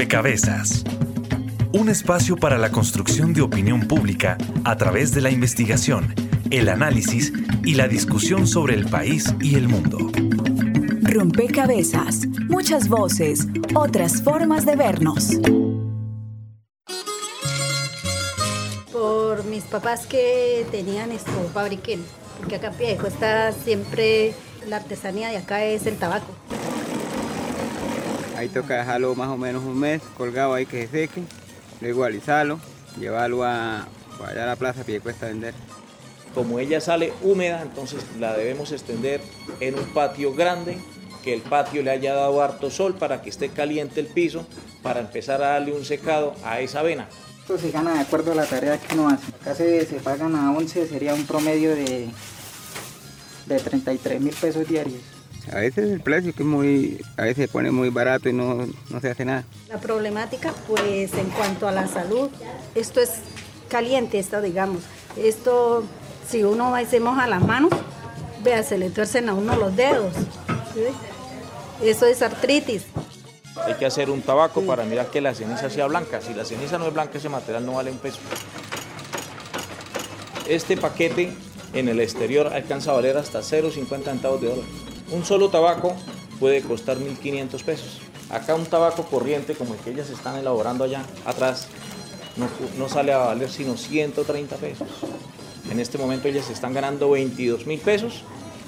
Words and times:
Rompecabezas. 0.00 0.82
Un 1.74 1.90
espacio 1.90 2.34
para 2.34 2.56
la 2.56 2.72
construcción 2.72 3.34
de 3.34 3.42
opinión 3.42 3.86
pública 3.86 4.38
a 4.64 4.74
través 4.76 5.12
de 5.12 5.20
la 5.20 5.30
investigación, 5.30 6.14
el 6.50 6.70
análisis 6.70 7.34
y 7.66 7.74
la 7.74 7.86
discusión 7.86 8.46
sobre 8.46 8.76
el 8.76 8.86
país 8.86 9.26
y 9.42 9.56
el 9.56 9.68
mundo. 9.68 9.98
Rompecabezas. 11.02 12.26
Muchas 12.48 12.88
voces, 12.88 13.46
otras 13.74 14.22
formas 14.22 14.64
de 14.64 14.76
vernos. 14.76 15.32
Por 18.90 19.44
mis 19.44 19.64
papás 19.64 20.06
que 20.06 20.64
tenían 20.70 21.12
esto, 21.12 21.30
fabriquen, 21.52 22.02
porque 22.38 22.56
acá 22.56 22.68
en 22.68 22.74
Piejo 22.74 23.06
está 23.06 23.52
siempre 23.52 24.32
la 24.66 24.76
artesanía 24.76 25.28
de 25.28 25.36
acá 25.36 25.62
es 25.62 25.84
el 25.84 25.96
tabaco. 25.96 26.34
Ahí 28.40 28.48
toca 28.48 28.74
dejarlo 28.74 29.14
más 29.14 29.28
o 29.28 29.36
menos 29.36 29.62
un 29.64 29.78
mes 29.78 30.00
colgado 30.16 30.54
ahí 30.54 30.64
que 30.64 30.86
se 30.86 30.88
seque, 30.88 31.22
luego 31.82 32.04
alisarlo, 32.04 32.58
llevarlo 32.98 33.44
a, 33.44 33.86
allá 34.26 34.44
a 34.44 34.46
la 34.46 34.56
plaza 34.56 34.82
que 34.82 34.98
cuesta 34.98 35.26
vender. 35.26 35.52
Como 36.34 36.58
ella 36.58 36.80
sale 36.80 37.12
húmeda, 37.20 37.60
entonces 37.60 38.02
la 38.18 38.34
debemos 38.34 38.72
extender 38.72 39.20
en 39.60 39.78
un 39.78 39.84
patio 39.92 40.32
grande, 40.32 40.78
que 41.22 41.34
el 41.34 41.42
patio 41.42 41.82
le 41.82 41.90
haya 41.90 42.14
dado 42.14 42.40
harto 42.40 42.70
sol 42.70 42.94
para 42.94 43.20
que 43.20 43.28
esté 43.28 43.50
caliente 43.50 44.00
el 44.00 44.06
piso, 44.06 44.46
para 44.82 45.00
empezar 45.00 45.42
a 45.42 45.48
darle 45.48 45.72
un 45.72 45.84
secado 45.84 46.34
a 46.42 46.60
esa 46.60 46.80
avena. 46.80 47.08
Esto 47.40 47.58
se 47.58 47.70
gana 47.70 47.92
de 47.92 48.00
acuerdo 48.00 48.32
a 48.32 48.36
la 48.36 48.46
tarea 48.46 48.78
que 48.78 48.94
uno 48.94 49.10
hace. 49.10 49.32
Acá 49.38 49.54
se, 49.54 49.84
se 49.84 49.96
pagan 49.96 50.34
a 50.34 50.50
11, 50.52 50.88
sería 50.88 51.12
un 51.12 51.26
promedio 51.26 51.76
de, 51.76 52.08
de 53.44 53.58
33 53.58 54.18
mil 54.18 54.34
pesos 54.34 54.66
diarios. 54.66 55.19
A 55.52 55.56
veces 55.56 55.90
el 55.90 56.00
precio 56.00 56.34
que 56.34 56.42
es 56.42 56.48
muy, 56.48 57.00
a 57.16 57.22
veces 57.22 57.46
se 57.46 57.48
pone 57.48 57.70
muy 57.70 57.90
barato 57.90 58.28
y 58.28 58.32
no, 58.32 58.66
no 58.90 59.00
se 59.00 59.10
hace 59.10 59.24
nada. 59.24 59.44
La 59.68 59.78
problemática, 59.78 60.52
pues 60.68 61.12
en 61.14 61.30
cuanto 61.30 61.66
a 61.66 61.72
la 61.72 61.88
salud, 61.88 62.30
esto 62.74 63.00
es 63.00 63.14
caliente, 63.68 64.18
esto 64.18 64.40
digamos. 64.42 64.82
Esto, 65.16 65.84
si 66.28 66.44
uno 66.44 66.70
va 66.70 66.82
y 66.82 66.86
se 66.86 67.00
moja 67.00 67.26
las 67.26 67.42
manos, 67.42 67.70
vea, 68.44 68.62
se 68.62 68.78
le 68.78 68.90
tuercen 68.90 69.28
a 69.28 69.34
uno 69.34 69.56
los 69.56 69.74
dedos. 69.74 70.14
¿sí? 70.74 71.86
Eso 71.88 72.06
es 72.06 72.22
artritis. 72.22 72.84
Hay 73.64 73.74
que 73.74 73.86
hacer 73.86 74.10
un 74.10 74.22
tabaco 74.22 74.62
para 74.62 74.84
mirar 74.84 75.10
que 75.10 75.20
la 75.20 75.34
ceniza 75.34 75.68
sea 75.70 75.86
blanca. 75.86 76.20
Si 76.20 76.34
la 76.34 76.44
ceniza 76.44 76.78
no 76.78 76.86
es 76.86 76.94
blanca, 76.94 77.18
ese 77.18 77.28
material 77.28 77.66
no 77.66 77.72
vale 77.72 77.90
un 77.90 77.98
peso. 77.98 78.18
Este 80.48 80.76
paquete 80.76 81.32
en 81.72 81.88
el 81.88 82.00
exterior 82.00 82.48
alcanza 82.48 82.90
a 82.90 82.94
valer 82.94 83.16
hasta 83.16 83.40
0,50 83.40 84.04
centavos 84.04 84.40
de 84.40 84.48
dólar. 84.48 84.64
Un 85.10 85.24
solo 85.24 85.50
tabaco 85.50 85.94
puede 86.38 86.62
costar 86.62 86.98
1.500 86.98 87.62
pesos. 87.64 87.98
Acá 88.30 88.54
un 88.54 88.66
tabaco 88.66 89.04
corriente 89.04 89.54
como 89.54 89.74
el 89.74 89.80
que 89.80 89.90
ellas 89.90 90.08
están 90.10 90.36
elaborando 90.36 90.84
allá 90.84 91.04
atrás 91.24 91.68
no, 92.78 92.88
sale 92.88 93.12
a 93.12 93.18
valer 93.18 93.50
sino 93.50 93.76
130 93.76 94.56
pesos. 94.56 94.88
En 95.70 95.80
este 95.80 95.98
momento 95.98 96.28
ellas 96.28 96.48
están 96.50 96.72
ganando 96.72 97.10
22 97.10 97.66
mil 97.66 97.80
pesos 97.80 98.22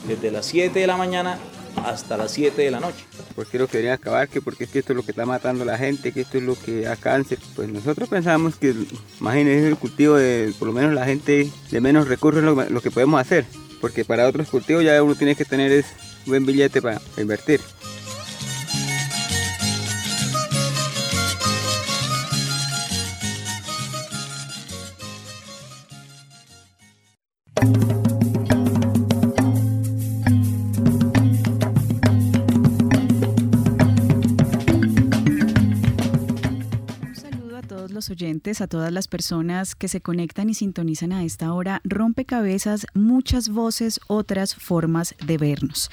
desde 0.07 0.31
las 0.31 0.47
7 0.47 0.79
de 0.79 0.87
la 0.87 0.97
mañana 0.97 1.39
hasta 1.85 2.17
las 2.17 2.33
7 2.33 2.61
de 2.61 2.71
la 2.71 2.81
noche. 2.81 3.05
¿Por 3.35 3.47
qué 3.47 3.59
lo 3.59 3.67
querían 3.67 3.95
acabar? 3.95 4.29
Que 4.29 4.43
porque 4.43 4.65
es 4.65 4.71
que 4.71 4.81
esto 4.81 4.93
es 4.93 4.97
lo 4.97 5.05
que 5.05 5.13
está 5.13 5.25
matando 5.25 5.63
a 5.63 5.67
la 5.67 5.79
gente, 5.79 6.13
que 6.13 6.21
esto 6.21 6.39
es 6.39 6.45
lo 6.45 6.55
que 6.55 6.83
da 6.83 6.97
cáncer. 6.97 7.39
Pues 7.57 7.69
nosotros 7.69 8.09
pensamos 8.09 8.57
que, 8.57 8.75
imagínense 9.21 9.69
el 9.69 9.77
cultivo 9.77 10.17
de, 10.17 10.53
por 10.59 10.69
lo 10.69 10.75
menos 10.75 10.93
la 10.93 11.07
gente 11.07 11.51
de 11.71 11.81
menos 11.81 12.09
recursos, 12.09 12.43
lo 12.43 12.81
que 12.81 12.91
podemos 12.91 13.21
hacer. 13.21 13.47
Porque 13.81 14.05
para 14.05 14.29
otros 14.29 14.49
cultivos 14.49 14.85
ya 14.85 15.03
uno 15.03 15.15
tiene 15.15 15.35
que 15.35 15.45
tener 15.45 15.73
es 15.73 15.87
buen 16.27 16.47
billete 16.47 16.81
para 16.81 17.01
invertir. 17.17 17.61
A 38.61 38.67
todas 38.67 38.93
las 38.93 39.09
personas 39.09 39.75
que 39.75 39.89
se 39.89 40.01
conectan 40.01 40.51
y 40.51 40.55
sintonizan 40.55 41.13
a 41.13 41.25
esta 41.25 41.53
hora, 41.53 41.81
rompecabezas, 41.85 42.87
muchas 42.95 43.49
voces, 43.49 44.01
otras 44.07 44.55
formas 44.55 45.15
de 45.25 45.39
vernos. 45.39 45.91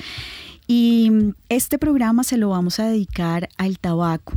Y 0.67 1.11
este 1.49 1.79
programa 1.79 2.23
se 2.23 2.37
lo 2.37 2.49
vamos 2.49 2.79
a 2.79 2.87
dedicar 2.87 3.49
al 3.57 3.79
tabaco 3.79 4.33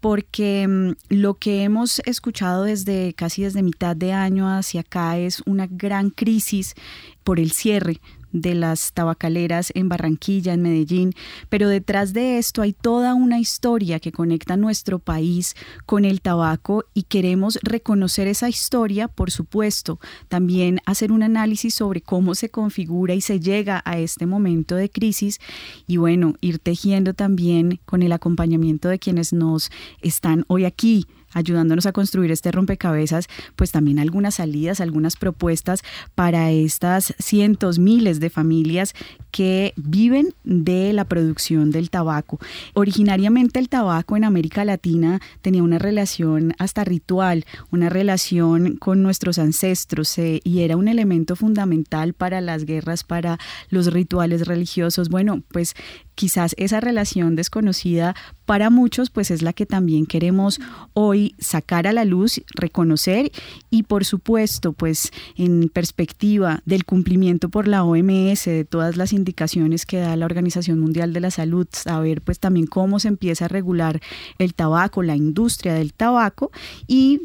porque 0.00 0.94
lo 1.08 1.34
que 1.34 1.62
hemos 1.62 2.00
escuchado 2.00 2.64
desde 2.64 3.12
casi 3.12 3.42
desde 3.42 3.62
mitad 3.62 3.94
de 3.94 4.12
año 4.12 4.48
hacia 4.48 4.80
acá 4.80 5.18
es 5.18 5.42
una 5.46 5.66
gran 5.70 6.10
crisis 6.10 6.74
por 7.22 7.38
el 7.38 7.52
cierre 7.52 8.00
de 8.32 8.54
las 8.54 8.92
tabacaleras 8.92 9.72
en 9.74 9.88
Barranquilla, 9.88 10.52
en 10.52 10.62
Medellín, 10.62 11.12
pero 11.48 11.68
detrás 11.68 12.12
de 12.12 12.38
esto 12.38 12.62
hay 12.62 12.72
toda 12.72 13.14
una 13.14 13.38
historia 13.38 14.00
que 14.00 14.12
conecta 14.12 14.56
nuestro 14.56 14.98
país 14.98 15.54
con 15.86 16.04
el 16.04 16.20
tabaco 16.20 16.84
y 16.94 17.04
queremos 17.04 17.58
reconocer 17.62 18.26
esa 18.28 18.48
historia, 18.48 19.08
por 19.08 19.30
supuesto, 19.30 20.00
también 20.28 20.80
hacer 20.86 21.12
un 21.12 21.22
análisis 21.22 21.74
sobre 21.74 22.00
cómo 22.00 22.34
se 22.34 22.50
configura 22.50 23.14
y 23.14 23.20
se 23.20 23.40
llega 23.40 23.82
a 23.84 23.98
este 23.98 24.26
momento 24.26 24.76
de 24.76 24.90
crisis 24.90 25.40
y 25.86 25.96
bueno, 25.96 26.34
ir 26.40 26.58
tejiendo 26.58 27.14
también 27.14 27.80
con 27.84 28.02
el 28.02 28.12
acompañamiento 28.12 28.88
de 28.88 28.98
quienes 28.98 29.32
nos 29.32 29.70
están 30.00 30.44
hoy 30.48 30.64
aquí 30.64 31.06
ayudándonos 31.32 31.86
a 31.86 31.92
construir 31.92 32.30
este 32.30 32.52
rompecabezas, 32.52 33.28
pues 33.56 33.72
también 33.72 33.98
algunas 33.98 34.36
salidas, 34.36 34.80
algunas 34.80 35.16
propuestas 35.16 35.82
para 36.14 36.50
estas 36.50 37.14
cientos, 37.18 37.78
miles 37.78 38.20
de 38.20 38.30
familias 38.30 38.94
que 39.30 39.72
viven 39.76 40.34
de 40.44 40.92
la 40.92 41.04
producción 41.04 41.70
del 41.70 41.90
tabaco. 41.90 42.38
Originariamente 42.74 43.58
el 43.58 43.68
tabaco 43.68 44.16
en 44.16 44.24
América 44.24 44.64
Latina 44.64 45.20
tenía 45.40 45.62
una 45.62 45.78
relación 45.78 46.54
hasta 46.58 46.84
ritual, 46.84 47.44
una 47.70 47.88
relación 47.88 48.76
con 48.76 49.02
nuestros 49.02 49.38
ancestros 49.38 50.18
eh, 50.18 50.40
y 50.44 50.60
era 50.60 50.76
un 50.76 50.88
elemento 50.88 51.36
fundamental 51.36 52.14
para 52.14 52.40
las 52.40 52.64
guerras, 52.64 53.04
para 53.04 53.38
los 53.68 53.92
rituales 53.92 54.46
religiosos. 54.46 55.08
Bueno, 55.08 55.42
pues 55.48 55.74
quizás 56.20 56.54
esa 56.58 56.80
relación 56.80 57.34
desconocida 57.34 58.14
para 58.44 58.68
muchos, 58.68 59.08
pues 59.08 59.30
es 59.30 59.40
la 59.40 59.54
que 59.54 59.64
también 59.64 60.04
queremos 60.04 60.60
hoy 60.92 61.34
sacar 61.38 61.86
a 61.86 61.94
la 61.94 62.04
luz, 62.04 62.42
reconocer 62.54 63.32
y 63.70 63.84
por 63.84 64.04
supuesto, 64.04 64.74
pues 64.74 65.12
en 65.36 65.70
perspectiva 65.70 66.60
del 66.66 66.84
cumplimiento 66.84 67.48
por 67.48 67.66
la 67.66 67.84
OMS 67.84 68.44
de 68.44 68.66
todas 68.68 68.98
las 68.98 69.14
indicaciones 69.14 69.86
que 69.86 69.96
da 69.96 70.14
la 70.14 70.26
Organización 70.26 70.78
Mundial 70.78 71.14
de 71.14 71.20
la 71.20 71.30
Salud, 71.30 71.66
saber 71.72 72.20
pues 72.20 72.38
también 72.38 72.66
cómo 72.66 73.00
se 73.00 73.08
empieza 73.08 73.46
a 73.46 73.48
regular 73.48 73.98
el 74.36 74.52
tabaco, 74.52 75.02
la 75.02 75.16
industria 75.16 75.72
del 75.72 75.94
tabaco 75.94 76.50
y 76.86 77.22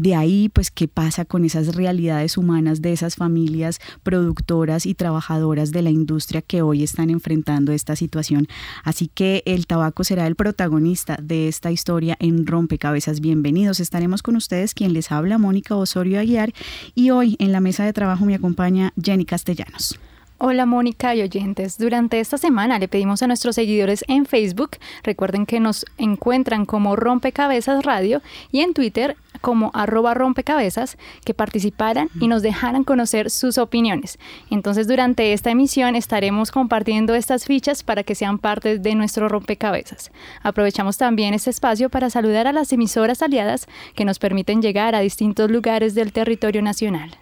de 0.00 0.14
ahí, 0.14 0.48
pues, 0.48 0.70
qué 0.70 0.88
pasa 0.88 1.26
con 1.26 1.44
esas 1.44 1.74
realidades 1.74 2.38
humanas 2.38 2.80
de 2.80 2.94
esas 2.94 3.16
familias 3.16 3.80
productoras 4.02 4.86
y 4.86 4.94
trabajadoras 4.94 5.72
de 5.72 5.82
la 5.82 5.90
industria 5.90 6.40
que 6.40 6.62
hoy 6.62 6.82
están 6.82 7.10
enfrentando 7.10 7.70
esta 7.72 7.96
situación. 7.96 8.48
Así 8.82 9.08
que 9.08 9.42
el 9.44 9.66
tabaco 9.66 10.02
será 10.02 10.26
el 10.26 10.36
protagonista 10.36 11.18
de 11.22 11.48
esta 11.48 11.70
historia 11.70 12.16
en 12.18 12.46
Rompecabezas. 12.46 13.20
Bienvenidos. 13.20 13.78
Estaremos 13.78 14.22
con 14.22 14.36
ustedes, 14.36 14.72
quien 14.72 14.94
les 14.94 15.12
habla, 15.12 15.36
Mónica 15.36 15.76
Osorio 15.76 16.18
Aguiar, 16.18 16.54
y 16.94 17.10
hoy 17.10 17.36
en 17.38 17.52
la 17.52 17.60
mesa 17.60 17.84
de 17.84 17.92
trabajo 17.92 18.24
me 18.24 18.34
acompaña 18.34 18.94
Jenny 19.02 19.26
Castellanos. 19.26 20.00
Hola 20.38 20.64
Mónica 20.64 21.14
y 21.14 21.20
oyentes. 21.20 21.76
Durante 21.76 22.18
esta 22.18 22.38
semana 22.38 22.78
le 22.78 22.88
pedimos 22.88 23.22
a 23.22 23.26
nuestros 23.26 23.56
seguidores 23.56 24.02
en 24.08 24.24
Facebook, 24.24 24.78
recuerden 25.02 25.44
que 25.44 25.60
nos 25.60 25.84
encuentran 25.98 26.64
como 26.64 26.96
Rompecabezas 26.96 27.84
Radio 27.84 28.22
y 28.50 28.60
en 28.60 28.72
Twitter 28.72 29.18
como 29.40 29.70
arroba 29.74 30.14
rompecabezas, 30.14 30.98
que 31.24 31.34
participaran 31.34 32.08
y 32.20 32.28
nos 32.28 32.42
dejaran 32.42 32.84
conocer 32.84 33.30
sus 33.30 33.58
opiniones. 33.58 34.18
Entonces 34.50 34.86
durante 34.86 35.32
esta 35.32 35.50
emisión 35.50 35.96
estaremos 35.96 36.50
compartiendo 36.50 37.14
estas 37.14 37.44
fichas 37.44 37.82
para 37.82 38.02
que 38.02 38.14
sean 38.14 38.38
parte 38.38 38.78
de 38.78 38.94
nuestro 38.94 39.28
rompecabezas. 39.28 40.10
Aprovechamos 40.42 40.98
también 40.98 41.34
este 41.34 41.50
espacio 41.50 41.90
para 41.90 42.10
saludar 42.10 42.46
a 42.46 42.52
las 42.52 42.72
emisoras 42.72 43.22
aliadas 43.22 43.66
que 43.94 44.04
nos 44.04 44.18
permiten 44.18 44.62
llegar 44.62 44.94
a 44.94 45.00
distintos 45.00 45.50
lugares 45.50 45.94
del 45.94 46.12
territorio 46.12 46.62
nacional. 46.62 47.16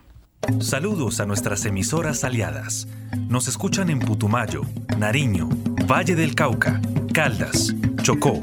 Saludos 0.61 1.21
a 1.21 1.27
nuestras 1.27 1.65
emisoras 1.67 2.25
aliadas. 2.25 2.89
Nos 3.29 3.49
escuchan 3.49 3.91
en 3.91 3.99
Putumayo, 3.99 4.63
Nariño, 4.97 5.49
Valle 5.87 6.15
del 6.15 6.35
Cauca, 6.35 6.81
Caldas, 7.13 7.75
Chocó, 8.03 8.39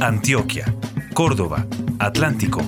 Antioquia, 0.00 0.74
Córdoba, 1.16 1.66
Atlántico, 1.98 2.60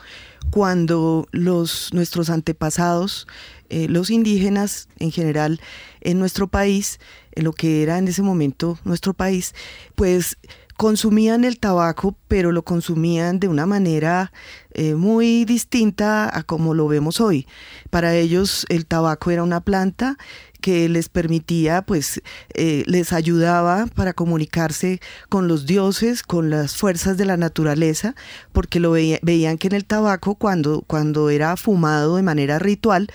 cuando 0.50 1.26
los, 1.30 1.92
nuestros 1.94 2.28
antepasados, 2.28 3.26
eh, 3.70 3.88
los 3.88 4.10
indígenas 4.10 4.88
en 4.98 5.10
general 5.10 5.60
en 6.02 6.18
nuestro 6.18 6.46
país, 6.46 7.00
en 7.32 7.44
lo 7.44 7.52
que 7.52 7.82
era 7.82 7.98
en 7.98 8.08
ese 8.08 8.22
momento 8.22 8.78
nuestro 8.84 9.14
país, 9.14 9.54
pues 9.94 10.36
consumían 10.78 11.42
el 11.42 11.58
tabaco, 11.58 12.16
pero 12.28 12.52
lo 12.52 12.62
consumían 12.62 13.40
de 13.40 13.48
una 13.48 13.66
manera 13.66 14.32
eh, 14.74 14.94
muy 14.94 15.44
distinta 15.44 16.30
a 16.32 16.44
como 16.44 16.72
lo 16.72 16.86
vemos 16.86 17.20
hoy. 17.20 17.48
Para 17.90 18.14
ellos 18.14 18.64
el 18.68 18.86
tabaco 18.86 19.32
era 19.32 19.42
una 19.42 19.60
planta 19.60 20.16
que 20.60 20.88
les 20.88 21.08
permitía, 21.08 21.82
pues, 21.82 22.22
eh, 22.54 22.84
les 22.86 23.12
ayudaba 23.12 23.86
para 23.88 24.12
comunicarse 24.12 25.00
con 25.28 25.48
los 25.48 25.66
dioses, 25.66 26.22
con 26.22 26.48
las 26.48 26.76
fuerzas 26.76 27.16
de 27.16 27.24
la 27.24 27.36
naturaleza, 27.36 28.14
porque 28.52 28.78
lo 28.78 28.92
veían 28.92 29.58
que 29.58 29.66
en 29.66 29.74
el 29.74 29.84
tabaco, 29.84 30.36
cuando, 30.36 30.82
cuando 30.82 31.28
era 31.28 31.56
fumado 31.56 32.14
de 32.16 32.22
manera 32.22 32.60
ritual, 32.60 33.08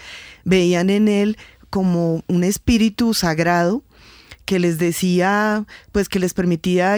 veían 0.43 0.89
en 0.89 1.07
él 1.07 1.37
como 1.69 2.23
un 2.27 2.43
espíritu 2.43 3.13
sagrado 3.13 3.83
que 4.45 4.59
les 4.59 4.77
decía, 4.77 5.65
pues 5.91 6.09
que 6.09 6.19
les 6.19 6.33
permitía 6.33 6.95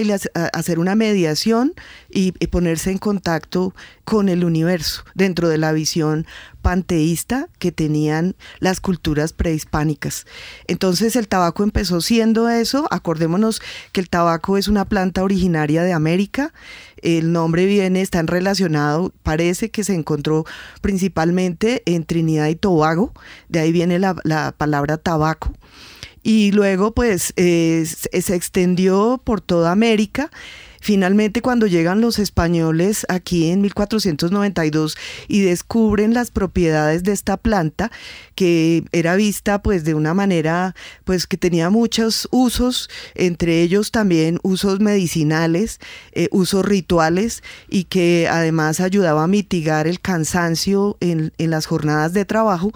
hacer 0.54 0.80
una 0.80 0.96
mediación 0.96 1.74
y, 2.10 2.32
ponerse 2.48 2.90
en 2.92 2.98
contacto 2.98 3.74
con 4.06 4.30
el 4.30 4.46
universo 4.46 5.04
dentro 5.14 5.50
de 5.50 5.58
la 5.58 5.74
visión 5.74 6.26
panteísta 6.62 7.50
que 7.60 7.72
tenían 7.72 8.36
las 8.60 8.80
culturas 8.80 9.34
prehispánicas. 9.34 10.26
Entonces 10.68 11.16
el 11.16 11.28
tabaco 11.28 11.64
empezó 11.64 12.02
siendo 12.02 12.48
eso, 12.50 12.88
acordémonos 12.92 13.62
que 13.92 14.00
el 14.00 14.10
tabaco 14.10 14.58
es 14.58 14.68
una 14.68 14.86
planta 14.86 15.24
originaria 15.24 15.84
de 15.84 15.94
América, 15.94 16.54
el 17.02 17.34
nombre 17.34 17.66
viene, 17.66 18.02
está 18.02 18.22
relacionado, 18.22 19.12
parece 19.22 19.70
que 19.70 19.84
se 19.84 19.94
encontró 19.94 20.46
principalmente 20.82 21.84
en 21.86 22.06
Trinidad 22.06 22.48
y 22.48 22.56
Tobago, 22.56 23.14
de 23.50 23.60
ahí 23.60 23.72
viene 23.72 24.00
la, 24.00 24.16
la 24.24 24.54
palabra 24.58 24.98
tabaco 24.98 25.54
y 26.26 26.52
luego 26.52 26.92
pues 26.92 27.34
se 27.36 28.36
extendió 28.36 29.22
por 29.24 29.42
toda 29.42 29.72
América. 29.72 30.32
Finalmente, 30.82 31.42
cuando 31.42 31.68
llegan 31.68 32.02
los 32.02 32.18
españoles 32.18 33.06
aquí 33.10 33.50
en 33.52 33.62
1492 33.62 34.98
y 35.28 35.42
descubren 35.42 36.16
las 36.16 36.32
propiedades 36.32 37.04
de 37.04 37.12
esta 37.12 37.38
planta, 37.38 37.92
que 38.34 38.84
era 38.92 39.16
vista 39.16 39.62
pues 39.62 39.84
de 39.84 39.94
una 39.94 40.16
manera 40.16 40.76
pues 41.04 41.28
que 41.28 41.38
tenía 41.38 41.70
muchos 41.70 42.28
usos, 42.32 42.90
entre 43.14 43.62
ellos 43.62 43.92
también 43.92 44.40
usos 44.42 44.80
medicinales, 44.80 45.80
eh, 46.12 46.28
usos 46.32 46.66
rituales 46.66 47.44
y 47.70 47.84
que 47.84 48.28
además 48.30 48.80
ayudaba 48.80 49.24
a 49.24 49.28
mitigar 49.28 49.88
el 49.88 50.00
cansancio 50.00 50.98
en, 51.02 51.34
en 51.38 51.50
las 51.52 51.68
jornadas 51.68 52.14
de 52.14 52.26
trabajo, 52.26 52.72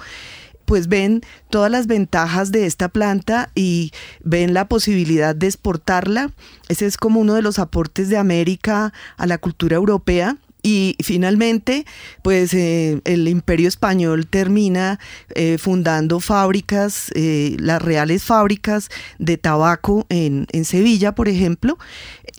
pues 0.69 0.88
ven 0.88 1.21
todas 1.50 1.71
las 1.71 1.88
ventajas 1.88 2.51
de 2.51 2.68
esta 2.68 2.89
planta 2.89 3.50
y 3.56 3.92
ven 4.24 4.54
la 4.54 4.68
posibilidad 4.68 5.33
de 5.33 5.48
exportarla. 5.48 6.30
Ese 6.68 6.86
es 6.86 6.95
como 6.95 7.21
uno 7.21 7.33
de 7.33 7.42
los 7.42 7.57
aportes 7.57 8.07
de 8.07 8.18
América 8.18 8.94
a 9.18 9.25
la 9.25 9.39
cultura 9.39 9.77
europea. 9.77 10.38
Y 10.62 10.95
finalmente, 11.01 11.88
pues 12.21 12.54
eh, 12.54 13.01
el 13.06 13.27
imperio 13.27 13.68
español 13.68 14.27
termina 14.27 15.00
eh, 15.33 15.57
fundando 15.57 16.19
fábricas, 16.19 17.12
eh, 17.15 17.57
las 17.60 17.81
reales 17.81 18.24
fábricas 18.24 18.89
de 19.18 19.38
tabaco 19.38 20.06
en, 20.10 20.45
en 20.51 20.65
Sevilla, 20.65 21.15
por 21.15 21.30
ejemplo, 21.30 21.80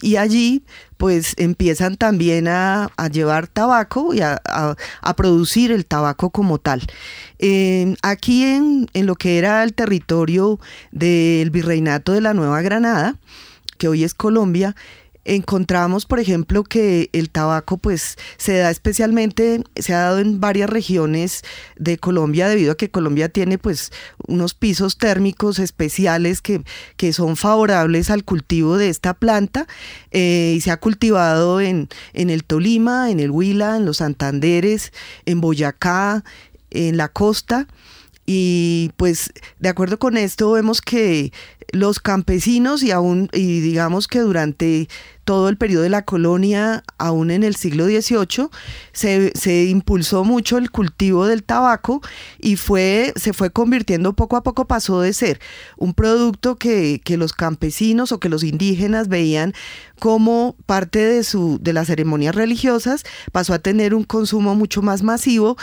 y 0.03 0.17
allí 0.17 0.63
pues 1.01 1.33
empiezan 1.39 1.97
también 1.97 2.47
a, 2.47 2.91
llevar 3.11 3.47
tabaco 3.47 4.13
y 4.13 4.21
a, 4.21 4.37
producir 5.17 5.73
el 5.73 5.87
tabaco 5.87 6.29
como 6.29 6.59
tal. 6.59 6.83
aquí 8.03 8.45
en, 8.45 8.87
en, 8.93 9.07
lo 9.07 9.15
que 9.15 9.39
era 9.39 9.65
el 9.65 9.73
territorio 9.73 10.61
del 10.93 11.49
virreinato 11.49 12.13
de 12.13 12.21
la 12.21 12.35
Nueva 12.35 12.61
Granada, 12.61 13.17
que 13.79 13.89
hoy 13.89 14.05
es 14.05 14.13
Colombia, 14.13 14.77
encontramos, 15.25 16.07
por 16.07 16.19
ejemplo, 16.19 16.65
que 16.65 17.11
el 17.13 17.31
tabaco 17.31 17.79
pues 17.79 18.17
se 18.37 18.57
da 18.59 18.71
especialmente, 18.71 19.63
se 19.77 19.95
ha 19.95 20.01
dado 20.01 20.19
en 20.19 20.41
varias 20.41 20.71
regiones 20.71 21.43
de 21.77 21.99
Colombia 21.99 22.49
debido 22.49 22.73
a 22.73 22.77
que 22.77 22.91
Colombia 22.91 23.29
tiene 23.29 23.59
pues 23.59 23.93
unos 24.27 24.55
pisos 24.55 24.99
térmicos 24.99 25.59
especiales 25.59 26.41
que, 26.41 26.63
que 26.97 27.13
son 27.13 27.37
favorables 27.37 28.11
al 28.11 28.25
cultivo 28.25 28.77
de 28.77 28.89
esta 28.89 29.15
planta 29.15 29.67
eh, 30.11 30.55
y 30.57 30.61
se 30.61 30.71
ha 30.71 30.79
cultivado 30.79 31.61
en, 31.61 31.89
en 32.13 32.31
el 32.31 32.45
Tolima, 32.45 33.11
en 33.11 33.21
el 33.21 33.31
Huila, 33.31 33.77
en 33.77 33.85
los 33.85 33.99
Santanderes, 33.99 34.93
en 35.27 35.41
Boyacá, 35.41 36.25
en 36.71 36.97
la 36.97 37.09
costa. 37.09 37.67
Y 38.33 38.93
pues 38.97 39.33
de 39.59 39.69
acuerdo 39.69 39.99
con 39.99 40.17
esto 40.17 40.53
vemos 40.53 40.81
que 40.81 41.33
los 41.73 41.99
campesinos 41.99 42.85
y 42.85 42.93
aún, 42.93 43.29
y 43.33 43.59
digamos 43.59 44.07
que 44.07 44.21
durante 44.21 44.89
todo 45.25 45.49
el 45.49 45.57
periodo 45.57 45.83
de 45.83 45.91
la 45.91 46.05
colonia, 46.05 46.83
aún 46.99 47.31
en 47.31 47.45
el 47.45 47.55
siglo 47.55 47.87
XVIII, 47.87 48.49
se, 48.93 49.33
se, 49.35 49.65
impulsó 49.65 50.25
mucho 50.25 50.59
el 50.59 50.71
cultivo 50.71 51.27
del 51.27 51.43
tabaco 51.43 52.01
y 52.39 52.57
fue, 52.57 53.13
se 53.17 53.33
fue 53.33 53.51
convirtiendo 53.51 54.15
poco 54.15 54.37
a 54.37 54.43
poco, 54.43 54.67
pasó 54.67 55.01
de 55.01 55.13
ser 55.13 55.41
un 55.77 55.95
producto 55.95 56.57
que, 56.57 57.01
que 57.05 57.17
los 57.17 57.33
campesinos 57.33 58.13
o 58.13 58.21
que 58.21 58.29
los 58.29 58.43
indígenas 58.43 59.09
veían 59.09 59.55
como 59.99 60.57
parte 60.67 60.99
de, 60.99 61.23
su, 61.23 61.59
de 61.61 61.75
las 61.75 61.87
ceremonias 61.87 62.35
religiosas, 62.35 63.05
pasó 63.33 63.53
a 63.55 63.59
tener 63.59 63.95
un 63.95 64.05
consumo 64.05 64.55
mucho 64.55 64.83
más 64.83 65.03
masivo 65.03 65.57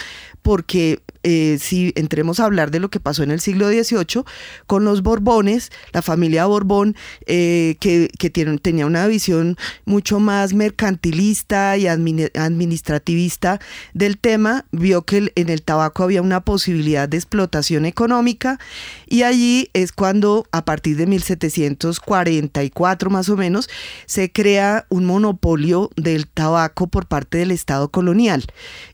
porque 0.44 1.02
eh, 1.24 1.58
si 1.60 1.92
entremos 1.96 2.40
a 2.40 2.46
hablar 2.46 2.72
de 2.72 2.80
lo 2.80 2.90
que 2.90 3.02
pasó 3.02 3.24
en 3.24 3.32
el 3.32 3.42
siglo 3.42 3.68
XVIII 3.68 4.24
con 4.66 4.86
los 4.86 5.02
Borbones, 5.02 5.72
la 5.92 6.02
familia 6.02 6.46
Borbón, 6.46 6.96
eh, 7.26 7.76
que, 7.82 8.10
que 8.18 8.30
tenía 8.30 8.86
una 8.86 9.08
visión 9.08 9.57
mucho 9.86 10.20
más 10.20 10.54
mercantilista 10.54 11.78
y 11.78 11.88
administrativista 11.88 13.60
del 13.94 14.18
tema, 14.18 14.66
vio 14.72 15.04
que 15.04 15.32
en 15.36 15.50
el 15.50 15.62
tabaco 15.62 16.04
había 16.04 16.22
una 16.22 16.42
posibilidad 16.42 17.10
de 17.10 17.18
explotación 17.18 17.86
económica 17.86 18.60
y 19.08 19.24
allí 19.24 19.70
es 19.74 19.92
cuando 19.92 20.46
a 20.52 20.66
partir 20.66 20.98
de 20.98 21.08
1744 21.08 23.10
más 23.10 23.30
o 23.30 23.38
menos 23.38 23.70
se 24.06 24.32
crea 24.32 24.86
un 24.90 25.06
monopolio 25.06 25.90
del 25.96 26.28
tabaco 26.28 26.88
por 26.88 27.08
parte 27.08 27.38
del 27.38 27.52
Estado 27.52 27.90
colonial. 27.90 28.46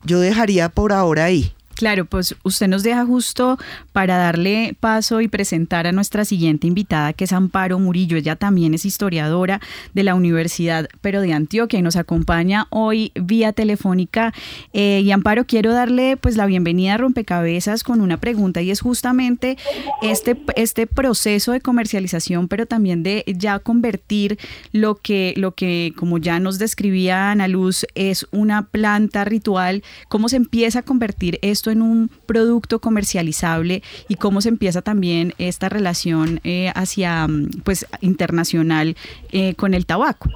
Yo 0.04 0.20
dejaría 0.20 0.68
por 0.68 0.92
ahora 0.92 1.24
ahí. 1.24 1.54
Claro, 1.74 2.04
pues 2.04 2.36
usted 2.44 2.68
nos 2.68 2.84
deja 2.84 3.04
justo 3.04 3.58
para 3.92 4.16
darle 4.16 4.76
paso 4.78 5.20
y 5.20 5.28
presentar 5.28 5.86
a 5.86 5.92
nuestra 5.92 6.24
siguiente 6.24 6.68
invitada, 6.68 7.12
que 7.12 7.24
es 7.24 7.32
Amparo 7.32 7.78
Murillo. 7.78 8.16
Ella 8.16 8.36
también 8.36 8.74
es 8.74 8.84
historiadora 8.84 9.60
de 9.92 10.04
la 10.04 10.14
Universidad, 10.14 10.88
pero 11.00 11.20
de 11.20 11.32
Antioquia, 11.32 11.80
y 11.80 11.82
nos 11.82 11.96
acompaña 11.96 12.68
hoy 12.70 13.10
vía 13.16 13.52
telefónica. 13.52 14.32
Eh, 14.72 15.02
y 15.04 15.10
Amparo, 15.10 15.46
quiero 15.46 15.72
darle 15.72 16.16
pues 16.16 16.36
la 16.36 16.46
bienvenida 16.46 16.94
a 16.94 16.98
Rompecabezas 16.98 17.82
con 17.82 18.00
una 18.00 18.18
pregunta, 18.18 18.62
y 18.62 18.70
es 18.70 18.80
justamente 18.80 19.56
este, 20.00 20.40
este 20.54 20.86
proceso 20.86 21.52
de 21.52 21.60
comercialización, 21.60 22.46
pero 22.46 22.66
también 22.66 23.02
de 23.02 23.24
ya 23.26 23.58
convertir 23.58 24.38
lo 24.70 24.94
que, 24.94 25.34
lo 25.36 25.54
que, 25.54 25.92
como 25.96 26.18
ya 26.18 26.38
nos 26.38 26.58
describía 26.58 27.32
Ana 27.32 27.48
Luz, 27.48 27.84
es 27.96 28.26
una 28.30 28.68
planta 28.68 29.24
ritual, 29.24 29.82
cómo 30.08 30.28
se 30.28 30.36
empieza 30.36 30.80
a 30.80 30.82
convertir 30.82 31.38
esto 31.42 31.63
en 31.70 31.82
un 31.82 32.10
producto 32.26 32.78
comercializable 32.78 33.82
y 34.08 34.16
cómo 34.16 34.40
se 34.40 34.48
empieza 34.48 34.82
también 34.82 35.32
esta 35.38 35.68
relación 35.68 36.40
eh, 36.44 36.70
hacia 36.74 37.26
mm, 37.26 37.62
pues 37.64 37.86
internacional 38.00 38.96
eh, 39.32 39.54
con 39.54 39.74
el 39.74 39.86
tabaco. 39.86 40.28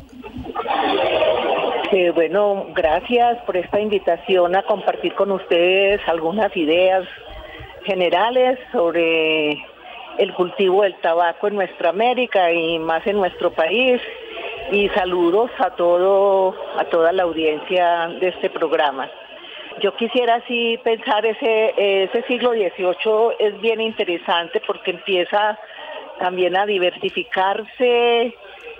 Eh, 1.90 2.10
bueno, 2.10 2.66
gracias 2.74 3.38
por 3.44 3.56
esta 3.56 3.80
invitación 3.80 4.54
a 4.54 4.62
compartir 4.64 5.14
con 5.14 5.32
ustedes 5.32 6.00
algunas 6.06 6.54
ideas 6.54 7.08
generales 7.84 8.58
sobre 8.72 9.52
el 10.18 10.34
cultivo 10.34 10.82
del 10.82 10.94
tabaco 11.00 11.48
en 11.48 11.54
nuestra 11.54 11.88
América 11.88 12.52
y 12.52 12.78
más 12.78 13.06
en 13.06 13.16
nuestro 13.16 13.52
país. 13.52 14.02
Y 14.70 14.90
saludos 14.90 15.50
a 15.58 15.70
todo, 15.70 16.54
a 16.78 16.84
toda 16.84 17.10
la 17.12 17.22
audiencia 17.22 18.08
de 18.20 18.28
este 18.28 18.50
programa. 18.50 19.08
Yo 19.80 19.94
quisiera 19.96 20.36
así 20.36 20.78
pensar 20.82 21.24
ese, 21.24 22.04
ese 22.04 22.22
siglo 22.22 22.52
XVIII 22.52 23.36
es 23.38 23.60
bien 23.60 23.80
interesante 23.80 24.60
porque 24.66 24.92
empieza 24.92 25.58
también 26.18 26.56
a 26.56 26.66
diversificarse 26.66 28.34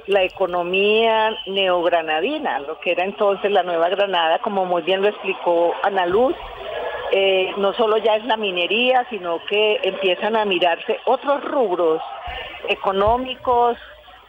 la 0.06 0.22
economía 0.22 1.36
neogranadina, 1.46 2.60
lo 2.60 2.80
que 2.80 2.92
era 2.92 3.04
entonces 3.04 3.50
la 3.52 3.62
Nueva 3.62 3.90
Granada, 3.90 4.38
como 4.38 4.64
muy 4.64 4.82
bien 4.82 5.02
lo 5.02 5.08
explicó 5.08 5.74
Ana 5.82 6.06
Luz, 6.06 6.34
eh, 7.12 7.52
no 7.58 7.72
solo 7.74 7.98
ya 7.98 8.16
es 8.16 8.24
la 8.24 8.36
minería, 8.36 9.06
sino 9.10 9.38
que 9.46 9.80
empiezan 9.82 10.36
a 10.36 10.44
mirarse 10.44 10.98
otros 11.04 11.44
rubros 11.44 12.02
económicos 12.68 13.76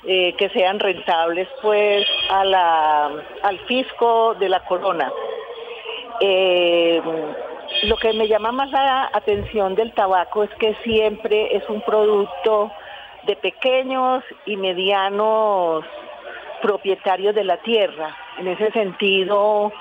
eh, 0.03 0.33
que 0.37 0.49
sean 0.49 0.79
rentables 0.79 1.47
pues 1.61 2.05
al 2.29 3.59
fisco 3.67 4.35
de 4.35 4.49
la 4.49 4.59
corona. 4.65 5.11
Eh, 6.19 7.01
lo 7.83 7.97
que 7.97 8.13
me 8.13 8.27
llama 8.27 8.51
más 8.51 8.71
la 8.71 9.09
atención 9.13 9.75
del 9.75 9.93
tabaco 9.93 10.43
es 10.43 10.49
que 10.55 10.75
siempre 10.83 11.55
es 11.55 11.67
un 11.69 11.81
producto 11.81 12.71
de 13.25 13.35
pequeños 13.35 14.23
y 14.45 14.57
medianos 14.57 15.85
propietarios 16.61 17.35
de 17.35 17.43
la 17.43 17.57
tierra. 17.57 18.15
En 18.37 18.47
ese 18.47 18.71
sentido, 18.71 19.71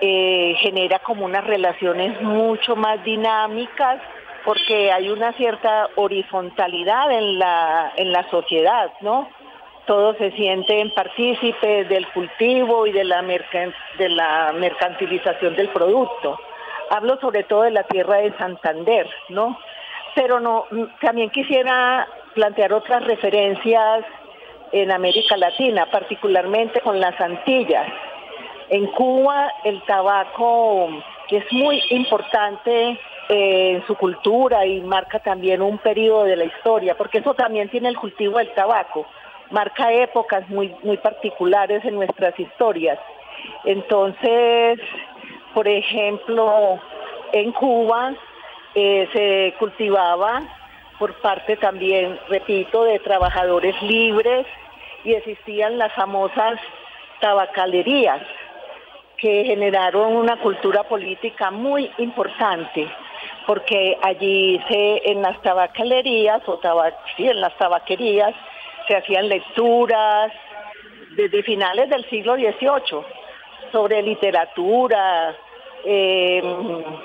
eh, 0.00 0.54
genera 0.60 0.98
como 1.00 1.24
unas 1.24 1.44
relaciones 1.44 2.20
mucho 2.22 2.76
más 2.76 3.02
dinámicas 3.04 4.00
porque 4.44 4.92
hay 4.92 5.10
una 5.10 5.32
cierta 5.32 5.88
horizontalidad 5.96 7.10
en 7.10 7.38
la, 7.38 7.92
en 7.96 8.12
la 8.12 8.28
sociedad, 8.30 8.92
¿no? 9.00 9.28
Todos 9.88 10.18
se 10.18 10.30
sienten 10.32 10.90
partícipes 10.90 11.88
del 11.88 12.06
cultivo 12.08 12.86
y 12.86 12.92
de 12.92 13.04
la, 13.04 13.22
de 13.22 14.08
la 14.10 14.52
mercantilización 14.52 15.56
del 15.56 15.70
producto. 15.70 16.38
Hablo 16.90 17.18
sobre 17.20 17.44
todo 17.44 17.62
de 17.62 17.70
la 17.70 17.84
tierra 17.84 18.18
de 18.18 18.36
Santander, 18.36 19.08
¿no? 19.30 19.58
Pero 20.14 20.40
no, 20.40 20.66
también 21.00 21.30
quisiera 21.30 22.06
plantear 22.34 22.74
otras 22.74 23.02
referencias 23.06 24.04
en 24.72 24.92
América 24.92 25.38
Latina, 25.38 25.86
particularmente 25.90 26.82
con 26.82 27.00
las 27.00 27.18
Antillas. 27.18 27.88
En 28.68 28.88
Cuba 28.88 29.50
el 29.64 29.82
tabaco, 29.86 30.90
es 31.30 31.50
muy 31.50 31.82
importante 31.88 32.90
eh, 33.30 33.70
en 33.70 33.86
su 33.86 33.94
cultura 33.94 34.66
y 34.66 34.82
marca 34.82 35.18
también 35.20 35.62
un 35.62 35.78
periodo 35.78 36.24
de 36.24 36.36
la 36.36 36.44
historia, 36.44 36.94
porque 36.94 37.18
eso 37.18 37.32
también 37.32 37.70
tiene 37.70 37.88
el 37.88 37.96
cultivo 37.96 38.36
del 38.36 38.52
tabaco, 38.52 39.06
marca 39.50 39.92
épocas 39.92 40.48
muy, 40.48 40.74
muy 40.82 40.96
particulares 40.98 41.84
en 41.84 41.94
nuestras 41.94 42.38
historias. 42.38 42.98
Entonces, 43.64 44.78
por 45.54 45.66
ejemplo, 45.66 46.80
en 47.32 47.52
Cuba 47.52 48.14
eh, 48.74 49.08
se 49.12 49.54
cultivaba 49.58 50.42
por 50.98 51.14
parte 51.20 51.56
también, 51.56 52.18
repito, 52.28 52.84
de 52.84 52.98
trabajadores 52.98 53.80
libres 53.82 54.46
y 55.04 55.14
existían 55.14 55.78
las 55.78 55.92
famosas 55.94 56.58
tabacalerías 57.20 58.20
que 59.16 59.44
generaron 59.44 60.14
una 60.14 60.36
cultura 60.36 60.84
política 60.84 61.50
muy 61.50 61.90
importante 61.98 62.88
porque 63.46 63.96
allí 64.02 64.60
se 64.68 65.10
en 65.10 65.22
las 65.22 65.40
tabacalerías 65.42 66.42
o 66.46 66.60
en 67.18 67.40
las 67.40 67.56
tabaquerías 67.56 68.34
se 68.88 68.96
hacían 68.96 69.28
lecturas 69.28 70.32
desde 71.10 71.42
finales 71.42 71.88
del 71.90 72.08
siglo 72.08 72.34
XVIII 72.34 73.04
sobre 73.70 74.02
literatura, 74.02 75.36
eh, 75.84 76.42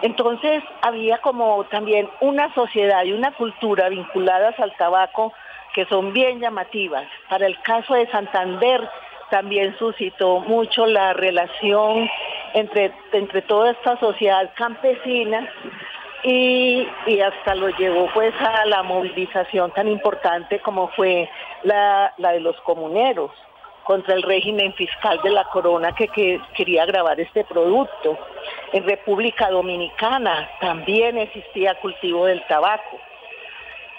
entonces 0.01 0.63
había 0.81 1.19
como 1.19 1.63
también 1.65 2.09
una 2.21 2.53
sociedad 2.53 3.03
y 3.03 3.11
una 3.11 3.31
cultura 3.33 3.89
vinculadas 3.89 4.59
al 4.59 4.75
tabaco 4.77 5.33
que 5.73 5.85
son 5.85 6.13
bien 6.13 6.39
llamativas. 6.39 7.07
Para 7.29 7.45
el 7.47 7.59
caso 7.61 7.95
de 7.95 8.07
Santander 8.07 8.87
también 9.29 9.75
suscitó 9.77 10.39
mucho 10.39 10.85
la 10.85 11.13
relación 11.13 12.09
entre, 12.53 12.93
entre 13.11 13.41
toda 13.43 13.71
esta 13.71 13.99
sociedad 13.99 14.51
campesina 14.55 15.49
y, 16.23 16.87
hasta 17.19 17.55
lo 17.55 17.69
llevó 17.69 18.09
pues 18.13 18.33
a 18.39 18.65
la 18.65 18.81
movilización 18.83 19.71
tan 19.71 19.87
importante 19.87 20.59
como 20.59 20.87
fue 20.89 21.29
la, 21.63 22.13
la 22.17 22.31
de 22.31 22.39
los 22.39 22.59
comuneros 22.61 23.31
contra 23.83 24.15
el 24.15 24.23
régimen 24.23 24.73
fiscal 24.73 25.19
de 25.23 25.29
la 25.29 25.43
corona 25.45 25.93
que, 25.93 26.39
quería 26.55 26.85
grabar 26.85 27.19
este 27.19 27.43
producto. 27.43 28.17
En 28.71 28.85
República 28.85 29.49
Dominicana 29.49 30.49
también 30.61 31.17
existía 31.17 31.75
cultivo 31.75 32.25
del 32.25 32.45
tabaco. 32.47 32.97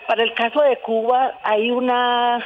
Para 0.08 0.22
el 0.22 0.32
caso 0.34 0.60
de 0.62 0.78
Cuba 0.78 1.38
hay 1.42 1.70
una 1.70 2.38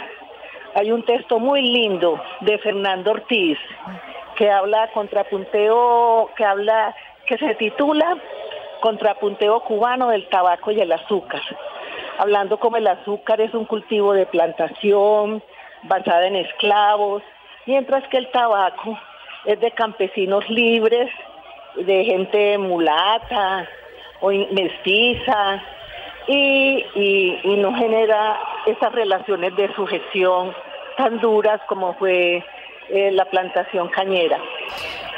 hay 0.74 0.92
un 0.92 1.02
texto 1.04 1.38
muy 1.38 1.62
lindo 1.62 2.22
de 2.40 2.58
Fernando 2.58 3.12
Ortiz 3.12 3.58
que 4.36 4.50
habla 4.50 4.90
contrapunteo 4.92 6.30
que 6.36 6.44
habla 6.44 6.94
que 7.26 7.38
se 7.38 7.54
titula 7.54 8.16
Contrapunteo 8.80 9.60
cubano 9.60 10.08
del 10.08 10.28
tabaco 10.28 10.70
y 10.70 10.80
el 10.80 10.92
azúcar. 10.92 11.42
Hablando 12.18 12.58
como 12.58 12.76
el 12.76 12.86
azúcar 12.86 13.40
es 13.40 13.54
un 13.54 13.64
cultivo 13.64 14.12
de 14.12 14.26
plantación, 14.26 15.42
basada 15.84 16.26
en 16.26 16.36
esclavos, 16.36 17.22
mientras 17.66 18.06
que 18.08 18.18
el 18.18 18.30
tabaco 18.30 18.98
es 19.44 19.60
de 19.60 19.70
campesinos 19.72 20.48
libres, 20.48 21.10
de 21.76 22.04
gente 22.04 22.58
mulata 22.58 23.68
o 24.20 24.30
mestiza, 24.30 25.62
y, 26.28 27.56
no 27.58 27.74
genera 27.74 28.38
esas 28.66 28.92
relaciones 28.92 29.56
de 29.56 29.72
sujeción 29.74 30.54
tan 30.96 31.20
duras 31.20 31.60
como 31.68 31.94
fue 31.94 32.44
eh, 32.90 33.10
la 33.12 33.24
plantación 33.26 33.88
cañera. 33.88 34.38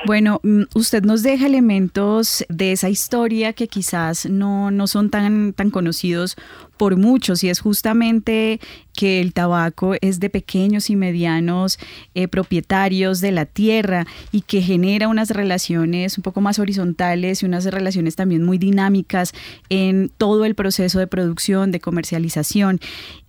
Bueno, 0.07 0.41
mm, 0.43 0.63
usted 0.75 1.05
nos 1.05 1.23
deja 1.23 1.47
elementos 1.47 2.45
de 2.49 2.73
esa 2.73 2.89
historia 2.89 3.53
que 3.53 3.69
quizás 3.69 4.27
no, 4.27 4.71
no 4.71 4.87
son 4.87 5.11
tan, 5.11 5.53
tan 5.53 5.71
conocidos 5.71 6.37
por 6.79 6.97
muchos 6.97 7.45
y 7.45 7.51
es 7.51 7.61
justamente 7.61 8.61
que 8.95 9.21
el 9.21 9.35
tabaco 9.35 9.95
es 10.01 10.19
de 10.19 10.31
pequeños 10.31 10.89
y 10.89 10.97
medianos 10.97 11.79
eh, 12.15 12.29
propietarios 12.29 13.21
de 13.21 13.33
la 13.33 13.45
tierra 13.45 14.07
y 14.33 14.41
que 14.41 14.63
genera 14.63 15.09
unas 15.09 15.31
relaciones 15.31 16.17
un 16.17 16.23
poco 16.23 16.41
más 16.41 16.59
horizontales 16.59 17.43
y 17.43 17.47
unas 17.47 17.67
relaciones 17.67 18.17
también 18.17 18.43
muy 18.43 18.57
dinámicas 18.57 19.33
en 19.69 20.11
todo 20.17 20.47
el 20.47 20.55
proceso 20.55 20.99
de 20.99 21.07
producción, 21.07 21.73
de 21.73 21.81
comercialización. 21.81 22.81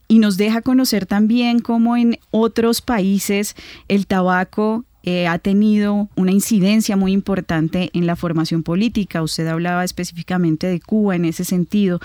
Y 0.07 0.19
nos 0.19 0.37
deja 0.37 0.61
conocer 0.61 1.05
también 1.05 1.59
cómo 1.59 1.97
en 1.97 2.17
otros 2.31 2.81
países 2.81 3.55
el 3.87 4.07
tabaco 4.07 4.85
eh, 5.03 5.27
ha 5.27 5.39
tenido 5.39 6.09
una 6.15 6.31
incidencia 6.31 6.95
muy 6.95 7.11
importante 7.11 7.89
en 7.93 8.05
la 8.05 8.15
formación 8.15 8.63
política. 8.63 9.21
Usted 9.21 9.47
hablaba 9.47 9.83
específicamente 9.83 10.67
de 10.67 10.79
Cuba 10.79 11.15
en 11.15 11.25
ese 11.25 11.45
sentido. 11.45 11.99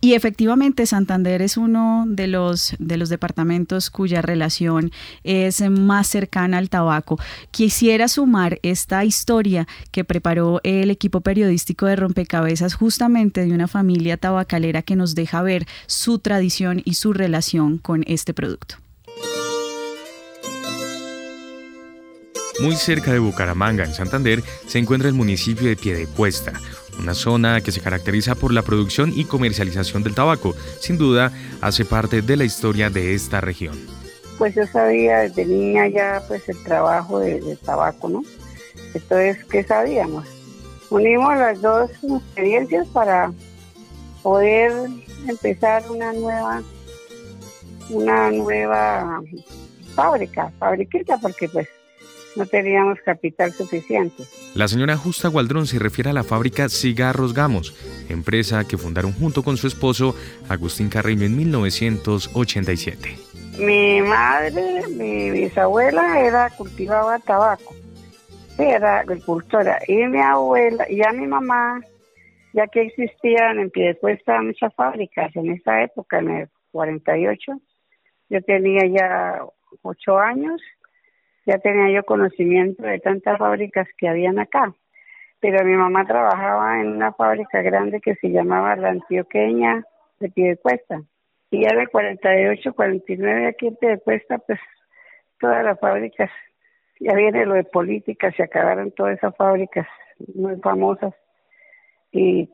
Y 0.00 0.14
efectivamente 0.14 0.86
Santander 0.86 1.42
es 1.42 1.56
uno 1.56 2.04
de 2.06 2.28
los, 2.28 2.76
de 2.78 2.96
los 2.96 3.08
departamentos 3.08 3.90
cuya 3.90 4.22
relación 4.22 4.92
es 5.24 5.60
más 5.68 6.06
cercana 6.06 6.58
al 6.58 6.70
tabaco. 6.70 7.18
Quisiera 7.50 8.06
sumar 8.06 8.60
esta 8.62 9.04
historia 9.04 9.66
que 9.90 10.04
preparó 10.04 10.60
el 10.62 10.92
equipo 10.92 11.20
periodístico 11.20 11.86
de 11.86 11.96
Rompecabezas 11.96 12.74
justamente 12.74 13.44
de 13.44 13.52
una 13.52 13.66
familia 13.66 14.16
tabacalera 14.16 14.82
que 14.82 14.94
nos 14.94 15.16
deja 15.16 15.42
ver 15.42 15.66
su 15.86 16.20
tradición 16.20 16.80
y 16.84 16.94
su 16.94 17.12
relación 17.12 17.78
con 17.78 18.04
este 18.06 18.32
producto. 18.32 18.76
Muy 22.60 22.76
cerca 22.76 23.12
de 23.12 23.18
Bucaramanga, 23.18 23.84
en 23.84 23.94
Santander, 23.94 24.42
se 24.66 24.78
encuentra 24.78 25.08
el 25.08 25.14
municipio 25.14 25.68
de 25.68 25.76
Piedecuesta, 25.76 26.52
una 26.98 27.14
zona 27.14 27.60
que 27.60 27.72
se 27.72 27.80
caracteriza 27.80 28.34
por 28.34 28.52
la 28.52 28.62
producción 28.62 29.12
y 29.14 29.24
comercialización 29.24 30.02
del 30.02 30.14
tabaco. 30.14 30.54
Sin 30.80 30.98
duda, 30.98 31.32
hace 31.60 31.84
parte 31.84 32.22
de 32.22 32.36
la 32.36 32.44
historia 32.44 32.90
de 32.90 33.14
esta 33.14 33.40
región. 33.40 33.78
Pues 34.38 34.54
yo 34.54 34.66
sabía 34.66 35.18
desde 35.18 35.44
niña 35.46 35.88
ya 35.88 36.22
pues 36.26 36.48
el 36.48 36.62
trabajo 36.62 37.20
del 37.20 37.58
tabaco, 37.58 38.08
¿no? 38.08 38.22
Entonces, 38.94 39.44
¿qué 39.44 39.64
sabíamos? 39.64 40.38
unimos 40.90 41.36
las 41.36 41.60
dos 41.60 41.90
experiencias 42.02 42.86
para 42.88 43.32
poder 44.22 44.72
empezar 45.26 45.84
una 45.90 46.12
nueva 46.12 46.62
una 47.90 48.30
nueva 48.30 49.22
fábrica, 49.94 50.52
fabriquita, 50.58 51.16
porque 51.18 51.48
pues 51.48 51.68
no 52.38 52.46
teníamos 52.46 52.98
capital 53.00 53.52
suficiente. 53.52 54.22
La 54.54 54.68
señora 54.68 54.96
Justa 54.96 55.28
Gualdrón 55.28 55.66
se 55.66 55.78
refiere 55.78 56.10
a 56.10 56.12
la 56.12 56.24
fábrica 56.24 56.68
Cigarros 56.68 57.34
Gamos, 57.34 57.74
empresa 58.08 58.66
que 58.66 58.78
fundaron 58.78 59.12
junto 59.12 59.42
con 59.42 59.56
su 59.56 59.66
esposo 59.66 60.14
Agustín 60.48 60.88
Carreño 60.88 61.24
en 61.24 61.36
1987. 61.36 63.16
Mi 63.58 64.00
madre, 64.00 64.82
mi 64.96 65.30
bisabuela 65.30 66.20
era 66.20 66.48
cultivaba 66.50 67.18
tabaco, 67.18 67.74
era 68.56 69.00
agricultora, 69.00 69.80
y 69.88 69.96
mi 70.06 70.20
abuela, 70.20 70.86
y 70.88 71.02
a 71.02 71.12
mi 71.12 71.26
mamá, 71.26 71.80
ya 72.52 72.68
que 72.68 72.82
existían 72.82 73.58
en 73.58 73.70
Piedecuesta 73.70 74.40
muchas 74.40 74.72
fábricas 74.74 75.34
en 75.34 75.50
esa 75.50 75.82
época, 75.82 76.20
en 76.20 76.30
el 76.30 76.48
48, 76.70 77.60
yo 78.30 78.42
tenía 78.42 78.86
ya 78.86 79.42
ocho 79.82 80.18
años, 80.18 80.60
ya 81.48 81.58
tenía 81.58 81.90
yo 81.90 82.04
conocimiento 82.04 82.82
de 82.82 83.00
tantas 83.00 83.38
fábricas 83.38 83.88
que 83.96 84.06
habían 84.06 84.38
acá. 84.38 84.74
Pero 85.40 85.64
mi 85.64 85.72
mamá 85.72 86.04
trabajaba 86.04 86.78
en 86.78 86.88
una 86.88 87.12
fábrica 87.14 87.62
grande 87.62 88.02
que 88.02 88.16
se 88.16 88.28
llamaba 88.28 88.76
La 88.76 88.90
Antioqueña 88.90 89.82
de 90.20 90.28
Piedecuesta. 90.28 91.00
Y 91.50 91.62
ya 91.62 91.74
de 91.74 91.86
48, 91.86 92.74
49 92.74 93.46
aquí 93.46 93.68
en 93.68 93.76
Piedecuesta, 93.76 94.36
pues 94.36 94.60
todas 95.40 95.64
las 95.64 95.80
fábricas, 95.80 96.30
ya 97.00 97.14
viene 97.14 97.46
lo 97.46 97.54
de 97.54 97.64
política, 97.64 98.30
se 98.32 98.42
acabaron 98.42 98.90
todas 98.90 99.16
esas 99.16 99.34
fábricas 99.34 99.86
muy 100.34 100.56
famosas. 100.56 101.14
Y 102.12 102.50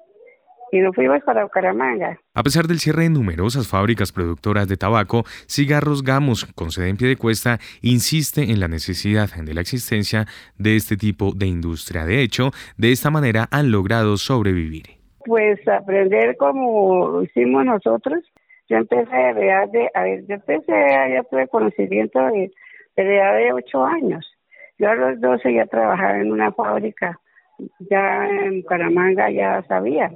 y 0.73 0.81
nos 0.81 0.95
fuimos 0.95 1.23
para 1.23 1.45
Bucaramanga. 1.45 2.19
A 2.35 2.43
pesar 2.43 2.67
del 2.67 2.79
cierre 2.79 3.05
de 3.05 3.11
numerosas 3.11 3.69
fábricas 3.69 4.13
productoras 4.13 4.69
de 4.69 4.77
tabaco, 4.77 5.25
Cigarros 5.49 6.03
Gamos, 6.03 6.47
con 6.55 6.71
sede 6.71 6.89
en 6.89 6.97
Piedecuesta, 6.97 7.59
insiste 7.83 8.43
en 8.43 8.61
la 8.61 8.69
necesidad 8.69 9.29
de 9.35 9.55
la 9.55 9.61
existencia 9.61 10.27
de 10.59 10.77
este 10.77 10.97
tipo 10.97 11.33
de 11.35 11.47
industria. 11.47 12.05
De 12.05 12.23
hecho, 12.23 12.51
de 12.77 12.93
esta 12.93 13.11
manera 13.11 13.47
han 13.51 13.71
logrado 13.71 14.17
sobrevivir. 14.17 14.85
Pues 15.27 15.67
aprender 15.69 16.37
como 16.37 17.23
hicimos 17.23 17.65
nosotros. 17.65 18.21
Yo 18.69 18.79
empecé 18.79 19.15
a 19.15 19.31
edad 19.31 19.69
de, 19.69 19.91
a 19.95 20.03
ver, 20.03 20.27
yo 20.27 20.35
empecé, 20.37 20.73
ya 20.73 21.23
tuve 21.31 21.49
conocimiento 21.49 22.19
de, 22.19 22.51
de 22.97 23.17
edad 23.17 23.37
de 23.37 23.53
ocho 23.53 23.85
años. 23.85 24.27
Yo 24.79 24.91
a 24.91 24.95
los 24.95 25.21
doce 25.21 25.55
ya 25.55 25.67
trabajaba 25.67 26.19
en 26.19 26.33
una 26.33 26.51
fábrica, 26.51 27.21
ya 27.79 28.27
en 28.27 28.63
Bucaramanga 28.63 29.31
ya 29.31 29.63
sabía 29.69 30.11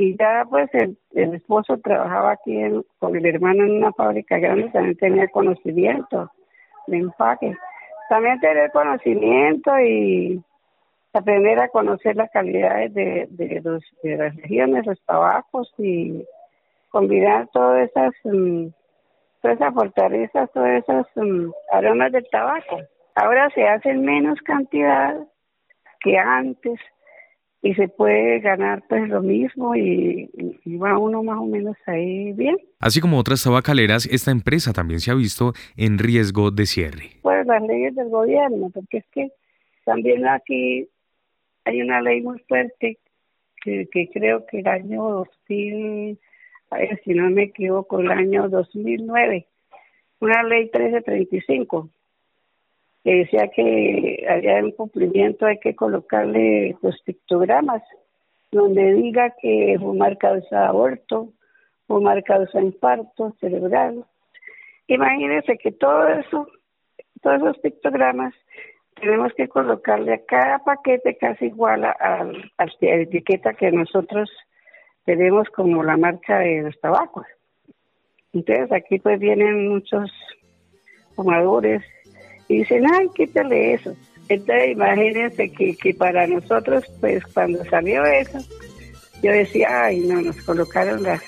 y 0.00 0.16
ya 0.16 0.46
pues 0.48 0.70
el, 0.74 0.96
esposo 1.34 1.76
trabajaba 1.78 2.30
aquí 2.30 2.56
con 3.00 3.16
el 3.16 3.26
hermano 3.26 3.64
en 3.64 3.78
una 3.78 3.92
fábrica 3.92 4.38
grande, 4.38 4.70
también 4.70 4.96
tenía 4.96 5.28
conocimiento 5.28 6.30
de 6.86 6.98
empaque. 6.98 7.56
También 8.08 8.38
tener 8.38 8.70
conocimiento 8.70 9.78
y 9.80 10.40
aprender 11.12 11.58
a 11.58 11.68
conocer 11.68 12.14
las 12.14 12.30
calidades 12.30 12.94
de, 12.94 13.60
los, 13.64 13.82
de 14.04 14.16
las 14.16 14.36
regiones, 14.36 14.86
los 14.86 15.02
tabacos 15.04 15.74
y 15.78 16.24
combinar 16.90 17.48
todas 17.52 17.90
esas, 17.90 18.14
um, 18.22 18.70
todas 19.42 19.56
esas 19.56 19.74
fortalezas, 19.74 20.50
todas 20.52 20.80
esas 20.80 21.06
um, 21.16 21.52
aromas 21.72 22.12
del 22.12 22.26
tabaco. 22.30 22.78
Ahora 23.16 23.50
se 23.50 23.66
hacen 23.66 24.02
menos 24.02 24.40
cantidad 24.42 25.16
que 26.00 26.16
antes, 26.16 26.78
y 27.60 27.74
se 27.74 27.88
puede 27.88 28.40
ganar 28.40 28.84
pues 28.88 29.08
lo 29.08 29.20
mismo 29.20 29.74
y, 29.74 30.30
va 30.80 30.96
uno 30.98 31.22
más 31.22 31.38
o 31.38 31.46
menos 31.46 31.76
ahí 31.86 32.32
bien. 32.32 32.56
Así 32.78 33.00
como 33.00 33.18
otras 33.18 33.42
tabacaleras, 33.42 34.06
esta 34.06 34.30
empresa 34.30 34.72
también 34.72 35.00
se 35.00 35.10
ha 35.10 35.14
visto 35.14 35.52
en 35.76 35.98
riesgo 35.98 36.50
de 36.50 36.66
cierre. 36.66 37.10
Pues 37.22 37.46
las 37.46 37.62
leyes 37.62 37.96
del 37.96 38.08
gobierno, 38.10 38.70
porque 38.70 38.98
es 38.98 39.06
que 39.12 39.32
también 39.84 40.26
aquí 40.28 40.88
hay 41.64 41.82
una 41.82 42.00
ley 42.00 42.20
muy 42.20 42.38
fuerte 42.40 42.98
que, 43.62 43.88
que 43.90 44.08
creo 44.12 44.46
que 44.46 44.60
el 44.60 44.68
año 44.68 45.02
2000, 45.48 46.18
a 46.70 46.78
ver 46.78 47.00
si 47.04 47.14
no 47.14 47.28
me 47.30 47.44
equivoco, 47.44 47.98
el 47.98 48.10
año 48.10 48.48
2009, 48.48 49.46
una 50.20 50.42
ley 50.44 50.70
1335 50.72 51.90
que 53.04 53.14
decía 53.14 53.48
que 53.54 54.26
había 54.28 54.56
un 54.56 54.72
cumplimiento 54.72 55.46
hay 55.46 55.58
que 55.58 55.74
colocarle 55.74 56.76
los 56.82 57.00
pictogramas 57.02 57.82
donde 58.50 58.94
diga 58.94 59.34
que 59.40 59.76
fumar 59.78 60.16
causa 60.18 60.68
aborto, 60.68 61.32
fumar 61.86 62.22
causa 62.24 62.60
infarto 62.60 63.34
cerebral. 63.40 64.04
Imagínense 64.86 65.58
que 65.58 65.72
todo 65.72 66.08
eso, 66.08 66.48
todos 67.20 67.42
esos 67.42 67.58
pictogramas, 67.58 68.34
tenemos 69.00 69.32
que 69.34 69.48
colocarle 69.48 70.14
a 70.14 70.24
cada 70.24 70.58
paquete 70.60 71.16
casi 71.18 71.46
igual 71.46 71.84
a, 71.84 71.90
a 71.92 72.24
la 72.24 72.94
etiqueta 72.94 73.52
que 73.54 73.70
nosotros 73.70 74.30
tenemos 75.04 75.48
como 75.50 75.82
la 75.82 75.96
marca 75.96 76.38
de 76.38 76.62
los 76.62 76.80
tabacos. 76.80 77.26
Entonces 78.32 78.72
aquí 78.72 78.98
pues 78.98 79.18
vienen 79.18 79.68
muchos 79.68 80.10
fumadores 81.14 81.82
y 82.48 82.58
dicen, 82.58 82.84
ay, 82.92 83.08
quítale 83.14 83.74
eso. 83.74 83.94
Entonces 84.28 84.72
imagínense 84.72 85.50
que, 85.52 85.76
que 85.76 85.94
para 85.94 86.26
nosotros, 86.26 86.84
pues 87.00 87.24
cuando 87.32 87.64
salió 87.66 88.04
eso, 88.04 88.38
yo 89.22 89.32
decía, 89.32 89.84
ay, 89.84 90.00
no, 90.00 90.20
nos 90.20 90.36
colocaron 90.42 91.02
la, 91.02 91.20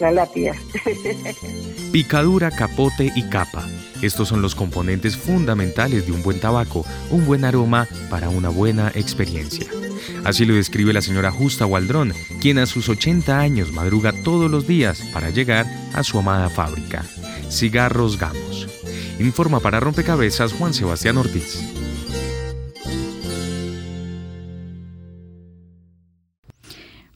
la 0.00 0.10
lápida. 0.10 0.54
Picadura, 1.92 2.50
capote 2.50 3.12
y 3.14 3.28
capa. 3.28 3.66
Estos 4.02 4.28
son 4.28 4.42
los 4.42 4.54
componentes 4.54 5.16
fundamentales 5.16 6.06
de 6.06 6.12
un 6.12 6.22
buen 6.22 6.40
tabaco, 6.40 6.84
un 7.10 7.24
buen 7.26 7.44
aroma 7.44 7.88
para 8.10 8.28
una 8.28 8.48
buena 8.48 8.92
experiencia. 8.94 9.66
Así 10.24 10.44
lo 10.44 10.54
describe 10.54 10.92
la 10.92 11.00
señora 11.00 11.30
Justa 11.30 11.66
Waldrón, 11.66 12.12
quien 12.40 12.58
a 12.58 12.66
sus 12.66 12.88
80 12.88 13.38
años 13.38 13.72
madruga 13.72 14.12
todos 14.24 14.50
los 14.50 14.66
días 14.66 15.00
para 15.12 15.30
llegar 15.30 15.66
a 15.94 16.02
su 16.02 16.18
amada 16.18 16.50
fábrica. 16.50 17.04
Cigarros 17.48 18.18
Gamos. 18.18 18.75
Informa 19.18 19.60
para 19.60 19.80
Rompecabezas 19.80 20.52
Juan 20.52 20.74
Sebastián 20.74 21.16
Ortiz. 21.16 21.62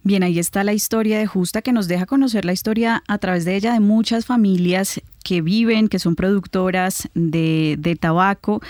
Bien, 0.02 0.22
ahí 0.22 0.38
está 0.38 0.64
la 0.64 0.72
historia 0.72 1.18
de 1.18 1.26
Justa 1.26 1.60
que 1.60 1.72
nos 1.72 1.86
deja 1.86 2.06
conocer 2.06 2.46
la 2.46 2.54
historia 2.54 3.02
a 3.06 3.18
través 3.18 3.44
de 3.44 3.54
ella 3.54 3.74
de 3.74 3.80
muchas 3.80 4.24
familias 4.24 5.02
que 5.22 5.42
viven, 5.42 5.88
que 5.88 5.98
son 5.98 6.16
productoras 6.16 7.08
de, 7.14 7.76
de 7.78 7.96
tabaco. 7.96 8.62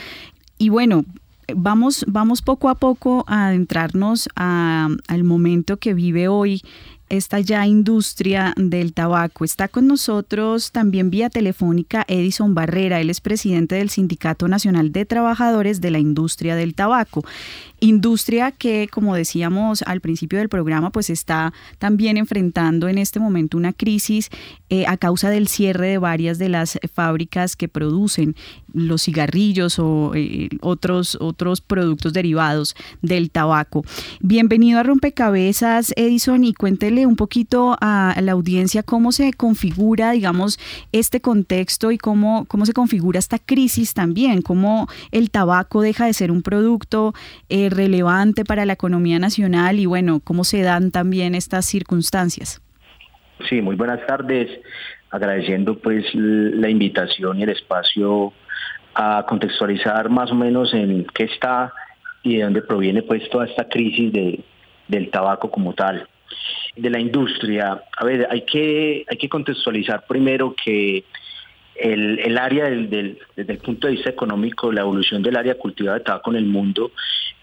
Y 0.58 0.70
bueno, 0.70 1.04
vamos, 1.54 2.04
vamos 2.08 2.42
poco 2.42 2.68
a 2.68 2.74
poco 2.74 3.24
a 3.28 3.46
adentrarnos 3.46 4.28
al 4.34 5.24
momento 5.24 5.76
que 5.76 5.94
vive 5.94 6.26
hoy 6.26 6.62
esta 7.10 7.40
ya 7.40 7.66
industria 7.66 8.54
del 8.56 8.94
tabaco. 8.94 9.44
Está 9.44 9.68
con 9.68 9.86
nosotros 9.86 10.72
también 10.72 11.10
vía 11.10 11.28
telefónica 11.28 12.04
Edison 12.08 12.54
Barrera, 12.54 13.00
él 13.00 13.10
es 13.10 13.20
presidente 13.20 13.74
del 13.74 13.90
Sindicato 13.90 14.48
Nacional 14.48 14.92
de 14.92 15.04
Trabajadores 15.04 15.80
de 15.80 15.90
la 15.90 15.98
Industria 15.98 16.56
del 16.56 16.74
Tabaco. 16.74 17.24
Industria 17.80 18.52
que, 18.52 18.88
como 18.90 19.14
decíamos 19.14 19.82
al 19.82 20.00
principio 20.00 20.38
del 20.38 20.48
programa, 20.48 20.90
pues 20.90 21.10
está 21.10 21.52
también 21.78 22.16
enfrentando 22.16 22.88
en 22.88 22.98
este 22.98 23.18
momento 23.18 23.56
una 23.56 23.72
crisis 23.72 24.28
eh, 24.68 24.84
a 24.86 24.96
causa 24.96 25.30
del 25.30 25.48
cierre 25.48 25.88
de 25.88 25.98
varias 25.98 26.38
de 26.38 26.50
las 26.50 26.78
fábricas 26.92 27.56
que 27.56 27.68
producen 27.68 28.36
los 28.72 29.02
cigarrillos 29.02 29.78
o 29.78 30.12
eh, 30.14 30.48
otros, 30.60 31.16
otros 31.20 31.60
productos 31.60 32.12
derivados 32.12 32.76
del 33.02 33.30
tabaco. 33.30 33.82
Bienvenido 34.20 34.78
a 34.78 34.82
Rompecabezas, 34.82 35.92
Edison, 35.96 36.44
y 36.44 36.52
cuéntele 36.52 36.99
un 37.06 37.16
poquito 37.16 37.76
a 37.80 38.14
la 38.20 38.32
audiencia 38.32 38.82
cómo 38.82 39.12
se 39.12 39.32
configura, 39.32 40.12
digamos, 40.12 40.58
este 40.92 41.20
contexto 41.20 41.90
y 41.90 41.98
cómo, 41.98 42.44
cómo 42.46 42.66
se 42.66 42.72
configura 42.72 43.18
esta 43.18 43.38
crisis 43.38 43.94
también, 43.94 44.42
cómo 44.42 44.88
el 45.12 45.30
tabaco 45.30 45.82
deja 45.82 46.06
de 46.06 46.12
ser 46.12 46.30
un 46.30 46.42
producto 46.42 47.12
eh, 47.48 47.68
relevante 47.70 48.44
para 48.44 48.64
la 48.64 48.74
economía 48.74 49.18
nacional 49.18 49.78
y 49.78 49.86
bueno, 49.86 50.20
cómo 50.22 50.44
se 50.44 50.62
dan 50.62 50.90
también 50.90 51.34
estas 51.34 51.66
circunstancias. 51.66 52.60
Sí, 53.48 53.62
muy 53.62 53.76
buenas 53.76 54.04
tardes. 54.06 54.50
Agradeciendo 55.10 55.78
pues 55.78 56.04
la 56.14 56.68
invitación 56.68 57.38
y 57.38 57.42
el 57.42 57.50
espacio 57.50 58.32
a 58.94 59.24
contextualizar 59.28 60.08
más 60.08 60.30
o 60.30 60.34
menos 60.34 60.72
en 60.74 61.06
qué 61.14 61.24
está 61.24 61.72
y 62.22 62.36
de 62.36 62.44
dónde 62.44 62.62
proviene 62.62 63.02
pues 63.02 63.28
toda 63.30 63.46
esta 63.46 63.68
crisis 63.68 64.12
de, 64.12 64.40
del 64.88 65.10
tabaco 65.10 65.50
como 65.50 65.72
tal. 65.74 66.06
De 66.76 66.88
la 66.88 67.00
industria, 67.00 67.82
a 67.96 68.04
ver, 68.04 68.28
hay 68.30 68.42
que, 68.42 69.04
hay 69.08 69.16
que 69.18 69.28
contextualizar 69.28 70.06
primero 70.06 70.54
que 70.54 71.04
el, 71.74 72.18
el 72.20 72.38
área 72.38 72.64
del, 72.64 73.18
desde 73.36 73.52
el 73.52 73.58
punto 73.58 73.86
de 73.86 73.94
vista 73.94 74.10
económico, 74.10 74.70
la 74.70 74.82
evolución 74.82 75.22
del 75.22 75.36
área 75.36 75.56
cultivada 75.56 75.98
de 75.98 76.04
tabaco 76.04 76.30
en 76.30 76.36
el 76.36 76.44
mundo 76.44 76.92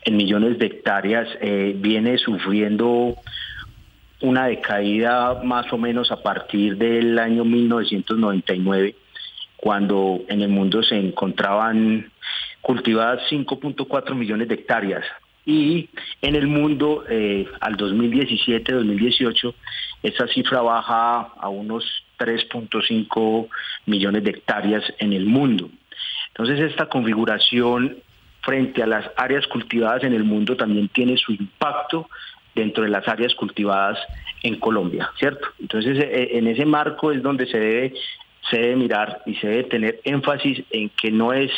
en 0.06 0.16
millones 0.16 0.58
de 0.58 0.68
hectáreas, 0.68 1.28
eh, 1.42 1.74
viene 1.76 2.18
sufriendo 2.18 3.16
una 4.22 4.48
decaída 4.48 5.42
más 5.44 5.72
o 5.74 5.78
menos 5.78 6.12
a 6.12 6.24
partir 6.24 6.78
del 6.78 7.20
año 7.20 7.44
1999, 7.44 8.96
cuando 9.58 10.22
en 10.30 10.42
el 10.42 10.50
mundo 10.50 10.82
se 10.82 10.96
encontraban 10.96 12.10
cultivadas 12.62 13.22
5.4 13.30 14.16
millones 14.16 14.48
de 14.48 14.56
hectáreas. 14.56 15.04
Y 15.48 15.90
en 16.22 16.36
el 16.36 16.46
mundo, 16.46 17.06
eh, 17.10 17.48
al 17.62 17.78
2017-2018, 17.78 19.56
esa 20.04 20.28
cifra 20.28 20.62
baja 20.62 21.22
a 21.40 21.48
unos 21.48 21.86
3.5 22.20 23.48
millones 23.86 24.26
de 24.26 24.32
hectáreas 24.32 24.84
en 25.00 25.14
el 25.14 25.26
mundo. 25.26 25.70
Entonces, 26.28 26.60
esta 26.60 26.88
configuración 26.88 27.96
frente 28.42 28.84
a 28.84 28.88
las 28.88 29.10
áreas 29.16 29.48
cultivadas 29.48 30.04
en 30.04 30.14
el 30.14 30.26
mundo 30.26 30.58
también 30.58 30.90
tiene 30.90 31.16
su 31.16 31.32
impacto 31.32 32.10
dentro 32.54 32.84
de 32.84 32.90
las 32.90 33.08
áreas 33.08 33.34
cultivadas 33.34 33.98
en 34.44 34.60
Colombia, 34.60 35.12
¿cierto? 35.18 35.48
Entonces, 35.62 35.98
e, 35.98 36.38
en 36.38 36.48
ese 36.48 36.66
marco 36.66 37.14
es 37.14 37.24
donde 37.24 37.48
se 37.48 37.58
debe, 37.58 37.94
se 38.50 38.58
debe 38.58 38.76
mirar 38.76 39.22
y 39.26 39.36
se 39.36 39.48
debe 39.48 39.64
tener 39.64 40.02
énfasis 40.04 40.62
en 40.72 40.90
que 40.90 41.10
no 41.10 41.32
es 41.32 41.52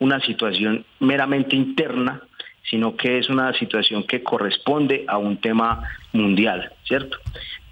una 0.00 0.20
situación 0.20 0.84
meramente 0.98 1.54
interna, 1.54 2.22
sino 2.70 2.96
que 2.96 3.18
es 3.18 3.28
una 3.28 3.52
situación 3.54 4.04
que 4.04 4.22
corresponde 4.22 5.04
a 5.08 5.18
un 5.18 5.38
tema 5.38 5.88
mundial, 6.12 6.72
¿cierto? 6.84 7.18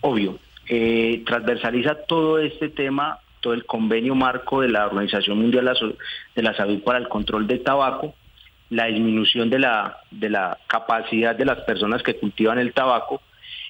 Obvio, 0.00 0.38
eh, 0.68 1.22
transversaliza 1.26 1.94
todo 2.06 2.38
este 2.38 2.68
tema, 2.68 3.18
todo 3.40 3.52
el 3.54 3.64
convenio 3.64 4.14
marco 4.14 4.61
de 4.61 4.68
la 4.68 4.87
Organización 4.87 5.38
Mundial 5.38 5.70
de 6.35 6.42
la 6.42 6.54
Salud 6.54 6.82
para 6.82 6.98
el 6.98 7.09
Control 7.09 7.46
del 7.46 7.62
Tabaco, 7.62 8.14
la 8.70 8.87
disminución 8.87 9.48
de 9.50 9.61
la, 9.61 9.98
de 10.11 10.30
la 10.30 10.59
capacidad 10.66 11.37
de 11.37 11.44
las 11.44 11.61
personas 11.61 12.02
que 12.02 12.16
cultivan 12.16 12.59
el 12.59 12.72
tabaco 12.72 13.22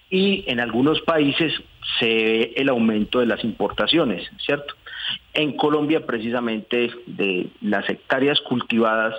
y 0.08 0.44
en 0.46 0.60
algunos 0.60 1.00
países 1.02 1.52
se 1.98 2.06
ve 2.06 2.52
el 2.56 2.68
aumento 2.68 3.20
de 3.20 3.26
las 3.26 3.44
importaciones, 3.44 4.30
¿cierto? 4.38 4.74
En 5.34 5.56
Colombia 5.56 6.06
precisamente 6.06 6.90
de 7.06 7.48
las 7.60 7.88
hectáreas 7.90 8.40
cultivadas 8.40 9.14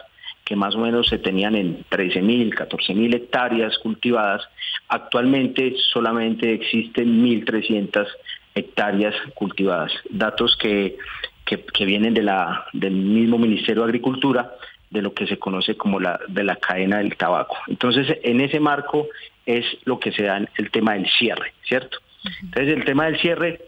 que 0.47 0.55
más 0.55 0.75
o 0.75 0.79
menos 0.79 1.09
se 1.09 1.17
tenían 1.17 1.55
en 1.57 1.83
13.000, 1.89 2.55
14.000 2.55 3.15
hectáreas 3.15 3.77
cultivadas, 3.79 4.47
actualmente 4.87 5.75
solamente 5.91 6.53
existen 6.53 7.21
1.300 7.21 8.07
hectáreas 8.55 9.13
cultivadas. 9.35 9.91
Datos 10.09 10.55
que, 10.55 10.95
que, 11.43 11.85
vienen 11.85 12.13
de 12.13 12.23
la, 12.23 12.65
del 12.71 12.93
mismo 12.93 13.37
Ministerio 13.37 13.83
de 13.83 13.89
Agricultura, 13.89 14.53
de 14.89 15.01
lo 15.01 15.13
que 15.13 15.27
se 15.27 15.37
conoce 15.37 15.75
como 15.75 15.99
la, 15.99 16.17
de 16.29 16.45
la 16.45 16.55
cadena 16.55 16.99
del 16.99 17.17
tabaco. 17.17 17.57
Entonces, 17.67 18.07
en 18.23 18.39
ese 18.39 18.61
marco 18.61 19.09
es 19.45 19.65
lo 19.83 19.99
que 19.99 20.13
se 20.13 20.23
da 20.23 20.37
el 20.57 20.71
tema 20.71 20.93
del 20.93 21.09
cierre, 21.09 21.55
¿cierto? 21.67 21.97
Entonces, 22.41 22.77
el 22.77 22.85
tema 22.85 23.07
del 23.07 23.19
cierre 23.19 23.59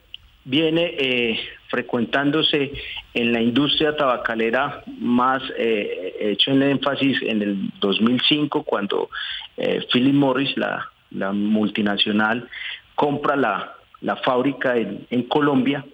viene 0.46 0.96
eh, 0.98 1.40
frecuentándose 1.70 2.72
en 3.14 3.32
la 3.32 3.42
industria 3.42 3.96
tabacalera 3.96 4.84
más 5.00 5.42
eh, 5.58 6.16
hecho 6.20 6.52
en 6.52 6.64
énfasis 6.64 7.22
en 7.22 7.42
el 7.42 7.70
2005 7.80 8.64
cuando 8.64 9.10
eh, 9.58 9.86
Philip 9.92 10.14
Morris, 10.14 10.56
la, 10.58 10.90
multinacional, 11.32 12.48
compra 12.96 13.36
la, 13.36 14.16
fábrica 14.24 14.78
en, 14.78 15.24
Colombia 15.24 15.86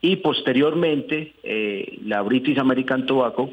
y 0.00 0.16
posteriormente 0.16 1.34
la 2.04 2.22
British 2.22 2.58
American 2.58 3.06
Tobacco 3.06 3.50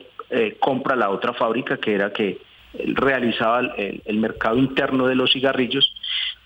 compra 0.60 0.96
la 0.96 1.10
otra 1.10 1.34
fábrica 1.34 1.78
que 1.78 1.94
era 1.94 2.12
que 2.12 2.40
realizaba 2.74 3.74
el 3.78 4.18
mercado 4.18 4.58
interno 4.58 5.06
de 5.08 5.16
los 5.16 5.34
cigarrillos. 5.34 5.94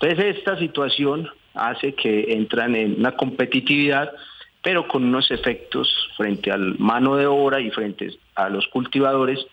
Entonces 0.00 0.36
esta 0.36 0.58
situación 0.58 1.30
hace 1.56 1.94
que 1.94 2.32
entran 2.32 2.76
en 2.76 2.98
una 2.98 3.12
competitividad, 3.12 4.12
pero 4.66 4.88
con 4.88 5.04
unos 5.04 5.30
efectos 5.30 5.88
frente 6.16 6.50
al 6.50 6.76
mano 6.80 7.14
de 7.14 7.24
obra 7.24 7.60
y 7.60 7.70
frente 7.70 8.18
a 8.34 8.48
los 8.48 8.66
cultivadores, 8.66 9.46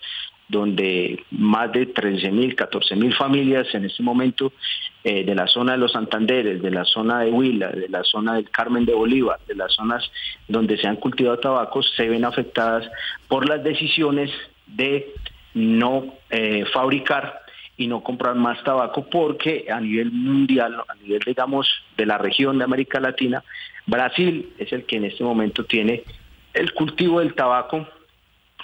donde 0.50 1.24
más 1.30 1.72
de 1.72 1.94
13.000, 1.94 2.56
14.000 2.56 3.16
familias 3.16 3.68
en 3.76 3.86
este 3.86 4.02
momento 4.02 4.54
eh, 5.04 5.24
de 5.24 5.36
la 5.36 5.46
zona 5.46 5.74
de 5.74 5.78
los 5.78 5.92
Santanderes, 5.92 6.64
de 6.64 6.72
la 6.72 6.84
zona 6.84 7.20
de 7.20 7.30
Huila, 7.30 7.70
de 7.70 7.90
la 7.90 8.04
zona 8.04 8.34
del 8.34 8.50
Carmen 8.50 8.86
de 8.86 8.96
Bolívar, 8.96 9.38
de 9.48 9.54
las 9.54 9.74
zonas 9.74 10.04
donde 10.48 10.80
se 10.80 10.88
han 10.88 10.96
cultivado 10.96 11.38
tabacos, 11.38 11.94
se 11.96 12.10
ven 12.10 12.26
afectadas 12.26 12.90
por 13.28 13.48
las 13.48 13.64
decisiones 13.64 14.32
de 14.66 15.14
no 15.54 16.06
eh, 16.32 16.66
fabricar 16.74 17.44
y 17.78 17.86
no 17.86 18.02
comprar 18.02 18.34
más 18.34 18.64
tabaco 18.64 19.06
porque 19.12 19.68
a 19.72 19.80
nivel 19.80 20.12
mundial, 20.12 20.82
a 20.88 20.96
nivel 20.96 21.22
digamos 21.24 21.68
de 21.98 22.08
la 22.08 22.18
región 22.18 22.58
de 22.58 22.64
América 22.64 23.00
Latina, 23.00 23.44
Brasil 23.86 24.54
es 24.58 24.72
el 24.72 24.86
que 24.86 24.98
en 24.98 25.06
este 25.06 25.24
momento 25.24 25.66
tiene 25.66 26.04
el 26.54 26.74
cultivo 26.74 27.20
del 27.20 27.34
tabaco 27.34 27.88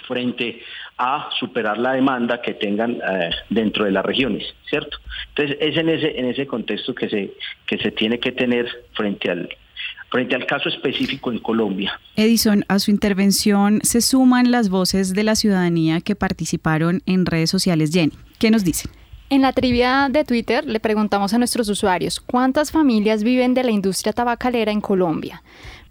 frente 0.06 0.62
a 0.98 1.28
superar 1.38 1.78
la 1.78 1.92
demanda 1.92 2.40
que 2.42 2.54
tengan 2.54 2.92
eh, 2.92 3.30
dentro 3.48 3.84
de 3.84 3.92
las 3.92 4.04
regiones, 4.04 4.44
¿cierto? 4.68 4.98
Entonces 5.28 5.56
es 5.60 5.76
en 5.76 5.88
ese 5.88 6.18
en 6.18 6.26
ese 6.26 6.46
contexto 6.46 6.94
que 6.94 7.08
se 7.08 7.32
que 7.66 7.78
se 7.78 7.90
tiene 7.90 8.18
que 8.18 8.32
tener 8.32 8.66
frente 8.94 9.30
al 9.30 9.48
frente 10.10 10.34
al 10.34 10.46
caso 10.46 10.68
específico 10.68 11.30
en 11.30 11.38
Colombia. 11.38 11.98
Edison, 12.16 12.64
a 12.68 12.78
su 12.80 12.90
intervención 12.90 13.80
se 13.82 14.00
suman 14.00 14.50
las 14.50 14.68
voces 14.68 15.14
de 15.14 15.22
la 15.22 15.36
ciudadanía 15.36 16.00
que 16.00 16.16
participaron 16.16 17.02
en 17.06 17.26
redes 17.26 17.50
sociales. 17.50 17.90
Jenny, 17.92 18.12
¿qué 18.38 18.50
nos 18.50 18.64
dice? 18.64 18.88
En 19.32 19.42
la 19.42 19.52
trivia 19.52 20.08
de 20.10 20.24
Twitter 20.24 20.66
le 20.66 20.80
preguntamos 20.80 21.32
a 21.32 21.38
nuestros 21.38 21.68
usuarios 21.68 22.18
cuántas 22.18 22.72
familias 22.72 23.22
viven 23.22 23.54
de 23.54 23.62
la 23.62 23.70
industria 23.70 24.12
tabacalera 24.12 24.72
en 24.72 24.80
Colombia. 24.80 25.44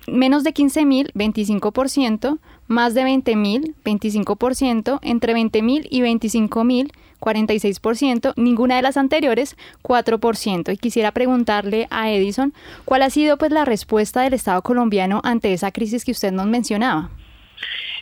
Menos 0.08 0.44
de 0.44 0.54
15.000, 0.54 1.14
25%, 1.14 2.38
más 2.68 2.94
de 2.96 3.04
20.000, 3.04 3.76
25%, 3.86 5.00
entre 5.04 5.34
20.000 5.34 5.88
y 5.90 6.02
25.000, 6.02 6.92
46%, 7.22 8.34
ninguna 8.36 8.76
de 8.76 8.82
las 8.82 8.98
anteriores, 8.98 9.56
4%. 9.84 10.74
Y 10.74 10.78
quisiera 10.78 11.14
preguntarle 11.14 11.88
a 11.92 12.12
Edison, 12.12 12.54
¿cuál 12.84 13.04
ha 13.04 13.10
sido 13.10 13.38
pues 13.38 13.54
la 13.54 13.64
respuesta 13.64 14.22
del 14.22 14.34
Estado 14.34 14.62
colombiano 14.64 15.22
ante 15.24 15.54
esa 15.54 15.72
crisis 15.72 16.04
que 16.04 16.12
usted 16.12 16.34
nos 16.34 16.48
mencionaba? 16.48 17.10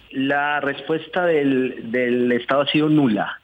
La 0.10 0.62
respuesta 0.62 1.28
del, 1.28 1.92
del 1.92 2.32
Estado 2.32 2.62
ha 2.62 2.72
sido 2.72 2.90
nula 2.90 3.40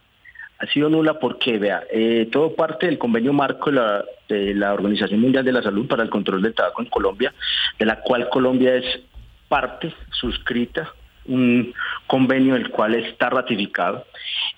ha 0.64 0.68
sido 0.68 0.90
nula 0.90 1.20
porque, 1.20 1.58
vea, 1.58 1.84
eh, 1.92 2.30
todo 2.32 2.56
parte 2.56 2.86
del 2.86 2.98
convenio 2.98 3.34
marco 3.34 3.70
de 3.72 4.56
la, 4.56 4.74
Organización 4.74 5.20
Mundial 5.20 5.44
de 5.44 5.52
la 5.52 5.62
Salud 5.62 5.88
para 5.88 6.04
el 6.04 6.10
Control 6.10 6.42
del 6.42 6.54
Tabaco 6.54 6.82
en 6.82 6.90
Colombia, 6.90 7.34
de 7.78 7.86
la 7.86 8.00
cual 8.00 8.30
Colombia 8.30 8.76
es 8.76 9.02
parte 9.50 9.94
suscrita, 10.12 10.94
un 11.26 11.74
convenio 12.08 12.56
el 12.56 12.70
cual 12.70 12.96
está 12.96 13.30
ratificado 13.30 14.06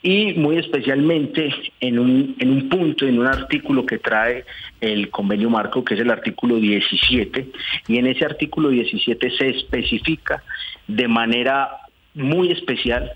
y 0.02 0.34
muy 0.34 0.58
especialmente 0.58 1.54
en 1.80 2.00
un, 2.00 2.36
en 2.40 2.52
un 2.52 2.70
punto, 2.70 3.06
en 3.06 3.20
un 3.20 3.28
artículo 3.28 3.86
que 3.86 3.98
trae 3.98 4.46
el 4.82 5.10
convenio 5.10 5.50
marco, 5.50 5.84
que 5.84 5.96
es 5.96 6.00
el 6.00 6.12
artículo 6.12 6.58
17, 6.58 7.48
y 7.88 7.98
en 7.98 8.08
ese 8.08 8.26
artículo 8.26 8.70
17 8.70 9.32
se 9.32 9.50
especifica 9.50 10.44
de 10.88 11.08
manera 11.08 11.70
muy 12.14 12.52
especial 12.52 13.12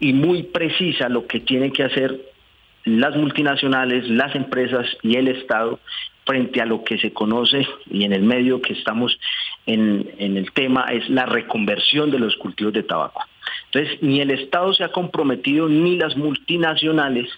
y 0.00 0.12
muy 0.12 0.44
precisa 0.44 1.08
lo 1.08 1.26
que 1.26 1.40
tienen 1.40 1.72
que 1.72 1.84
hacer 1.84 2.20
las 2.84 3.16
multinacionales, 3.16 4.08
las 4.08 4.34
empresas 4.34 4.86
y 5.02 5.16
el 5.16 5.28
Estado 5.28 5.80
frente 6.24 6.60
a 6.60 6.66
lo 6.66 6.84
que 6.84 6.98
se 6.98 7.12
conoce 7.12 7.66
y 7.90 8.04
en 8.04 8.12
el 8.12 8.22
medio 8.22 8.60
que 8.60 8.72
estamos 8.72 9.18
en, 9.66 10.08
el 10.18 10.50
tema 10.52 10.86
es 10.92 11.08
la 11.08 11.26
reconversión 11.26 12.10
de 12.10 12.18
los 12.18 12.36
cultivos 12.36 12.72
de 12.72 12.82
tabaco. 12.82 13.22
Entonces, 13.66 14.02
ni 14.02 14.20
el 14.20 14.30
Estado 14.30 14.72
se 14.72 14.84
ha 14.84 14.88
comprometido 14.88 15.68
ni 15.68 15.96
las 15.96 16.16
multinacionales 16.16 17.28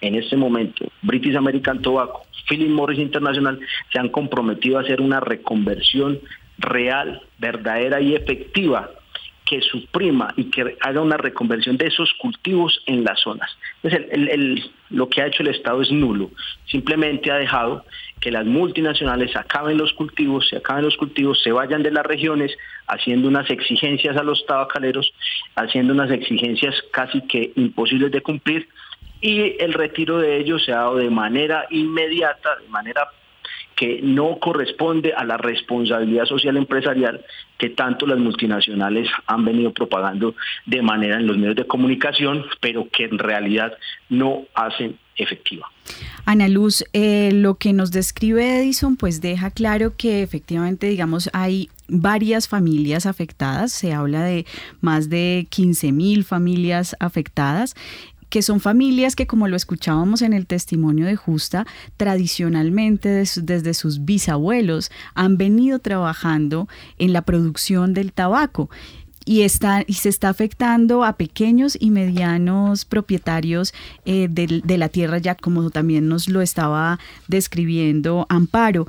en 0.00 0.14
este 0.14 0.36
momento, 0.36 0.86
British 1.02 1.36
American 1.36 1.82
Tobacco, 1.82 2.22
Philip 2.48 2.70
Morris 2.70 2.98
International, 2.98 3.60
se 3.92 3.98
han 3.98 4.08
comprometido 4.08 4.78
a 4.78 4.80
hacer 4.80 5.00
una 5.00 5.20
reconversión 5.20 6.18
real, 6.58 7.22
verdadera 7.38 8.00
y 8.00 8.14
efectiva 8.14 8.90
que 9.50 9.60
suprima 9.62 10.32
y 10.36 10.44
que 10.44 10.76
haga 10.80 11.00
una 11.00 11.16
reconversión 11.16 11.76
de 11.76 11.88
esos 11.88 12.14
cultivos 12.14 12.80
en 12.86 13.02
las 13.02 13.18
zonas. 13.18 13.50
Entonces, 13.82 14.70
lo 14.90 15.08
que 15.08 15.22
ha 15.22 15.26
hecho 15.26 15.42
el 15.42 15.48
Estado 15.48 15.82
es 15.82 15.90
nulo. 15.90 16.30
Simplemente 16.66 17.32
ha 17.32 17.34
dejado 17.34 17.84
que 18.20 18.30
las 18.30 18.46
multinacionales 18.46 19.34
acaben 19.34 19.76
los 19.76 19.92
cultivos, 19.94 20.48
se 20.48 20.58
acaben 20.58 20.84
los 20.84 20.96
cultivos, 20.96 21.42
se 21.42 21.50
vayan 21.50 21.82
de 21.82 21.90
las 21.90 22.06
regiones, 22.06 22.56
haciendo 22.86 23.26
unas 23.26 23.50
exigencias 23.50 24.16
a 24.16 24.22
los 24.22 24.46
tabacaleros, 24.46 25.12
haciendo 25.56 25.94
unas 25.94 26.12
exigencias 26.12 26.76
casi 26.92 27.20
que 27.22 27.50
imposibles 27.56 28.12
de 28.12 28.20
cumplir, 28.20 28.68
y 29.20 29.56
el 29.58 29.72
retiro 29.72 30.18
de 30.18 30.38
ellos 30.38 30.64
se 30.64 30.72
ha 30.72 30.76
dado 30.76 30.96
de 30.96 31.10
manera 31.10 31.66
inmediata, 31.70 32.56
de 32.62 32.68
manera 32.68 33.08
que 33.80 34.00
no 34.02 34.38
corresponde 34.38 35.14
a 35.14 35.24
la 35.24 35.38
responsabilidad 35.38 36.26
social 36.26 36.58
empresarial 36.58 37.24
que 37.56 37.70
tanto 37.70 38.06
las 38.06 38.18
multinacionales 38.18 39.08
han 39.26 39.42
venido 39.46 39.72
propagando 39.72 40.34
de 40.66 40.82
manera 40.82 41.16
en 41.16 41.26
los 41.26 41.38
medios 41.38 41.56
de 41.56 41.66
comunicación, 41.66 42.44
pero 42.60 42.90
que 42.90 43.04
en 43.04 43.18
realidad 43.18 43.72
no 44.10 44.42
hacen 44.52 44.98
efectiva. 45.16 45.66
Ana 46.26 46.48
Luz, 46.48 46.84
eh, 46.92 47.30
lo 47.32 47.54
que 47.54 47.72
nos 47.72 47.90
describe 47.90 48.58
Edison 48.60 48.98
pues 48.98 49.22
deja 49.22 49.50
claro 49.50 49.94
que 49.96 50.22
efectivamente 50.22 50.86
digamos 50.86 51.30
hay 51.32 51.70
varias 51.88 52.48
familias 52.48 53.06
afectadas, 53.06 53.72
se 53.72 53.94
habla 53.94 54.22
de 54.22 54.44
más 54.82 55.08
de 55.08 55.46
15 55.48 55.92
mil 55.92 56.24
familias 56.24 56.96
afectadas 57.00 57.74
que 58.30 58.42
son 58.42 58.60
familias 58.60 59.16
que, 59.16 59.26
como 59.26 59.48
lo 59.48 59.56
escuchábamos 59.56 60.22
en 60.22 60.32
el 60.32 60.46
testimonio 60.46 61.06
de 61.06 61.16
Justa, 61.16 61.66
tradicionalmente 61.96 63.24
desde 63.42 63.74
sus 63.74 64.04
bisabuelos 64.04 64.90
han 65.14 65.36
venido 65.36 65.80
trabajando 65.80 66.68
en 66.98 67.12
la 67.12 67.22
producción 67.22 67.92
del 67.92 68.12
tabaco 68.12 68.70
y, 69.24 69.42
está, 69.42 69.84
y 69.86 69.94
se 69.94 70.08
está 70.08 70.28
afectando 70.28 71.04
a 71.04 71.16
pequeños 71.16 71.76
y 71.78 71.90
medianos 71.90 72.84
propietarios 72.84 73.74
eh, 74.04 74.28
de, 74.30 74.78
la 74.78 74.88
tierra, 74.88 75.18
ya 75.18 75.34
como 75.34 75.70
también 75.70 76.08
nos 76.08 76.28
lo 76.28 76.40
estaba 76.40 76.98
describiendo 77.28 78.26
Amparo 78.28 78.86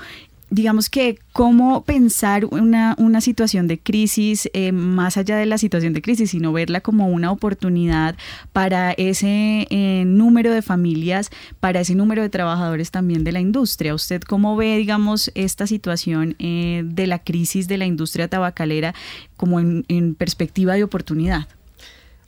digamos 0.52 0.90
que 0.90 1.18
cómo 1.32 1.84
pensar 1.86 2.46
una, 2.46 2.94
una 3.00 3.22
situación 3.22 3.68
de 3.68 3.80
crisis 3.80 4.50
eh, 4.54 4.74
más 4.74 5.16
allá 5.16 5.38
de 5.38 5.46
la 5.46 5.58
situación 5.58 5.94
de 5.94 6.02
crisis, 6.02 6.32
sino 6.32 6.52
verla 6.52 6.82
como 6.82 7.08
una 7.08 7.32
oportunidad 7.32 8.18
para 8.52 8.92
ese 8.92 9.66
eh, 9.70 10.04
número 10.06 10.52
de 10.52 10.62
familias, 10.62 11.30
para 11.62 11.80
ese 11.80 11.96
número 11.96 12.22
de 12.22 12.30
trabajadores 12.30 12.92
también 12.92 13.24
de 13.24 13.32
la 13.32 13.40
industria. 13.40 13.96
¿Usted 13.96 14.22
cómo 14.22 14.58
ve, 14.58 14.78
digamos, 14.78 15.32
esta 15.36 15.66
situación 15.68 16.36
eh, 16.38 16.84
de 16.86 17.08
la 17.08 17.20
crisis 17.20 17.70
de 17.70 17.78
la 17.78 17.86
industria 17.86 18.28
tabacalera 18.28 18.94
como 19.38 19.62
en, 19.62 19.86
en 19.88 20.16
perspectiva 20.16 20.74
de 20.74 20.84
oportunidad? 20.84 21.48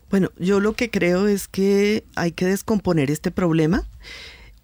Bueno, 0.10 0.32
yo 0.40 0.62
lo 0.62 0.74
que 0.74 0.90
creo 0.90 1.28
es 1.28 1.50
que 1.50 2.06
hay 2.16 2.32
que 2.32 2.46
descomponer 2.46 3.12
este 3.12 3.32
problema. 3.32 3.84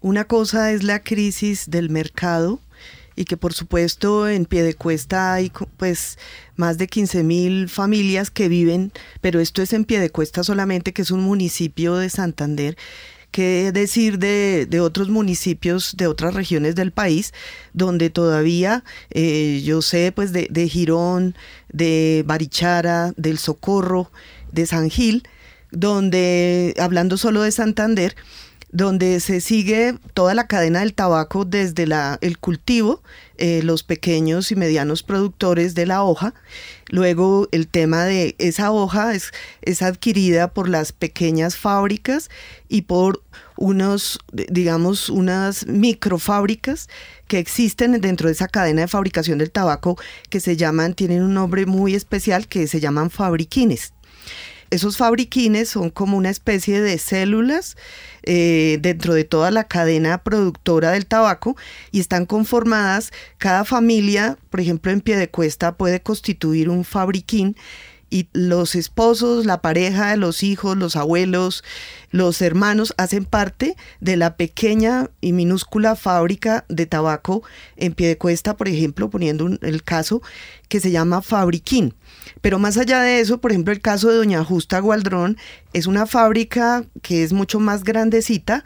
Una 0.00 0.24
cosa 0.24 0.72
es 0.72 0.82
la 0.82 1.00
crisis 1.00 1.68
del 1.68 1.90
mercado 1.90 2.58
y 3.16 3.24
que 3.24 3.36
por 3.36 3.52
supuesto 3.52 4.28
en 4.28 4.44
pie 4.44 4.62
de 4.62 4.74
cuesta 4.74 5.34
hay 5.34 5.52
pues 5.76 6.18
más 6.56 6.78
de 6.78 6.86
15 6.86 7.22
mil 7.22 7.68
familias 7.68 8.30
que 8.30 8.48
viven, 8.48 8.92
pero 9.20 9.40
esto 9.40 9.62
es 9.62 9.72
en 9.72 9.84
pie 9.84 10.00
de 10.00 10.10
cuesta 10.10 10.44
solamente, 10.44 10.92
que 10.92 11.02
es 11.02 11.10
un 11.10 11.20
municipio 11.20 11.96
de 11.96 12.10
Santander. 12.10 12.76
Qué 13.30 13.70
decir 13.72 14.18
de, 14.18 14.80
otros 14.80 15.08
municipios 15.08 15.96
de 15.96 16.08
otras 16.08 16.34
regiones 16.34 16.74
del 16.74 16.90
país 16.90 17.32
donde 17.72 18.10
todavía 18.10 18.82
eh, 19.10 19.62
yo 19.64 19.82
sé 19.82 20.10
pues 20.10 20.32
de, 20.32 20.48
de, 20.50 20.68
Girón, 20.68 21.36
de 21.72 22.24
Barichara, 22.26 23.12
del 23.16 23.38
Socorro, 23.38 24.10
de 24.50 24.66
San 24.66 24.90
Gil, 24.90 25.22
donde 25.70 26.74
hablando 26.78 27.16
solo 27.16 27.42
de 27.42 27.52
Santander, 27.52 28.16
donde 28.72 29.18
se 29.20 29.40
sigue 29.40 29.98
toda 30.14 30.34
la 30.34 30.46
cadena 30.46 30.80
del 30.80 30.94
tabaco 30.94 31.44
desde 31.44 31.86
el 32.20 32.38
cultivo, 32.38 33.02
eh, 33.36 33.62
los 33.64 33.82
pequeños 33.82 34.52
y 34.52 34.56
medianos 34.56 35.02
productores 35.02 35.74
de 35.74 35.86
la 35.86 36.02
hoja. 36.02 36.34
Luego 36.88 37.48
el 37.52 37.66
tema 37.66 38.04
de 38.04 38.36
esa 38.38 38.70
hoja 38.70 39.14
es, 39.14 39.32
es 39.62 39.82
adquirida 39.82 40.52
por 40.52 40.68
las 40.68 40.92
pequeñas 40.92 41.56
fábricas 41.56 42.30
y 42.68 42.82
por 42.82 43.22
unos, 43.56 44.18
digamos, 44.32 45.08
unas 45.08 45.66
microfábricas 45.66 46.88
que 47.26 47.38
existen 47.38 48.00
dentro 48.00 48.28
de 48.28 48.32
esa 48.32 48.48
cadena 48.48 48.82
de 48.82 48.88
fabricación 48.88 49.38
del 49.38 49.50
tabaco 49.50 49.98
que 50.30 50.40
se 50.40 50.56
llaman, 50.56 50.94
tienen 50.94 51.22
un 51.22 51.34
nombre 51.34 51.66
muy 51.66 51.94
especial 51.94 52.46
que 52.46 52.66
se 52.66 52.80
llaman 52.80 53.10
fabriquines. 53.10 53.92
Esos 54.70 54.96
fabriquines 54.96 55.68
son 55.68 55.90
como 55.90 56.16
una 56.16 56.30
especie 56.30 56.80
de 56.80 56.96
células 56.98 57.76
eh, 58.22 58.78
dentro 58.80 59.14
de 59.14 59.24
toda 59.24 59.50
la 59.50 59.64
cadena 59.64 60.18
productora 60.18 60.90
del 60.90 61.06
tabaco 61.06 61.56
y 61.90 62.00
están 62.00 62.26
conformadas, 62.26 63.12
cada 63.38 63.64
familia, 63.64 64.38
por 64.50 64.60
ejemplo 64.60 64.92
en 64.92 65.00
Piedecuesta, 65.00 65.76
puede 65.76 66.00
constituir 66.00 66.68
un 66.68 66.84
fabriquín 66.84 67.56
y 68.10 68.28
los 68.32 68.74
esposos, 68.74 69.46
la 69.46 69.62
pareja, 69.62 70.16
los 70.16 70.42
hijos, 70.42 70.76
los 70.76 70.96
abuelos, 70.96 71.64
los 72.10 72.42
hermanos 72.42 72.92
hacen 72.98 73.24
parte 73.24 73.76
de 74.00 74.16
la 74.16 74.36
pequeña 74.36 75.10
y 75.20 75.32
minúscula 75.32 75.94
fábrica 75.94 76.64
de 76.68 76.86
tabaco 76.86 77.42
en 77.76 77.94
Piedecuesta, 77.94 78.56
por 78.56 78.68
ejemplo, 78.68 79.08
poniendo 79.08 79.48
el 79.62 79.84
caso 79.84 80.20
que 80.68 80.80
se 80.80 80.90
llama 80.90 81.22
Fabriquín. 81.22 81.94
Pero 82.40 82.58
más 82.58 82.76
allá 82.76 83.00
de 83.00 83.20
eso, 83.20 83.40
por 83.40 83.52
ejemplo, 83.52 83.72
el 83.72 83.80
caso 83.80 84.08
de 84.08 84.16
Doña 84.16 84.44
Justa 84.44 84.80
Gualdrón 84.80 85.36
es 85.72 85.86
una 85.86 86.06
fábrica 86.06 86.84
que 87.02 87.22
es 87.22 87.32
mucho 87.32 87.60
más 87.60 87.84
grandecita 87.84 88.64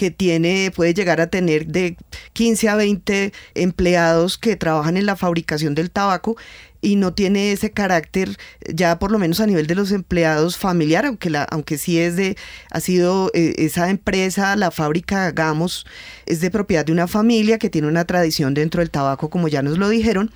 que 0.00 0.10
tiene, 0.10 0.72
puede 0.74 0.94
llegar 0.94 1.20
a 1.20 1.26
tener 1.26 1.66
de 1.66 1.94
15 2.32 2.70
a 2.70 2.76
20 2.76 3.34
empleados 3.54 4.38
que 4.38 4.56
trabajan 4.56 4.96
en 4.96 5.04
la 5.04 5.14
fabricación 5.14 5.74
del 5.74 5.90
tabaco 5.90 6.38
y 6.80 6.96
no 6.96 7.12
tiene 7.12 7.52
ese 7.52 7.70
carácter 7.72 8.36
ya 8.66 8.98
por 8.98 9.10
lo 9.10 9.18
menos 9.18 9.40
a 9.40 9.46
nivel 9.46 9.66
de 9.66 9.74
los 9.74 9.92
empleados 9.92 10.56
familiar, 10.56 11.06
aunque 11.06 11.30
la, 11.30 11.44
aunque 11.44 11.78
sí 11.78 11.98
es 11.98 12.16
de, 12.16 12.36
ha 12.70 12.80
sido 12.80 13.30
eh, 13.34 13.54
esa 13.58 13.90
empresa, 13.90 14.56
la 14.56 14.70
fábrica 14.70 15.30
Gamos, 15.32 15.86
es 16.26 16.40
de 16.40 16.50
propiedad 16.50 16.84
de 16.84 16.92
una 16.92 17.08
familia 17.08 17.58
que 17.58 17.70
tiene 17.70 17.88
una 17.88 18.04
tradición 18.04 18.54
dentro 18.54 18.80
del 18.80 18.90
tabaco, 18.90 19.30
como 19.30 19.48
ya 19.48 19.62
nos 19.62 19.78
lo 19.78 19.88
dijeron. 19.88 20.30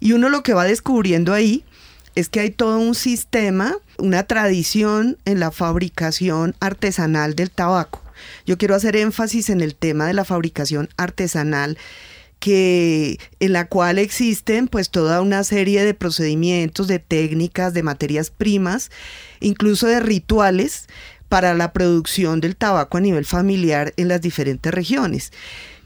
Y 0.00 0.12
uno 0.12 0.28
lo 0.28 0.42
que 0.42 0.54
va 0.54 0.64
descubriendo 0.64 1.32
ahí 1.32 1.64
es 2.14 2.28
que 2.28 2.40
hay 2.40 2.50
todo 2.50 2.78
un 2.78 2.94
sistema, 2.94 3.76
una 3.98 4.22
tradición 4.24 5.18
en 5.24 5.40
la 5.40 5.50
fabricación 5.50 6.54
artesanal 6.60 7.34
del 7.34 7.50
tabaco. 7.50 8.02
Yo 8.46 8.56
quiero 8.58 8.74
hacer 8.74 8.96
énfasis 8.96 9.50
en 9.50 9.60
el 9.60 9.74
tema 9.74 10.06
de 10.06 10.14
la 10.14 10.24
fabricación 10.24 10.88
artesanal 10.96 11.76
que 12.44 13.18
en 13.40 13.54
la 13.54 13.68
cual 13.68 13.98
existen 13.98 14.68
pues 14.68 14.90
toda 14.90 15.22
una 15.22 15.44
serie 15.44 15.82
de 15.82 15.94
procedimientos, 15.94 16.88
de 16.88 16.98
técnicas, 16.98 17.72
de 17.72 17.82
materias 17.82 18.28
primas, 18.28 18.90
incluso 19.40 19.86
de 19.86 19.98
rituales 19.98 20.88
para 21.30 21.54
la 21.54 21.72
producción 21.72 22.42
del 22.42 22.54
tabaco 22.54 22.98
a 22.98 23.00
nivel 23.00 23.24
familiar 23.24 23.94
en 23.96 24.08
las 24.08 24.20
diferentes 24.20 24.74
regiones. 24.74 25.32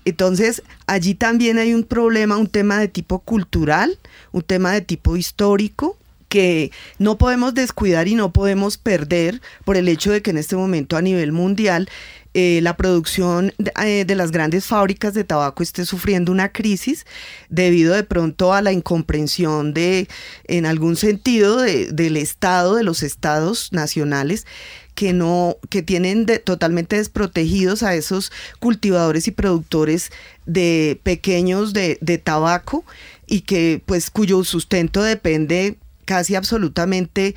Entonces, 0.04 0.64
allí 0.88 1.14
también 1.14 1.58
hay 1.58 1.74
un 1.74 1.84
problema, 1.84 2.36
un 2.36 2.48
tema 2.48 2.80
de 2.80 2.88
tipo 2.88 3.20
cultural, 3.20 3.96
un 4.32 4.42
tema 4.42 4.72
de 4.72 4.80
tipo 4.80 5.16
histórico, 5.16 5.96
que 6.28 6.72
no 6.98 7.18
podemos 7.18 7.54
descuidar 7.54 8.08
y 8.08 8.16
no 8.16 8.32
podemos 8.32 8.78
perder 8.78 9.40
por 9.64 9.76
el 9.76 9.88
hecho 9.88 10.10
de 10.10 10.22
que 10.22 10.30
en 10.30 10.38
este 10.38 10.56
momento 10.56 10.96
a 10.96 11.02
nivel 11.02 11.30
mundial 11.32 11.88
eh, 12.40 12.60
la 12.62 12.76
producción 12.76 13.52
eh, 13.82 14.04
de, 14.04 14.14
las 14.14 14.30
grandes 14.30 14.64
fábricas 14.64 15.12
de 15.12 15.24
tabaco 15.24 15.60
esté 15.60 15.84
sufriendo 15.84 16.30
una 16.30 16.52
crisis 16.52 17.04
debido 17.48 17.94
de 17.94 18.04
pronto 18.04 18.54
a 18.54 18.62
la 18.62 18.70
incomprensión 18.70 19.74
de, 19.74 20.06
en 20.44 20.64
algún 20.64 20.94
sentido, 20.94 21.56
del 21.60 22.16
Estado, 22.16 22.76
de 22.76 22.84
los 22.84 23.02
estados 23.02 23.72
nacionales 23.72 24.46
que 24.94 25.12
no, 25.12 25.56
que 25.68 25.82
tienen 25.82 26.26
totalmente 26.44 26.94
desprotegidos 26.94 27.82
a 27.82 27.96
esos 27.96 28.30
cultivadores 28.60 29.26
y 29.26 29.32
productores 29.32 30.12
de 30.46 31.00
pequeños 31.02 31.72
de, 31.72 31.98
de 32.00 32.18
tabaco 32.18 32.84
y 33.26 33.40
que 33.40 33.82
pues 33.84 34.12
cuyo 34.12 34.44
sustento 34.44 35.02
depende 35.02 35.76
casi 36.08 36.36
absolutamente 36.36 37.34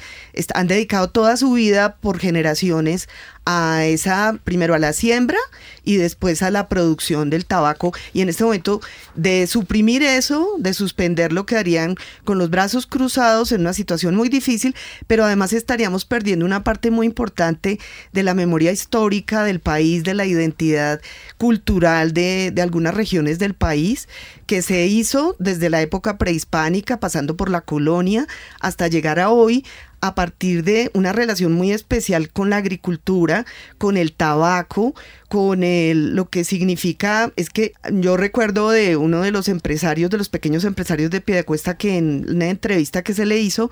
han 0.56 0.68
dedicado 0.68 1.10
toda 1.10 1.36
su 1.36 1.52
vida 1.52 1.98
por 1.98 2.20
generaciones 2.20 3.10
a 3.46 3.86
esa, 3.86 4.38
primero 4.44 4.76
a 4.76 4.80
la 4.80 4.94
siembra 4.94 5.38
y 5.84 5.98
después 5.98 6.44
a 6.44 6.52
la 6.52 6.70
producción 6.70 7.30
del 7.30 7.46
tabaco. 7.46 7.92
Y 8.14 8.22
en 8.22 8.30
este 8.30 8.44
momento 8.44 8.82
de 9.16 9.48
suprimir 9.48 10.04
eso, 10.04 10.56
de 10.60 10.74
suspenderlo, 10.74 11.46
quedarían 11.46 11.96
con 12.24 12.38
los 12.38 12.50
brazos 12.50 12.86
cruzados 12.86 13.52
en 13.52 13.62
una 13.62 13.74
situación 13.74 14.16
muy 14.16 14.30
difícil, 14.30 14.76
pero 15.08 15.26
además 15.26 15.54
estaríamos 15.54 16.06
perdiendo 16.06 16.46
una 16.46 16.64
parte 16.64 16.92
muy 16.92 17.08
importante 17.08 17.80
de 18.14 18.24
la 18.24 18.34
memoria 18.34 18.72
histórica 18.72 19.44
del 19.44 19.60
país, 19.60 20.04
de 20.04 20.14
la 20.14 20.26
identidad 20.26 21.02
cultural 21.38 22.14
de, 22.14 22.52
de 22.54 22.62
algunas 22.62 22.94
regiones 22.94 23.40
del 23.40 23.56
país, 23.56 24.08
que 24.46 24.62
se 24.62 24.86
hizo 24.86 25.36
desde 25.40 25.70
la 25.70 25.82
época 25.82 26.18
prehispánica, 26.18 27.00
pasando 27.00 27.38
por 27.38 27.50
la 27.50 27.62
colonia, 27.62 28.28
hasta 28.60 28.88
llegar 28.88 29.20
a 29.20 29.30
hoy 29.30 29.66
a 30.02 30.16
partir 30.16 30.64
de 30.64 30.92
una 30.94 31.14
relación 31.14 31.54
muy 31.54 31.72
especial 31.72 32.30
con 32.30 32.50
la 32.50 32.58
agricultura, 32.58 33.46
con 33.78 33.98
el 33.98 34.14
tabaco, 34.14 34.94
con 35.30 35.64
el, 35.64 36.16
lo 36.16 36.30
que 36.30 36.44
significa, 36.44 37.32
es 37.36 37.50
que 37.50 37.74
yo 37.92 38.18
recuerdo 38.18 38.72
de 38.72 38.98
uno 38.98 39.22
de 39.22 39.32
los 39.32 39.48
empresarios, 39.48 40.10
de 40.10 40.18
los 40.18 40.30
pequeños 40.30 40.66
empresarios 40.66 41.12
de 41.12 41.22
Piedecuesta, 41.22 41.78
que 41.78 41.98
en 41.98 42.26
una 42.28 42.50
entrevista 42.50 43.04
que 43.04 43.14
se 43.14 43.26
le 43.26 43.40
hizo, 43.40 43.72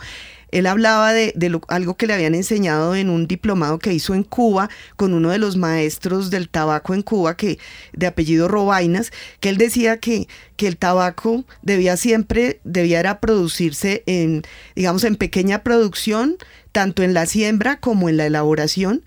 él 0.52 0.66
hablaba 0.68 1.14
de, 1.14 1.34
algo 1.68 1.96
que 1.96 2.08
le 2.08 2.14
habían 2.14 2.36
enseñado 2.36 2.96
en 2.96 3.10
un 3.10 3.28
diplomado 3.28 3.80
que 3.80 3.94
hizo 3.94 4.14
en 4.14 4.24
Cuba 4.24 4.70
con 4.96 5.14
uno 5.14 5.30
de 5.30 5.38
los 5.38 5.58
maestros 5.58 6.30
del 6.30 6.50
tabaco 6.50 6.94
en 6.94 7.02
Cuba, 7.02 7.36
que 7.38 7.60
de 7.94 8.08
apellido 8.08 8.48
Robainas, 8.48 9.12
que 9.40 9.50
él 9.50 9.58
decía 9.58 9.98
que, 9.98 10.28
que 10.56 10.68
el 10.68 10.78
tabaco 10.78 11.46
debía 11.62 11.98
siempre, 11.98 12.60
debía 12.64 13.00
producirse 13.20 14.04
en, 14.06 14.44
digamos, 14.76 15.04
en 15.04 15.16
pequeña 15.16 15.64
producción, 15.64 16.38
tanto 16.72 17.04
en 17.04 17.14
la 17.14 17.26
siembra 17.26 17.80
como 17.80 18.10
en 18.10 18.18
la 18.18 18.26
elaboración, 18.26 19.04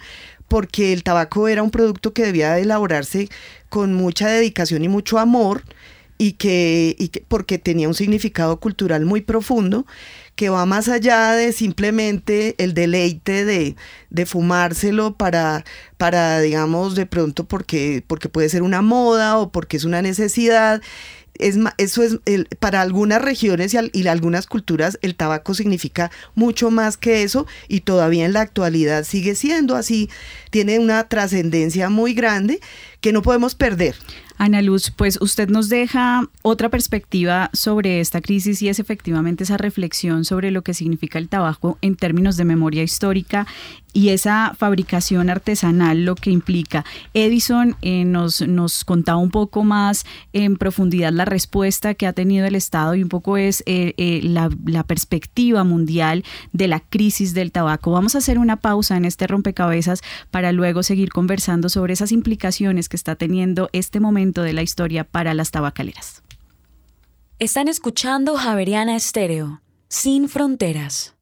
porque 0.49 0.93
el 0.93 1.03
tabaco 1.03 1.49
era 1.49 1.63
un 1.63 1.71
producto 1.71 2.13
que 2.13 2.25
debía 2.25 2.53
de 2.53 2.63
elaborarse 2.63 3.29
con 3.69 3.95
mucha 3.95 4.29
dedicación 4.29 4.85
y 4.85 4.89
mucho 4.89 5.19
amor 5.19 5.63
y 6.19 6.33
que, 6.33 6.95
y 6.99 7.09
que 7.09 7.25
porque 7.27 7.59
tenía 7.59 7.89
un 7.89 7.95
significado 7.95 8.61
cultural 8.61 9.05
muy 9.05 9.23
profundo 9.23 9.87
que 10.35 10.49
va 10.49 10.67
más 10.67 10.89
allá 10.89 11.33
de 11.33 11.53
simplemente 11.53 12.55
el 12.59 12.75
deleite 12.75 13.45
de, 13.45 13.77
de 14.11 14.27
fumárselo 14.27 15.15
para, 15.15 15.65
para, 15.99 16.41
digamos, 16.41 16.95
de 16.95 17.07
pronto 17.07 17.45
porque, 17.45 18.03
porque 18.07 18.29
puede 18.29 18.49
ser 18.49 18.63
una 18.63 18.83
moda 18.83 19.39
o 19.39 19.53
porque 19.53 19.77
es 19.77 19.85
una 19.85 20.03
necesidad 20.03 20.81
es, 21.35 21.59
eso 21.79 22.03
es 22.03 22.19
para 22.59 22.81
algunas 22.81 23.23
regiones 23.23 23.75
y, 23.75 23.79
y, 23.93 24.07
algunas 24.07 24.47
culturas 24.47 24.99
el 25.03 25.15
tabaco 25.15 25.55
significa 25.55 26.11
mucho 26.35 26.71
más 26.71 26.97
que 26.97 27.23
eso 27.23 27.47
y 27.69 27.81
todavía 27.81 28.27
en 28.27 28.33
la 28.33 28.43
actualidad 28.43 29.05
sigue 29.05 29.35
siendo 29.35 29.77
así, 29.77 30.11
tiene 30.51 30.79
una 30.79 31.09
trascendencia 31.09 31.89
muy 31.89 32.15
grande 32.15 32.61
que 33.01 33.13
no 33.13 33.23
podemos 33.23 33.55
perder. 33.55 33.97
Ana 34.43 34.61
Luz, 34.61 34.91
pues 34.91 35.21
usted 35.21 35.49
nos 35.51 35.69
deja 35.69 36.29
otra 36.43 36.69
perspectiva 36.69 37.49
sobre 37.53 38.01
esta 38.01 38.21
crisis 38.21 38.61
y 38.61 38.69
es 38.69 38.81
efectivamente 38.81 39.45
esa 39.45 39.57
reflexión 39.57 40.25
sobre 40.25 40.51
lo 40.51 40.63
que 40.63 40.75
significa 40.75 41.21
el 41.21 41.29
tabaco 41.29 41.79
en 41.81 41.95
términos 41.95 42.37
de 42.37 42.45
memoria 42.45 42.83
histórica 42.83 43.47
y 43.93 44.09
esa 44.09 44.55
fabricación 44.59 45.31
artesanal 45.31 46.05
lo 46.05 46.15
que 46.15 46.31
implica. 46.31 46.85
Edison 47.15 47.77
eh, 47.83 48.05
nos, 48.05 48.41
nos 48.41 48.85
contaba 48.85 49.19
un 49.19 49.31
poco 49.31 49.65
más 49.65 50.07
en 50.33 50.57
profundidad 50.57 51.13
la 51.13 51.25
respuesta 51.25 51.95
que 51.95 52.07
ha 52.07 52.13
tenido 52.13 52.47
el 52.47 52.55
Estado 52.55 52.95
y 52.95 53.03
un 53.03 53.09
poco 53.09 53.37
es 53.37 53.63
eh, 53.67 53.95
eh, 53.97 54.21
la, 54.23 54.51
la, 54.65 54.83
perspectiva 54.83 55.63
mundial 55.63 56.25
de 56.53 56.69
la 56.69 56.81
crisis 56.81 57.35
del 57.35 57.53
tabaco. 57.53 57.93
Vamos 57.93 58.15
a 58.15 58.19
hacer 58.19 58.39
una 58.39 58.57
pausa 58.57 58.97
en 58.97 59.05
este 59.05 59.27
rompecabezas 59.27 60.03
para 60.31 60.53
luego 60.53 60.83
seguir 60.83 61.11
conversando 61.11 61.69
sobre 61.69 61.93
esas 61.93 62.13
implicaciones 62.13 62.89
que 62.89 62.97
está 62.97 63.15
teniendo 63.15 63.69
este 63.73 64.01
momento 64.01 64.32
de 64.41 64.55
la 64.55 64.63
historia 64.63 65.05
para 65.05 65.35
las 65.35 65.51
tabacaleras. 65.51 66.23
Están 67.39 67.69
escuchando 67.69 68.37
Javeriana 68.37 68.97
Estéreo, 68.97 69.61
sin 69.89 70.31
fronteras. 70.31 71.15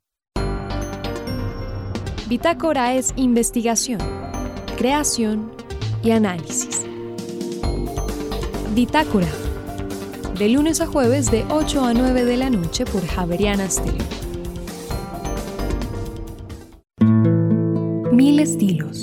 Bitácora 2.29 2.95
es 2.95 3.13
investigación, 3.17 3.99
creación 4.79 5.51
y 6.05 6.13
análisis. 6.13 6.87
Bitácora, 8.73 9.27
de 10.39 10.49
lunes 10.51 10.81
a 10.81 10.87
jueves 10.87 11.33
de 11.33 11.45
8 11.51 11.85
a 11.85 11.93
9 11.93 12.25
de 12.25 12.37
la 12.37 12.51
noche 12.51 12.85
por 12.85 13.05
Javeriana 13.05 13.69
Stereo. 13.69 14.07
Mil 18.13 18.39
estilos. 18.39 19.03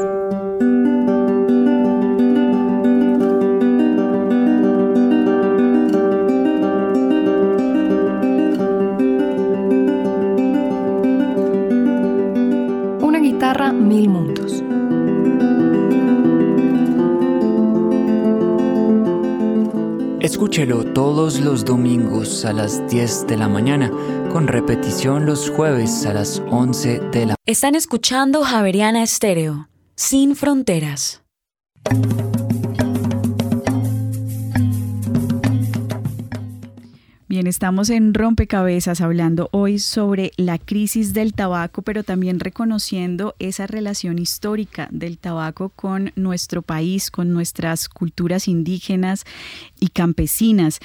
todos 20.51 21.39
los 21.39 21.63
domingos 21.63 22.43
a 22.43 22.51
las 22.51 22.85
10 22.89 23.25
de 23.27 23.37
la 23.37 23.47
mañana, 23.47 23.89
con 24.33 24.47
repetición 24.47 25.25
los 25.25 25.49
jueves 25.49 26.05
a 26.05 26.13
las 26.13 26.43
11 26.51 26.99
de 27.11 27.25
la 27.27 27.35
Están 27.45 27.73
escuchando 27.75 28.43
Javeriana 28.43 29.01
Estéreo, 29.01 29.69
sin 29.95 30.35
fronteras. 30.35 31.23
Estamos 37.47 37.89
en 37.89 38.13
Rompecabezas 38.13 39.01
hablando 39.01 39.49
hoy 39.51 39.79
sobre 39.79 40.31
la 40.37 40.57
crisis 40.57 41.13
del 41.13 41.33
tabaco, 41.33 41.81
pero 41.81 42.03
también 42.03 42.39
reconociendo 42.39 43.35
esa 43.39 43.67
relación 43.67 44.19
histórica 44.19 44.87
del 44.91 45.17
tabaco 45.17 45.69
con 45.69 46.11
nuestro 46.15 46.61
país, 46.61 47.09
con 47.09 47.33
nuestras 47.33 47.89
culturas 47.89 48.47
indígenas 48.47 49.25
y 49.79 49.87
campesinas. 49.87 50.79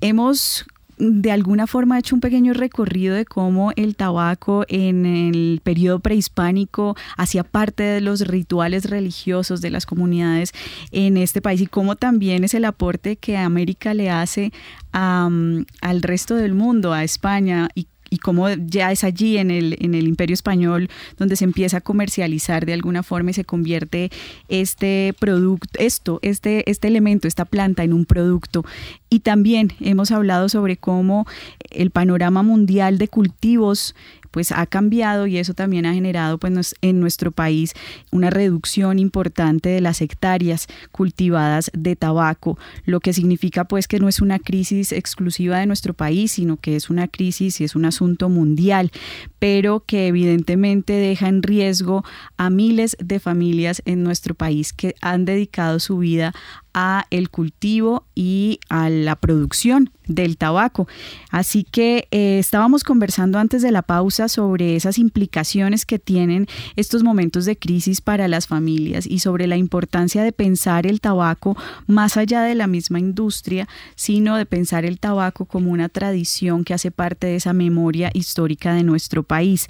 Hemos 0.00 0.66
de 0.98 1.30
alguna 1.30 1.66
forma 1.66 1.98
hecho 1.98 2.14
un 2.14 2.20
pequeño 2.20 2.52
recorrido 2.52 3.14
de 3.14 3.24
cómo 3.24 3.72
el 3.76 3.96
tabaco 3.96 4.64
en 4.68 5.06
el 5.06 5.60
periodo 5.62 6.00
prehispánico 6.00 6.96
hacía 7.16 7.44
parte 7.44 7.82
de 7.82 8.00
los 8.00 8.22
rituales 8.22 8.90
religiosos 8.90 9.60
de 9.60 9.70
las 9.70 9.86
comunidades 9.86 10.52
en 10.90 11.16
este 11.16 11.40
país 11.40 11.60
y 11.60 11.66
cómo 11.66 11.96
también 11.96 12.44
es 12.44 12.54
el 12.54 12.64
aporte 12.64 13.16
que 13.16 13.36
América 13.36 13.94
le 13.94 14.10
hace 14.10 14.52
al 14.92 16.02
resto 16.02 16.34
del 16.34 16.54
mundo, 16.54 16.92
a 16.92 17.04
España 17.04 17.68
y 17.74 17.86
y 18.10 18.18
cómo 18.18 18.48
ya 18.48 18.92
es 18.92 19.04
allí 19.04 19.38
en 19.38 19.50
el, 19.50 19.76
en 19.80 19.94
el 19.94 20.08
imperio 20.08 20.34
español 20.34 20.88
donde 21.16 21.36
se 21.36 21.44
empieza 21.44 21.78
a 21.78 21.80
comercializar 21.80 22.66
de 22.66 22.72
alguna 22.72 23.02
forma 23.02 23.30
y 23.30 23.34
se 23.34 23.44
convierte 23.44 24.10
este 24.48 25.14
producto, 25.18 25.78
esto, 25.78 26.18
este, 26.22 26.68
este 26.70 26.88
elemento, 26.88 27.28
esta 27.28 27.44
planta 27.44 27.84
en 27.84 27.92
un 27.92 28.04
producto. 28.04 28.64
Y 29.10 29.20
también 29.20 29.72
hemos 29.80 30.10
hablado 30.10 30.48
sobre 30.48 30.76
cómo 30.76 31.26
el 31.70 31.90
panorama 31.90 32.42
mundial 32.42 32.98
de 32.98 33.08
cultivos 33.08 33.94
pues 34.30 34.52
ha 34.52 34.66
cambiado 34.66 35.26
y 35.26 35.38
eso 35.38 35.54
también 35.54 35.86
ha 35.86 35.94
generado 35.94 36.38
pues 36.38 36.74
en 36.82 37.00
nuestro 37.00 37.32
país 37.32 37.74
una 38.10 38.30
reducción 38.30 38.98
importante 38.98 39.68
de 39.68 39.80
las 39.80 40.00
hectáreas 40.00 40.66
cultivadas 40.92 41.70
de 41.74 41.96
tabaco, 41.96 42.58
lo 42.84 43.00
que 43.00 43.12
significa 43.12 43.64
pues 43.64 43.88
que 43.88 43.98
no 43.98 44.08
es 44.08 44.20
una 44.20 44.38
crisis 44.38 44.92
exclusiva 44.92 45.58
de 45.58 45.66
nuestro 45.66 45.94
país, 45.94 46.32
sino 46.32 46.56
que 46.56 46.76
es 46.76 46.90
una 46.90 47.08
crisis 47.08 47.60
y 47.60 47.64
es 47.64 47.74
un 47.74 47.84
asunto 47.84 48.28
mundial, 48.28 48.90
pero 49.38 49.84
que 49.86 50.08
evidentemente 50.08 50.92
deja 50.94 51.28
en 51.28 51.42
riesgo 51.42 52.04
a 52.36 52.50
miles 52.50 52.96
de 53.00 53.20
familias 53.20 53.82
en 53.84 54.02
nuestro 54.02 54.34
país 54.34 54.72
que 54.72 54.94
han 55.00 55.24
dedicado 55.24 55.78
su 55.80 55.98
vida 55.98 56.34
a 56.80 57.06
el 57.10 57.28
cultivo 57.28 58.06
y 58.14 58.60
a 58.68 58.88
la 58.88 59.16
producción 59.16 59.90
del 60.06 60.36
tabaco. 60.36 60.86
Así 61.28 61.64
que 61.64 62.06
eh, 62.12 62.38
estábamos 62.38 62.84
conversando 62.84 63.40
antes 63.40 63.62
de 63.62 63.72
la 63.72 63.82
pausa 63.82 64.28
sobre 64.28 64.76
esas 64.76 64.96
implicaciones 64.96 65.84
que 65.84 65.98
tienen 65.98 66.46
estos 66.76 67.02
momentos 67.02 67.46
de 67.46 67.58
crisis 67.58 68.00
para 68.00 68.28
las 68.28 68.46
familias 68.46 69.08
y 69.08 69.18
sobre 69.18 69.48
la 69.48 69.56
importancia 69.56 70.22
de 70.22 70.30
pensar 70.30 70.86
el 70.86 71.00
tabaco 71.00 71.56
más 71.88 72.16
allá 72.16 72.42
de 72.42 72.54
la 72.54 72.68
misma 72.68 73.00
industria, 73.00 73.66
sino 73.96 74.36
de 74.36 74.46
pensar 74.46 74.84
el 74.84 75.00
tabaco 75.00 75.46
como 75.46 75.72
una 75.72 75.88
tradición 75.88 76.62
que 76.62 76.74
hace 76.74 76.92
parte 76.92 77.26
de 77.26 77.36
esa 77.36 77.52
memoria 77.52 78.12
histórica 78.14 78.72
de 78.72 78.84
nuestro 78.84 79.24
país. 79.24 79.66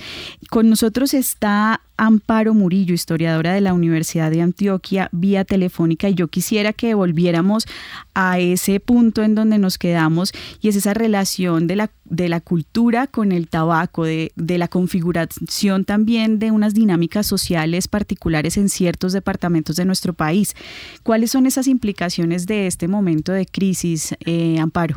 Con 0.51 0.68
nosotros 0.68 1.14
está 1.14 1.81
Amparo 1.99 2.55
Murillo, 2.55 2.95
historiadora 2.95 3.53
de 3.53 3.61
la 3.61 3.75
Universidad 3.75 4.31
de 4.31 4.41
Antioquia, 4.41 5.09
vía 5.13 5.45
telefónica, 5.45 6.09
y 6.09 6.15
yo 6.15 6.29
quisiera 6.29 6.73
que 6.73 6.95
volviéramos 6.95 7.67
a 8.15 8.39
ese 8.39 8.81
punto 8.81 9.23
en 9.23 9.35
donde 9.35 9.59
nos 9.59 9.77
quedamos, 9.77 10.33
y 10.63 10.69
es 10.69 10.77
esa 10.77 10.95
relación 10.95 11.67
de 11.67 11.77
la, 11.77 11.91
de 12.05 12.29
la 12.29 12.41
cultura 12.41 13.09
con 13.09 13.33
el 13.33 13.49
tabaco, 13.49 14.05
de, 14.05 14.31
de 14.37 14.59
la 14.59 14.69
configuración 14.69 15.85
también 15.85 16.39
de 16.39 16.53
unas 16.53 16.73
dinámicas 16.73 17.27
sociales 17.27 17.89
particulares 17.89 18.57
en 18.57 18.69
ciertos 18.69 19.13
departamentos 19.13 19.77
de 19.77 19.85
nuestro 19.85 20.13
país. 20.13 20.55
¿Cuáles 21.03 21.33
son 21.33 21.46
esas 21.46 21.67
implicaciones 21.67 22.46
de 22.46 22.69
este 22.69 22.87
momento 22.87 23.33
de 23.33 23.44
crisis, 23.44 24.17
eh, 24.25 24.59
Amparo? 24.61 24.94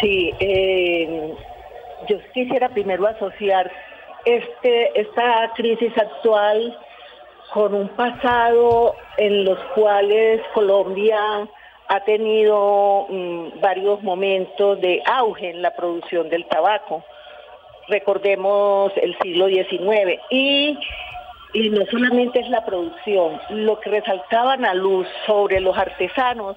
Sí, 0.00 0.30
eh, 0.38 1.34
yo 2.08 2.16
quisiera 2.32 2.68
primero 2.72 3.06
asociar 3.06 3.70
este, 4.24 5.00
esta 5.00 5.52
crisis 5.54 5.96
actual 5.96 6.78
con 7.52 7.74
un 7.74 7.88
pasado 7.90 8.96
en 9.16 9.44
los 9.44 9.58
cuales 9.74 10.40
Colombia 10.54 11.48
ha 11.88 12.00
tenido 12.00 13.06
mm, 13.08 13.60
varios 13.60 14.02
momentos 14.02 14.80
de 14.80 15.02
auge 15.06 15.50
en 15.50 15.62
la 15.62 15.74
producción 15.76 16.28
del 16.30 16.46
tabaco. 16.46 17.04
Recordemos 17.88 18.92
el 18.96 19.16
siglo 19.18 19.48
XIX 19.48 20.20
y, 20.30 20.78
y 21.52 21.70
no 21.70 21.84
solamente 21.86 22.40
es 22.40 22.48
la 22.48 22.64
producción, 22.64 23.40
lo 23.50 23.78
que 23.80 23.90
resaltaban 23.90 24.64
a 24.64 24.74
luz 24.74 25.06
sobre 25.26 25.60
los 25.60 25.76
artesanos 25.76 26.56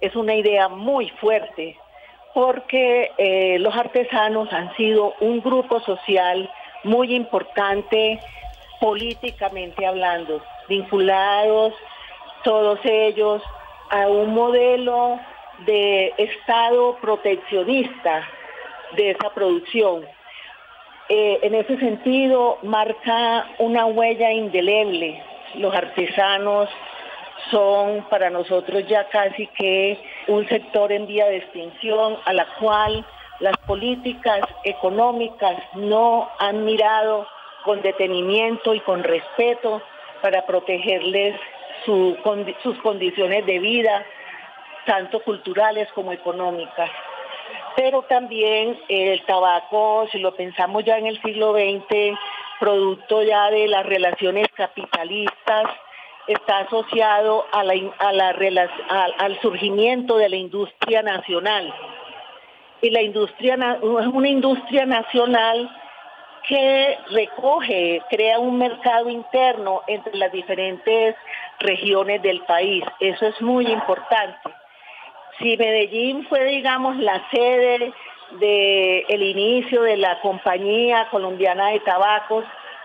es 0.00 0.16
una 0.16 0.34
idea 0.34 0.68
muy 0.68 1.10
fuerte, 1.20 1.76
porque 2.34 3.12
eh, 3.18 3.58
los 3.60 3.76
artesanos 3.76 4.52
han 4.52 4.74
sido 4.76 5.14
un 5.20 5.40
grupo 5.40 5.80
social 5.80 6.50
muy 6.84 7.14
importante 7.14 8.20
políticamente 8.80 9.86
hablando, 9.86 10.42
vinculados 10.68 11.74
todos 12.42 12.80
ellos 12.84 13.42
a 13.90 14.08
un 14.08 14.34
modelo 14.34 15.20
de 15.66 16.12
Estado 16.16 16.96
proteccionista 17.00 18.26
de 18.96 19.10
esa 19.10 19.30
producción. 19.30 20.04
Eh, 21.08 21.40
en 21.42 21.54
ese 21.54 21.78
sentido, 21.78 22.58
marca 22.62 23.46
una 23.58 23.86
huella 23.86 24.32
indeleble. 24.32 25.22
Los 25.54 25.74
artesanos 25.74 26.68
son 27.50 28.04
para 28.08 28.30
nosotros 28.30 28.86
ya 28.88 29.08
casi 29.08 29.46
que 29.48 29.98
un 30.28 30.48
sector 30.48 30.90
en 30.92 31.06
vía 31.06 31.26
de 31.26 31.38
extinción 31.38 32.18
a 32.24 32.32
la 32.32 32.46
cual 32.58 33.04
las 33.40 33.56
políticas 33.66 34.40
económicas 34.64 35.56
no 35.74 36.28
han 36.38 36.64
mirado 36.64 37.26
con 37.64 37.82
detenimiento 37.82 38.74
y 38.74 38.80
con 38.80 39.02
respeto 39.02 39.82
para 40.20 40.46
protegerles 40.46 41.38
sus 41.84 42.16
condiciones 42.82 43.44
de 43.46 43.58
vida, 43.58 44.04
tanto 44.86 45.20
culturales 45.20 45.88
como 45.92 46.12
económicas. 46.12 46.90
Pero 47.74 48.02
también 48.02 48.78
el 48.88 49.24
tabaco, 49.24 50.06
si 50.12 50.18
lo 50.18 50.34
pensamos 50.34 50.84
ya 50.84 50.98
en 50.98 51.06
el 51.06 51.20
siglo 51.22 51.52
XX, 51.54 52.16
producto 52.60 53.22
ya 53.22 53.50
de 53.50 53.66
las 53.66 53.84
relaciones 53.86 54.46
capitalistas, 54.54 55.64
está 56.28 56.58
asociado 56.58 57.46
al 57.50 59.40
surgimiento 59.40 60.16
de 60.18 60.28
la 60.28 60.36
industria 60.36 61.02
nacional. 61.02 61.74
Y 62.82 62.90
la 62.90 63.00
industria 63.00 63.54
es 63.54 64.06
una 64.08 64.28
industria 64.28 64.84
nacional 64.84 65.70
que 66.48 66.98
recoge, 67.12 68.02
crea 68.10 68.40
un 68.40 68.58
mercado 68.58 69.08
interno 69.08 69.82
entre 69.86 70.16
las 70.16 70.32
diferentes 70.32 71.14
regiones 71.60 72.20
del 72.22 72.40
país. 72.40 72.84
Eso 72.98 73.26
es 73.26 73.40
muy 73.40 73.68
importante. 73.68 74.50
Si 75.38 75.56
Medellín 75.56 76.26
fue, 76.28 76.44
digamos, 76.44 76.96
la 76.96 77.22
sede 77.30 77.92
del 78.32 79.22
inicio 79.22 79.82
de 79.82 79.96
la 79.96 80.20
compañía 80.20 81.06
colombiana 81.12 81.68
de 81.68 81.80
tabacos, 81.80 82.44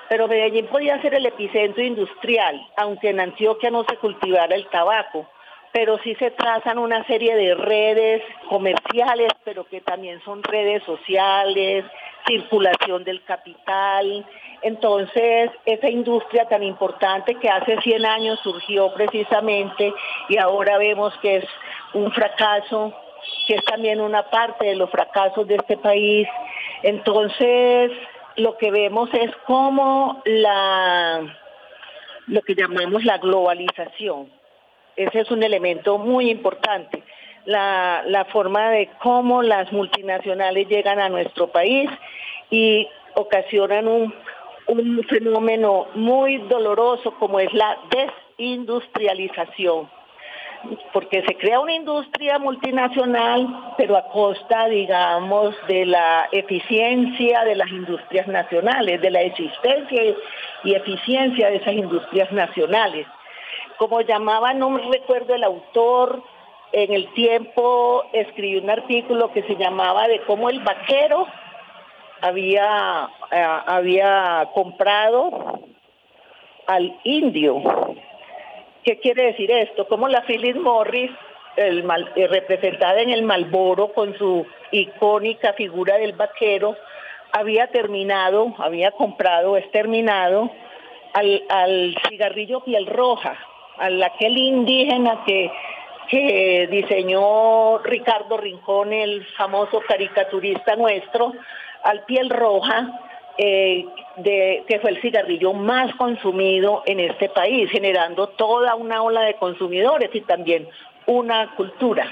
pero 0.10 0.28
Medellín 0.28 0.68
podía 0.68 1.02
ser 1.02 1.16
el 1.16 1.26
epicentro 1.26 1.84
industrial, 1.84 2.62
aunque 2.78 3.10
en 3.10 3.20
Antioquia 3.20 3.72
no 3.72 3.84
se 3.90 3.98
cultivara 3.98 4.56
el 4.56 4.68
tabaco 4.68 5.28
pero 5.72 5.98
sí 6.00 6.16
se 6.16 6.32
trazan 6.32 6.78
una 6.78 7.06
serie 7.06 7.36
de 7.36 7.56
redes 7.56 8.24
comerciales, 8.50 9.32
pero 9.44 9.66
que 9.66 9.82
también 9.82 10.22
son 10.24 10.42
redes 10.44 10.84
sociales, 10.84 11.86
circulación 12.26 13.04
del 13.04 13.24
capital. 13.24 14.26
Entonces, 14.62 15.52
esa 15.66 15.90
industria 15.90 16.46
tan 16.46 16.64
importante 16.64 17.36
que 17.36 17.50
hace 17.50 17.80
100 17.82 18.06
años 18.06 18.40
surgió 18.44 18.94
precisamente 18.94 19.94
y 20.30 20.38
ahora 20.38 20.78
vemos 20.78 21.14
que 21.22 21.38
es 21.38 21.46
un 21.94 22.12
fracaso, 22.12 22.94
que 23.48 23.56
es 23.56 23.66
también 23.66 24.02
una 24.02 24.30
parte 24.30 24.68
de 24.68 24.76
los 24.76 24.90
fracasos 24.90 25.48
de 25.48 25.56
este 25.56 25.78
país. 25.78 26.28
Entonces, 26.84 27.92
lo 28.36 28.58
que 28.58 28.72
vemos 28.72 29.10
es 29.14 29.32
cómo 29.46 30.22
la 30.26 31.22
lo 32.28 32.42
que 32.42 32.56
llamamos 32.56 33.06
la 33.06 33.18
globalización 33.20 34.37
ese 34.98 35.20
es 35.20 35.32
un 35.32 35.44
elemento 35.44 35.98
muy 35.98 36.30
importante. 36.30 37.04
La, 37.46 38.26
forma 38.34 38.72
de 38.72 38.90
cómo 39.02 39.42
las 39.42 39.72
multinacionales 39.72 40.68
llegan 40.68 41.00
a 41.00 41.08
nuestro 41.08 41.48
país 41.48 41.90
y 42.50 42.86
ocasionan 43.16 43.88
un, 43.88 44.14
fenómeno 45.08 45.88
muy 45.96 46.40
doloroso 46.50 47.14
como 47.20 47.40
es 47.40 47.54
la 47.54 47.78
desindustrialización 48.38 49.90
porque 50.92 51.24
se 51.26 51.38
crea 51.38 51.60
una 51.60 51.74
industria 51.74 52.40
multinacional, 52.40 53.76
pero 53.78 53.96
a 53.96 54.10
costa, 54.10 54.68
digamos, 54.68 55.56
de 55.68 55.86
la 55.86 56.28
eficiencia 56.32 57.46
de 57.46 57.56
las 57.56 57.70
industrias 57.70 58.28
nacionales, 58.28 59.00
de 59.00 59.12
la 59.12 59.22
existencia 59.22 60.16
y 60.64 60.74
eficiencia 60.74 61.52
de 61.52 61.58
esas 61.58 61.74
industrias 61.74 62.32
nacionales 62.32 63.06
como 63.78 64.02
llamaba, 64.02 64.54
no 64.54 64.70
me 64.70 64.82
recuerdo 64.92 65.36
el 65.36 65.44
autor, 65.44 66.22
en 66.72 66.94
el 66.94 67.14
tiempo 67.14 68.04
escribió 68.12 68.62
un 68.62 68.70
artículo 68.70 69.32
que 69.32 69.44
se 69.44 69.56
llamaba 69.56 70.08
de 70.08 70.22
cómo 70.22 70.50
el 70.50 70.60
vaquero 70.62 71.26
había, 72.22 73.10
eh, 73.32 73.48
había 73.66 74.50
comprado 74.54 75.60
al 76.66 77.00
indio. 77.04 77.62
¿Qué 78.84 79.00
quiere 79.00 79.28
decir 79.28 79.52
esto? 79.52 79.88
Como 79.88 80.08
la 80.08 80.22
Phyllis 80.24 80.56
Morris, 80.56 81.12
eh, 81.56 81.84
representada 82.30 83.02
en 83.02 83.10
el 83.10 83.24
Malboro 83.24 83.94
con 83.94 84.18
su 84.18 84.46
icónica 84.72 85.54
figura 85.54 85.98
del 85.98 86.14
vaquero, 86.14 86.76
había 87.32 87.68
terminado, 87.68 88.54
había 88.58 88.92
comprado, 88.92 89.58
es 89.58 89.70
terminado 89.72 90.50
al, 91.14 91.44
al 91.50 91.98
cigarrillo 92.08 92.64
piel 92.64 92.86
roja, 92.86 93.38
al 93.80 94.02
aquel 94.02 94.38
indígena 94.38 95.24
que, 95.26 95.52
diseñó 96.70 97.80
Ricardo 97.80 98.38
Rincón, 98.38 98.94
el 98.94 99.26
famoso 99.36 99.82
caricaturista 99.86 100.78
nuestro, 100.78 101.34
al 101.84 102.06
piel 102.06 102.30
roja, 102.30 102.88
eh, 103.38 103.86
de, 104.16 104.64
que 104.68 104.80
fue 104.80 104.92
el 104.92 105.02
cigarrillo 105.02 105.52
más 105.52 105.94
consumido 105.96 106.82
en 106.86 107.02
este 107.02 107.28
país, 107.28 107.70
generando 107.70 108.28
toda 108.30 108.76
una 108.76 109.04
ola 109.04 109.22
de 109.22 109.36
consumidores 109.36 110.10
y 110.14 110.22
también 110.22 110.70
una 111.08 111.54
cultura. 111.56 112.10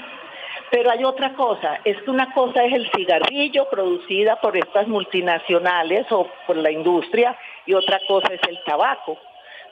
Pero 0.70 0.90
hay 0.90 1.04
otra 1.04 1.32
cosa, 1.34 1.80
es 1.84 1.96
que 2.02 2.10
una 2.10 2.32
cosa 2.32 2.64
es 2.64 2.74
el 2.74 2.90
cigarrillo 2.90 3.68
producida 3.70 4.36
por 4.40 4.56
estas 4.56 4.88
multinacionales 4.88 6.06
o 6.10 6.28
por 6.46 6.56
la 6.56 6.70
industria 6.70 7.36
y 7.66 7.74
otra 7.74 8.00
cosa 8.08 8.34
es 8.34 8.40
el 8.48 8.58
tabaco. 8.64 9.16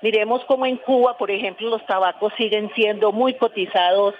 Miremos 0.05 0.45
cómo 0.45 0.67
en 0.67 0.77
Cuba, 0.77 1.17
por 1.17 1.31
ejemplo, 1.31 1.71
los 1.71 1.87
tabacos 1.87 2.31
siguen 2.37 2.71
siendo 2.75 3.11
muy 3.11 3.33
cotizados 3.39 4.15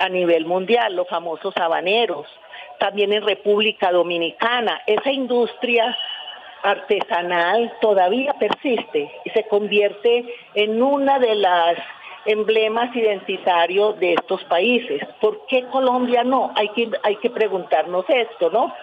a 0.00 0.08
nivel 0.08 0.46
mundial, 0.46 0.96
los 0.96 1.06
famosos 1.06 1.56
habaneros. 1.58 2.26
También 2.80 3.12
en 3.12 3.22
República 3.22 3.92
Dominicana, 3.92 4.82
esa 4.84 5.12
industria 5.12 5.96
artesanal 6.64 7.72
todavía 7.80 8.32
persiste 8.32 9.12
y 9.24 9.30
se 9.30 9.46
convierte 9.46 10.24
en 10.54 10.82
una 10.82 11.20
de 11.20 11.36
las 11.36 11.78
emblemas 12.26 12.94
identitarios 12.96 13.96
de 14.00 14.14
estos 14.14 14.42
países. 14.46 15.00
¿Por 15.20 15.46
qué 15.46 15.62
Colombia 15.66 16.24
no? 16.24 16.50
Hay 16.56 16.70
que, 16.70 16.90
hay 17.04 17.14
que 17.14 17.30
preguntarnos 17.30 18.04
esto, 18.08 18.50
¿no? 18.50 18.74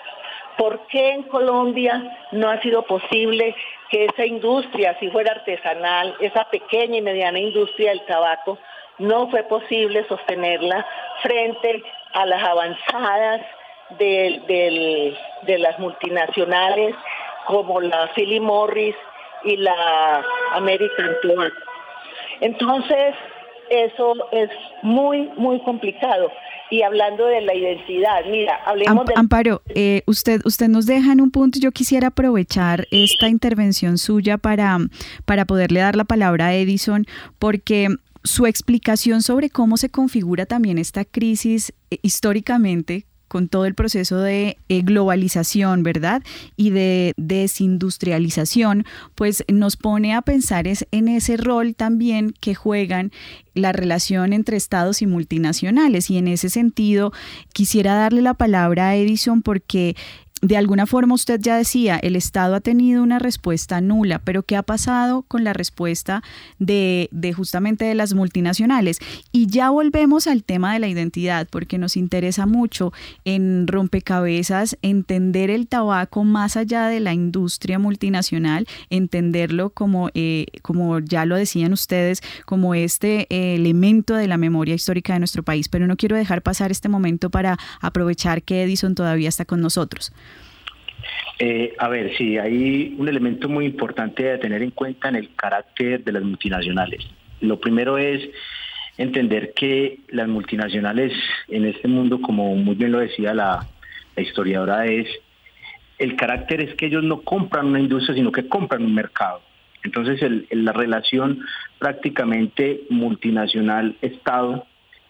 ¿Por 0.58 0.88
qué 0.88 1.12
en 1.12 1.24
Colombia 1.24 2.28
no 2.32 2.49
ha 2.49 2.62
sido 2.62 2.84
posible 2.84 3.56
que 3.89 4.06
esa 4.06 4.26
industria, 4.26 4.97
si 4.99 5.10
fuera 5.10 5.34
artesanal, 5.34 6.16
esa 6.20 6.45
pequeña 6.45 6.97
y 6.97 7.01
mediana 7.01 7.39
industria 7.39 7.89
del 7.89 8.06
tabaco, 8.06 8.58
no 8.97 9.30
fue 9.30 9.43
posible 9.43 10.06
sostenerla 10.08 10.86
frente 11.22 11.84
a 12.14 12.26
las 12.26 12.43
avanzadas 12.43 13.41
de, 13.97 15.16
las 15.60 15.78
multinacionales 15.80 16.95
como 17.47 17.82
la 17.82 18.10
Philip 18.16 18.41
Morris 18.41 18.95
y 19.43 19.58
la 19.58 20.26
American 20.53 21.16
Tobacco. 21.22 21.56
Entonces, 22.41 23.16
eso 23.70 24.16
es 24.32 24.49
muy, 24.84 25.30
muy 25.38 25.59
complicado. 25.61 26.30
Y 26.72 26.82
hablando 26.82 27.26
de 27.28 27.41
la 27.41 27.53
identidad, 27.53 28.26
mira, 28.30 28.55
hablemos 28.66 29.05
de... 29.05 29.13
Amparo, 29.16 29.61
eh, 29.70 30.01
usted, 30.07 30.41
usted 30.45 30.68
nos 30.68 30.88
deja 30.88 31.13
en 31.13 31.22
un 31.22 31.30
punto, 31.30 31.59
yo 31.59 31.72
quisiera 31.72 32.07
aprovechar 32.07 32.88
esta 32.89 33.30
intervención 33.30 33.97
suya 33.99 34.38
para, 34.38 34.78
para 35.26 35.45
poderle 35.45 35.82
dar 35.82 35.95
la 35.95 36.05
palabra 36.05 36.47
a 36.47 36.55
Edison, 36.55 37.05
porque 37.38 37.89
su 38.24 38.47
explicación 38.47 39.22
sobre 39.22 39.51
cómo 39.51 39.78
se 39.78 39.89
configura 39.89 40.47
también 40.47 40.80
esta 40.80 41.05
crisis 41.05 41.74
eh, 41.91 41.99
históricamente 42.01 43.05
con 43.36 43.49
todo 43.49 43.65
el 43.65 43.75
proceso 43.75 44.19
de 44.19 44.59
eh, 44.69 44.81
globalización, 44.81 45.83
¿verdad? 45.83 46.23
Y 46.55 46.69
de 46.69 47.11
desindustrialización, 47.17 48.86
pues 49.13 49.43
nos 49.51 49.75
pone 49.75 50.15
a 50.15 50.21
pensar 50.21 50.69
es 50.69 50.88
en 50.91 51.09
ese 51.09 51.36
rol 51.36 51.75
también 51.75 52.33
que 52.39 52.55
juegan 52.55 53.11
la 53.53 53.73
relación 53.73 54.31
entre 54.31 54.55
estados 54.55 55.01
y 55.01 55.05
multinacionales. 55.05 56.09
Y 56.09 56.17
en 56.17 56.29
ese 56.29 56.49
sentido, 56.49 57.11
quisiera 57.51 57.95
darle 57.95 58.21
la 58.21 58.36
palabra 58.36 58.88
a 58.88 58.95
Edison 58.95 59.41
porque 59.41 59.97
de 60.41 60.57
alguna 60.57 60.86
forma 60.86 61.15
usted 61.15 61.39
ya 61.41 61.57
decía, 61.57 61.97
el 61.97 62.15
Estado 62.15 62.55
ha 62.55 62.59
tenido 62.59 63.01
una 63.01 63.19
respuesta 63.19 63.79
nula, 63.81 64.19
pero 64.19 64.43
¿qué 64.43 64.55
ha 64.55 64.63
pasado 64.63 65.23
con 65.23 65.43
la 65.43 65.53
respuesta 65.53 66.23
de, 66.59 67.09
de, 67.11 67.33
justamente 67.33 67.86
de 67.86 67.95
las 67.95 68.13
multinacionales? 68.13 68.99
Y 69.31 69.47
ya 69.47 69.69
volvemos 69.69 70.27
al 70.27 70.43
tema 70.43 70.73
de 70.73 70.79
la 70.79 70.88
identidad, 70.88 71.47
porque 71.49 71.77
nos 71.77 71.95
interesa 71.95 72.45
mucho 72.45 72.91
en 73.23 73.65
rompecabezas 73.65 74.77
entender 74.81 75.49
el 75.49 75.67
tabaco 75.67 76.23
más 76.23 76.57
allá 76.57 76.88
de 76.88 76.99
la 76.99 77.13
industria 77.13 77.79
multinacional, 77.79 78.67
entenderlo 78.89 79.69
como, 79.69 80.09
eh, 80.13 80.47
como 80.61 80.99
ya 80.99 81.25
lo 81.25 81.38
decían 81.38 81.71
ustedes, 81.73 82.21
como 82.45 82.75
este 82.75 83.25
eh, 83.29 83.55
elemento 83.55 84.15
de 84.15 84.27
la 84.27 84.38
memoria 84.38 84.75
histórica 84.75 85.13
de 85.13 85.19
nuestro 85.19 85.43
país. 85.43 85.69
Pero 85.69 85.88
no 85.88 85.95
quiero 85.95 86.17
dejar 86.17 86.41
pasar 86.41 86.71
este 86.71 86.89
momento 86.89 87.29
para 87.29 87.57
aprovechar 87.79 88.43
que 88.43 88.63
Edison 88.63 88.95
todavía 88.95 89.29
está 89.29 89.45
con 89.45 89.61
nosotros. 89.61 90.11
Eh, 91.39 91.74
a 91.78 91.89
ver, 91.89 92.16
sí, 92.18 92.38
hay 92.38 92.95
un 92.97 93.08
elemento 93.10 93.49
muy 93.49 93.66
importante 93.66 94.24
de 94.24 94.38
tener 94.38 94.62
en 94.62 94.72
cuenta 94.72 95.10
en 95.10 95.16
el 95.16 95.36
carácter 95.36 96.03
de 96.03 96.12
las 96.12 96.24
multinacionales. 96.24 97.06
Lo 97.41 97.60
primero 97.60 97.97
es 97.97 98.22
entender 98.97 99.53
que 99.53 99.99
las 100.10 100.28
multinacionales 100.28 101.12
en 101.49 101.66
este 101.66 101.88
mundo, 101.88 102.22
como 102.22 102.56
muy 102.56 102.76
bien 102.76 102.91
lo 102.91 102.99
decía 102.99 103.34
la, 103.34 103.68
historiadora, 104.18 104.86
es 104.86 105.08
el 105.97 106.16
carácter 106.16 106.62
es 106.62 106.76
que 106.76 106.86
ellos 106.86 107.03
no 107.03 107.22
compran 107.22 107.68
una 107.68 107.82
industria, 107.82 108.16
sino 108.16 108.32
que 108.32 108.47
compran 108.47 108.84
un 108.84 108.95
mercado. 108.95 109.41
Entonces, 109.84 110.20
la 110.51 110.72
relación 110.72 111.45
prácticamente 111.80 112.82
multinacional-Estado, 112.89 114.66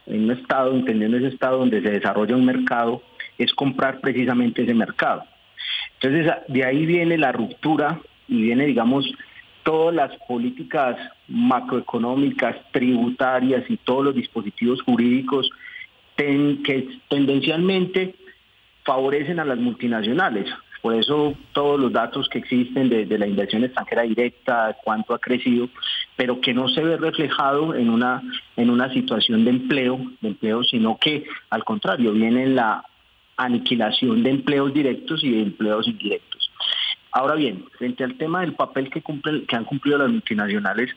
en 0.08 0.24
un 0.26 0.32
Estado, 0.32 0.74
entendiendo 0.74 1.18
ese 1.18 1.28
Estado 1.28 1.60
donde 1.60 1.82
se 1.82 1.91
desarrolla 1.91 2.36
un 2.36 2.46
mercado, 2.46 3.02
es 3.38 3.54
comprar 3.54 4.02
precisamente 4.02 4.64
ese 4.64 4.74
mercado. 4.74 5.24
Entonces, 6.02 6.34
de 6.48 6.66
ahí 6.66 6.86
viene 6.86 7.18
la 7.18 7.32
ruptura 7.32 8.00
y 8.28 8.41
viene, 8.41 8.66
digamos, 8.66 9.06
todas 9.64 9.96
las 9.96 10.16
políticas 10.28 10.96
macroeconómicas, 11.28 12.56
tributarias 12.72 13.64
y 13.70 13.78
todos 13.78 14.06
los 14.06 14.16
dispositivos 14.16 14.82
jurídicos 14.84 15.50
que 16.16 16.88
tendencialmente 17.10 18.16
favorecen 18.84 19.39
a 19.39 19.46
las 19.46 19.58
multinacionales. 19.58 20.48
Por 20.82 20.93
eso 20.93 21.34
todos 21.52 21.80
los 21.80 21.91
datos 21.91 22.30
que 22.30 22.38
existen 22.38 22.89
de, 22.89 23.18
la 23.18 23.26
inversión 23.26 23.64
extranjera 23.64 24.04
directa, 24.04 24.78
cuánto 24.84 25.16
ha 25.16 25.20
crecido, 25.20 25.68
pero 26.16 26.39
que 26.39 26.54
no 26.54 26.70
se 26.70 26.84
ve 26.84 26.98
reflejado 26.98 27.74
en 27.74 27.89
una, 27.89 28.22
en 28.56 28.70
una 28.70 28.93
situación 28.93 29.46
de 29.46 29.50
empleo, 29.50 30.00
de 30.22 30.28
empleo, 30.28 30.64
sino 30.64 31.00
que 31.00 31.26
al 31.50 31.64
contrario, 31.64 32.12
viene 32.12 32.46
la 32.46 32.86
aniquilación 33.38 34.24
de 34.24 34.30
empleos 34.30 34.74
directos 34.74 35.24
y 35.24 35.32
de 35.32 35.42
empleos 35.42 35.88
indirectos. 35.88 36.52
Ahora 37.12 37.36
bien, 37.36 37.66
frente 37.78 38.04
al 38.04 38.18
tema 38.18 38.42
del 38.42 38.54
papel 38.54 38.90
que, 38.90 39.02
cumplen, 39.02 39.46
que 39.46 39.56
han 39.56 39.66
cumplido 39.66 39.98
las 39.98 40.10
multinacionales 40.10 40.92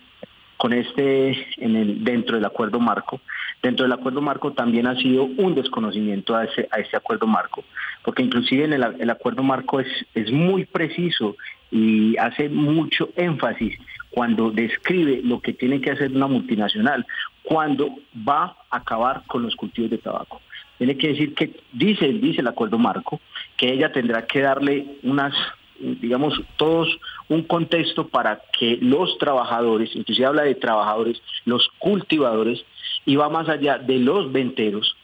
con 0.57 0.73
este 0.73 1.47
dentro 1.57 2.35
del 2.35 2.45
acuerdo 2.45 2.81
marco, 2.81 3.21
dentro 3.63 3.85
del 3.85 3.93
acuerdo 3.93 4.21
marco 4.21 4.53
también 4.53 4.89
ha 4.89 4.97
sido 4.97 5.23
un 5.25 5.55
desconocimiento 5.55 6.35
a 6.35 6.45
ese, 6.45 6.69
a 6.73 6.81
ese 6.81 6.97
acuerdo 6.97 7.29
marco, 7.29 7.63
porque 8.05 8.25
inclusive 8.25 8.65
en 8.65 8.73
el, 8.73 8.83
el 8.99 9.11
acuerdo 9.11 9.45
marco 9.45 9.79
es, 9.79 9.87
es 10.15 10.33
muy 10.33 10.65
preciso 10.65 11.37
y 11.71 12.17
hace 12.17 12.49
mucho 12.49 13.11
énfasis 13.15 13.79
cuando 14.11 14.51
describe 14.51 15.21
lo 15.23 15.41
que 15.41 15.53
tiene 15.53 15.81
que 15.81 15.93
hacer 15.93 16.11
una 16.11 16.27
multinacional 16.27 17.07
cuando 17.45 17.95
va 18.29 18.57
a 18.71 18.79
acabar 18.79 19.23
con 19.29 19.43
los 19.43 19.55
cultivos 19.55 19.91
de 19.91 19.99
tabaco 19.99 20.41
tiene 20.79 20.97
que 20.97 21.09
decir 21.09 21.35
que 21.35 21.51
dice, 21.73 22.09
dice 22.09 22.41
el 22.41 22.47
acuerdo 22.47 22.79
marco, 22.79 23.21
que 23.57 23.73
ella 23.73 23.93
tendrá 23.93 24.27
que 24.27 24.41
darle 24.41 24.87
unas, 25.03 25.35
digamos, 25.79 26.41
todos 26.57 26.99
un 27.29 27.43
contexto 27.43 28.09
para 28.09 28.41
que 28.59 28.79
los 28.81 29.19
trabajadores, 29.19 29.95
inclusive 29.95 30.27
habla 30.27 30.43
de 30.43 30.55
trabajadores, 30.55 31.21
los 31.45 31.69
cultivadores, 31.79 32.65
y 33.05 33.17
va 33.17 33.29
más 33.29 33.49
allá 33.49 33.79
de 33.79 33.99
los 33.99 34.33
venteros, 34.33 34.97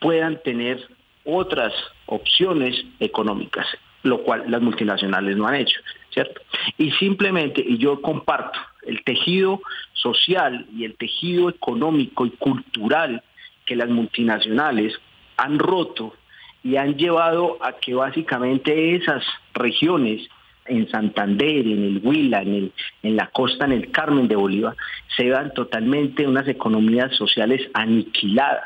puedan 0.00 0.42
tener 0.42 0.86
otras 1.24 1.72
opciones 2.06 2.84
económicas, 3.00 3.66
lo 4.02 4.22
cual 4.22 4.44
las 4.48 4.60
multinacionales 4.60 5.36
no 5.36 5.46
han 5.46 5.54
hecho, 5.54 5.80
¿cierto? 6.10 6.40
Y 6.76 6.90
simplemente, 6.92 7.64
y 7.66 7.78
yo 7.78 8.02
comparto, 8.02 8.58
el 8.82 9.02
tejido 9.04 9.62
social 9.94 10.66
y 10.76 10.84
el 10.84 10.96
tejido 10.96 11.48
económico 11.48 12.26
y 12.26 12.30
cultural 12.30 13.22
que 13.64 13.76
las 13.76 13.88
multinacionales 13.88 14.98
han 15.36 15.58
roto 15.58 16.14
y 16.62 16.76
han 16.76 16.96
llevado 16.96 17.58
a 17.60 17.74
que 17.74 17.94
básicamente 17.94 18.94
esas 18.94 19.22
regiones 19.52 20.28
en 20.66 20.88
Santander, 20.88 21.66
en 21.66 21.84
el 21.84 22.00
Huila, 22.02 22.42
en, 22.42 22.54
el, 22.54 22.72
en 23.02 23.16
la 23.16 23.26
costa, 23.26 23.66
en 23.66 23.72
el 23.72 23.90
Carmen 23.90 24.28
de 24.28 24.36
Bolívar, 24.36 24.74
se 25.14 25.24
vean 25.24 25.52
totalmente 25.52 26.26
unas 26.26 26.48
economías 26.48 27.14
sociales 27.16 27.68
aniquiladas. 27.74 28.64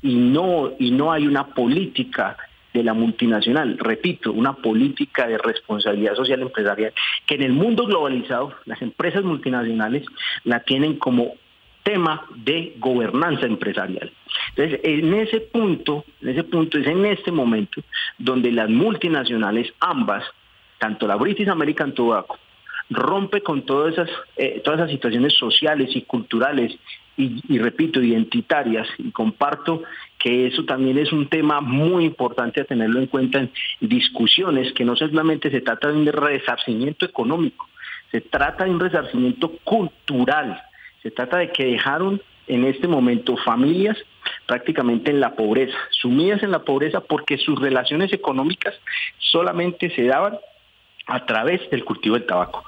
Y 0.00 0.14
no, 0.14 0.72
y 0.78 0.92
no 0.92 1.12
hay 1.12 1.26
una 1.26 1.46
política 1.48 2.36
de 2.72 2.82
la 2.82 2.92
multinacional, 2.92 3.78
repito, 3.78 4.32
una 4.32 4.52
política 4.52 5.28
de 5.28 5.38
responsabilidad 5.38 6.16
social 6.16 6.42
empresarial 6.42 6.92
que 7.24 7.36
en 7.36 7.42
el 7.42 7.52
mundo 7.52 7.86
globalizado 7.86 8.52
las 8.64 8.82
empresas 8.82 9.22
multinacionales 9.22 10.04
la 10.42 10.60
tienen 10.60 10.98
como 10.98 11.34
tema 11.84 12.26
de 12.34 12.74
gobernanza 12.78 13.46
empresarial. 13.46 14.10
Entonces, 14.56 14.80
en 14.82 15.14
ese 15.14 15.40
punto, 15.40 16.04
en 16.20 16.30
ese 16.30 16.42
punto 16.42 16.78
es 16.78 16.86
en 16.86 17.04
este 17.06 17.30
momento 17.30 17.82
donde 18.18 18.50
las 18.50 18.68
multinacionales, 18.68 19.72
ambas, 19.78 20.24
tanto 20.78 21.06
la 21.06 21.16
British 21.16 21.48
American 21.48 21.92
Tobacco, 21.92 22.38
rompe 22.90 23.42
con 23.42 23.62
todas 23.62 23.92
esas, 23.92 24.10
eh, 24.36 24.60
todas 24.64 24.80
esas 24.80 24.90
situaciones 24.90 25.34
sociales 25.34 25.90
y 25.94 26.02
culturales 26.02 26.76
y, 27.16 27.40
y, 27.48 27.58
repito, 27.58 28.02
identitarias, 28.02 28.88
y 28.98 29.10
comparto 29.12 29.82
que 30.18 30.46
eso 30.46 30.64
también 30.64 30.98
es 30.98 31.12
un 31.12 31.28
tema 31.28 31.60
muy 31.60 32.04
importante 32.04 32.60
a 32.60 32.64
tenerlo 32.64 32.98
en 32.98 33.06
cuenta 33.06 33.38
en 33.38 33.52
discusiones, 33.80 34.72
que 34.72 34.84
no 34.84 34.96
solamente 34.96 35.50
se 35.50 35.60
trata 35.60 35.88
de 35.88 35.98
un 35.98 36.06
resarcimiento 36.06 37.04
económico, 37.04 37.68
se 38.10 38.20
trata 38.20 38.64
de 38.64 38.70
un 38.70 38.80
resarcimiento 38.80 39.52
cultural, 39.64 40.60
se 41.04 41.10
trata 41.10 41.36
de 41.36 41.52
que 41.52 41.66
dejaron 41.66 42.20
en 42.46 42.64
este 42.64 42.88
momento 42.88 43.36
familias 43.36 43.98
prácticamente 44.46 45.10
en 45.10 45.20
la 45.20 45.36
pobreza, 45.36 45.76
sumidas 45.90 46.42
en 46.42 46.50
la 46.50 46.60
pobreza 46.60 47.00
porque 47.00 47.36
sus 47.36 47.60
relaciones 47.60 48.10
económicas 48.12 48.74
solamente 49.18 49.94
se 49.94 50.04
daban 50.04 50.38
a 51.06 51.26
través 51.26 51.68
del 51.70 51.84
cultivo 51.84 52.14
del 52.14 52.26
tabaco. 52.26 52.64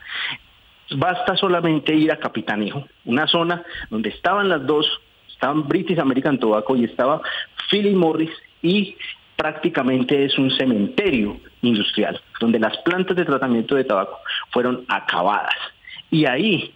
Basta 0.97 1.35
solamente 1.37 1.95
ir 1.95 2.13
a 2.13 2.19
Capitanejo, 2.19 2.87
una 3.07 3.27
zona 3.27 3.65
donde 3.89 4.11
estaban 4.11 4.51
las 4.51 4.67
dos, 4.67 4.87
estaban 5.29 5.67
British 5.67 5.99
American 5.99 6.39
Tobacco 6.39 6.77
y 6.77 6.85
estaba 6.85 7.23
Philip 7.71 7.97
Morris 7.97 8.31
y 8.61 8.97
prácticamente 9.37 10.27
es 10.27 10.37
un 10.37 10.51
cementerio 10.51 11.41
industrial, 11.63 12.21
donde 12.39 12.59
las 12.59 12.77
plantas 12.79 13.17
de 13.17 13.25
tratamiento 13.25 13.75
de 13.75 13.85
tabaco 13.85 14.19
fueron 14.51 14.85
acabadas. 14.89 15.57
Y 16.11 16.27
ahí 16.27 16.75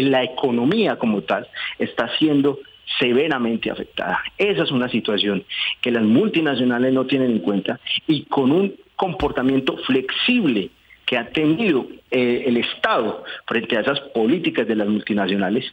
la 0.00 0.24
economía 0.24 0.96
como 0.96 1.22
tal 1.22 1.46
está 1.78 2.08
siendo 2.18 2.58
severamente 2.98 3.70
afectada. 3.70 4.22
Esa 4.38 4.62
es 4.62 4.70
una 4.70 4.88
situación 4.88 5.44
que 5.80 5.90
las 5.90 6.02
multinacionales 6.02 6.92
no 6.92 7.06
tienen 7.06 7.32
en 7.32 7.38
cuenta 7.40 7.80
y 8.06 8.24
con 8.24 8.52
un 8.52 8.74
comportamiento 8.96 9.76
flexible 9.78 10.70
que 11.04 11.18
ha 11.18 11.28
tenido 11.30 11.86
eh, 12.10 12.44
el 12.46 12.56
Estado 12.56 13.24
frente 13.46 13.76
a 13.76 13.80
esas 13.80 14.00
políticas 14.14 14.66
de 14.66 14.76
las 14.76 14.88
multinacionales, 14.88 15.64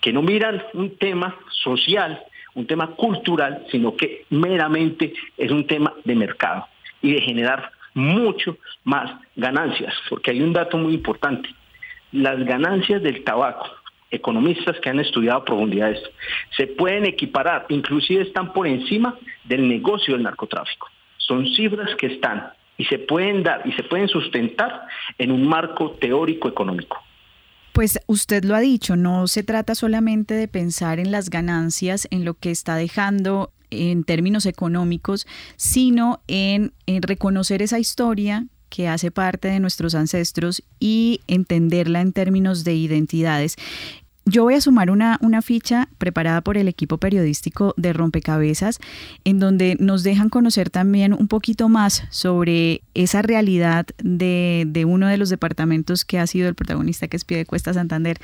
que 0.00 0.12
no 0.12 0.22
miran 0.22 0.62
un 0.74 0.96
tema 0.96 1.36
social, 1.50 2.22
un 2.54 2.66
tema 2.66 2.88
cultural, 2.94 3.64
sino 3.70 3.96
que 3.96 4.24
meramente 4.30 5.14
es 5.36 5.50
un 5.50 5.66
tema 5.66 5.94
de 6.04 6.14
mercado 6.14 6.66
y 7.02 7.12
de 7.12 7.20
generar 7.22 7.70
mucho 7.94 8.58
más 8.84 9.10
ganancias, 9.36 9.94
porque 10.08 10.32
hay 10.32 10.42
un 10.42 10.52
dato 10.52 10.76
muy 10.76 10.94
importante 10.94 11.48
las 12.14 12.44
ganancias 12.44 13.02
del 13.02 13.24
tabaco, 13.24 13.66
economistas 14.10 14.76
que 14.80 14.88
han 14.88 15.00
estudiado 15.00 15.40
a 15.40 15.44
profundidad 15.44 15.90
esto, 15.90 16.08
se 16.56 16.68
pueden 16.68 17.06
equiparar, 17.06 17.66
inclusive 17.68 18.22
están 18.22 18.52
por 18.52 18.68
encima 18.68 19.18
del 19.44 19.68
negocio 19.68 20.14
del 20.14 20.22
narcotráfico. 20.22 20.86
Son 21.18 21.44
cifras 21.54 21.90
que 21.96 22.06
están 22.06 22.52
y 22.78 22.84
se 22.84 23.00
pueden 23.00 23.42
dar 23.42 23.62
y 23.66 23.72
se 23.72 23.82
pueden 23.82 24.08
sustentar 24.08 24.82
en 25.18 25.32
un 25.32 25.46
marco 25.48 25.90
teórico 25.92 26.48
económico. 26.48 26.98
Pues 27.72 27.98
usted 28.06 28.44
lo 28.44 28.54
ha 28.54 28.60
dicho, 28.60 28.94
no 28.94 29.26
se 29.26 29.42
trata 29.42 29.74
solamente 29.74 30.34
de 30.34 30.46
pensar 30.46 31.00
en 31.00 31.10
las 31.10 31.30
ganancias, 31.30 32.06
en 32.12 32.24
lo 32.24 32.34
que 32.34 32.52
está 32.52 32.76
dejando 32.76 33.52
en 33.70 34.04
términos 34.04 34.46
económicos, 34.46 35.26
sino 35.56 36.20
en, 36.28 36.72
en 36.86 37.02
reconocer 37.02 37.62
esa 37.62 37.80
historia 37.80 38.46
que 38.68 38.88
hace 38.88 39.10
parte 39.10 39.48
de 39.48 39.60
nuestros 39.60 39.94
ancestros 39.94 40.62
y 40.80 41.20
entenderla 41.26 42.00
en 42.00 42.12
términos 42.12 42.64
de 42.64 42.74
identidades. 42.74 43.56
Yo 44.26 44.42
voy 44.44 44.54
a 44.54 44.60
sumar 44.62 44.90
una, 44.90 45.18
una 45.20 45.42
ficha 45.42 45.90
preparada 45.98 46.40
por 46.40 46.56
el 46.56 46.66
equipo 46.66 46.96
periodístico 46.96 47.74
de 47.76 47.92
Rompecabezas, 47.92 48.78
en 49.24 49.38
donde 49.38 49.76
nos 49.78 50.02
dejan 50.02 50.30
conocer 50.30 50.70
también 50.70 51.12
un 51.12 51.28
poquito 51.28 51.68
más 51.68 52.04
sobre 52.08 52.80
esa 52.94 53.20
realidad 53.20 53.86
de, 54.02 54.64
de 54.66 54.86
uno 54.86 55.08
de 55.08 55.18
los 55.18 55.28
departamentos 55.28 56.06
que 56.06 56.18
ha 56.18 56.26
sido 56.26 56.48
el 56.48 56.54
protagonista, 56.54 57.06
que 57.06 57.18
es 57.18 57.24
Piedecuesta 57.26 57.74
Santander, 57.74 58.16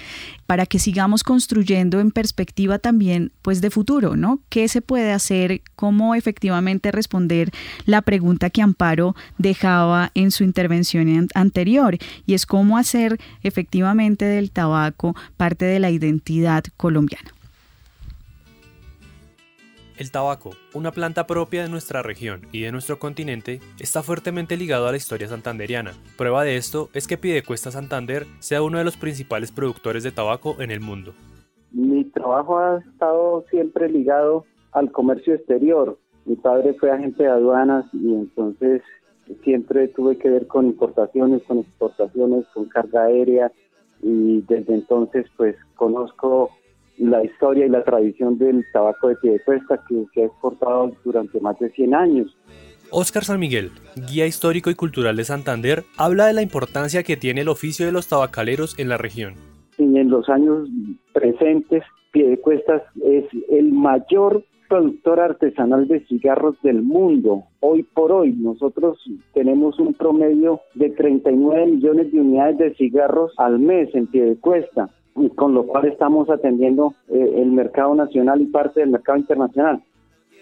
para 0.47 0.65
que 0.65 0.79
sigamos 0.79 1.23
construyendo 1.23 2.01
en 2.01 2.13
perspectiva 2.13 2.79
también 2.79 3.31
pues 3.43 3.61
de 3.61 3.69
futuro, 3.69 4.17
¿no? 4.17 4.41
¿Qué 4.49 4.69
se 4.69 4.81
puede 4.81 5.13
hacer? 5.13 5.61
¿Cómo 5.77 6.15
efectivamente 6.15 6.93
responder 6.93 7.51
la 7.85 8.01
pregunta 8.01 8.49
que 8.49 8.63
Amparo 8.63 9.15
dejaba 9.37 10.13
en 10.15 10.31
su 10.31 10.45
intervención 10.45 11.29
anterior? 11.35 11.99
Y 12.25 12.33
es 12.33 12.47
cómo 12.47 12.79
hacer 12.79 13.21
efectivamente 13.43 14.25
del 14.25 14.51
tabaco 14.51 15.15
parte 15.37 15.67
de 15.67 15.79
la 15.79 15.90
identidad 15.91 16.65
colombiana. 16.77 17.31
El 20.01 20.11
tabaco, 20.11 20.53
una 20.73 20.93
planta 20.93 21.27
propia 21.27 21.63
de 21.63 21.69
nuestra 21.69 22.03
región 22.03 22.47
y 22.53 22.63
de 22.63 22.73
nuestro 22.73 22.99
continente, 22.99 23.61
está 23.79 24.03
fuertemente 24.03 24.57
ligado 24.57 24.89
a 24.89 24.93
la 24.93 24.97
historia 24.97 25.29
santanderiana. 25.29 25.93
Prueba 26.17 26.43
de 26.43 26.57
esto 26.57 26.89
es 26.95 27.07
que 27.07 27.19
Pidecuesta 27.19 27.71
Santander 27.71 28.25
sea 28.39 28.63
uno 28.63 28.79
de 28.79 28.85
los 28.85 28.97
principales 28.97 29.53
productores 29.53 30.03
de 30.03 30.11
tabaco 30.11 30.57
en 30.61 30.71
el 30.71 30.81
mundo. 30.81 31.13
Mi 31.71 32.05
trabajo 32.05 32.59
ha 32.59 32.79
estado 32.79 33.45
siempre 33.51 33.91
ligado 33.91 34.47
al 34.73 34.91
comercio 34.91 35.35
exterior. 35.35 35.99
Mi 36.25 36.37
padre 36.37 36.73
fue 36.81 36.91
agente 36.91 37.25
de 37.25 37.29
aduanas 37.29 37.85
y 37.93 38.15
entonces 38.15 38.81
siempre 39.45 39.89
tuve 39.89 40.17
que 40.17 40.31
ver 40.31 40.47
con 40.47 40.65
importaciones, 40.65 41.43
con 41.43 41.59
exportaciones, 41.59 42.47
con 42.55 42.67
carga 42.71 43.05
aérea, 43.05 43.53
y 44.03 44.43
desde 44.43 44.75
entonces 44.75 45.27
pues 45.37 45.57
conozco 45.77 46.51
la 46.99 47.25
historia 47.25 47.67
y 47.67 47.71
la 47.71 47.83
tradición 47.83 48.39
del 48.39 48.65
tabaco 48.73 49.09
de 49.09 49.17
Piedecuesta 49.17 49.83
que 49.89 50.05
se 50.13 50.23
ha 50.23 50.27
exportado 50.27 50.93
durante 51.05 51.41
más 51.41 51.59
de 51.59 51.71
100 51.71 51.95
años. 51.95 52.37
Óscar 52.91 53.25
San 53.25 53.41
Miguel, 53.41 53.71
guía 54.09 54.27
histórico 54.27 54.69
y 54.69 54.75
cultural 54.75 55.17
de 55.17 55.25
Santander, 55.25 55.85
habla 55.97 56.27
de 56.27 56.33
la 56.33 56.43
importancia 56.43 57.03
que 57.03 57.17
tiene 57.17 57.43
el 57.43 57.49
oficio 57.49 57.87
de 57.87 57.93
los 57.93 58.09
tabacaleros 58.09 58.79
en 58.79 58.89
la 58.89 58.99
región. 58.99 59.35
en 59.79 60.11
los 60.11 60.29
años 60.29 60.69
presentes, 61.13 61.83
Piedecuestas 62.13 62.83
es 63.05 63.25
el 63.51 63.73
mayor 63.73 64.45
productor 64.71 65.19
artesanal 65.19 65.89
de 65.89 66.01
cigarros 66.07 66.55
del 66.63 66.81
mundo. 66.81 67.43
Hoy 67.59 67.83
por 67.83 68.13
hoy 68.13 68.33
nosotros 68.33 68.99
tenemos 69.35 69.79
un 69.81 69.93
promedio 69.95 70.61
de 70.75 70.91
39 70.91 71.67
millones 71.67 72.13
de 72.13 72.21
unidades 72.21 72.59
de 72.59 72.75
cigarros 72.77 73.33
al 73.37 73.59
mes 73.59 73.93
en 73.95 74.07
pie 74.07 74.25
de 74.25 74.37
cuesta, 74.37 74.89
con 75.35 75.55
lo 75.55 75.67
cual 75.67 75.87
estamos 75.87 76.31
atendiendo 76.31 76.95
eh, 77.09 77.35
el 77.39 77.51
mercado 77.51 77.97
nacional 77.97 78.41
y 78.41 78.47
parte 78.47 78.81
del 78.81 78.91
mercado 78.91 79.19
internacional. 79.19 79.83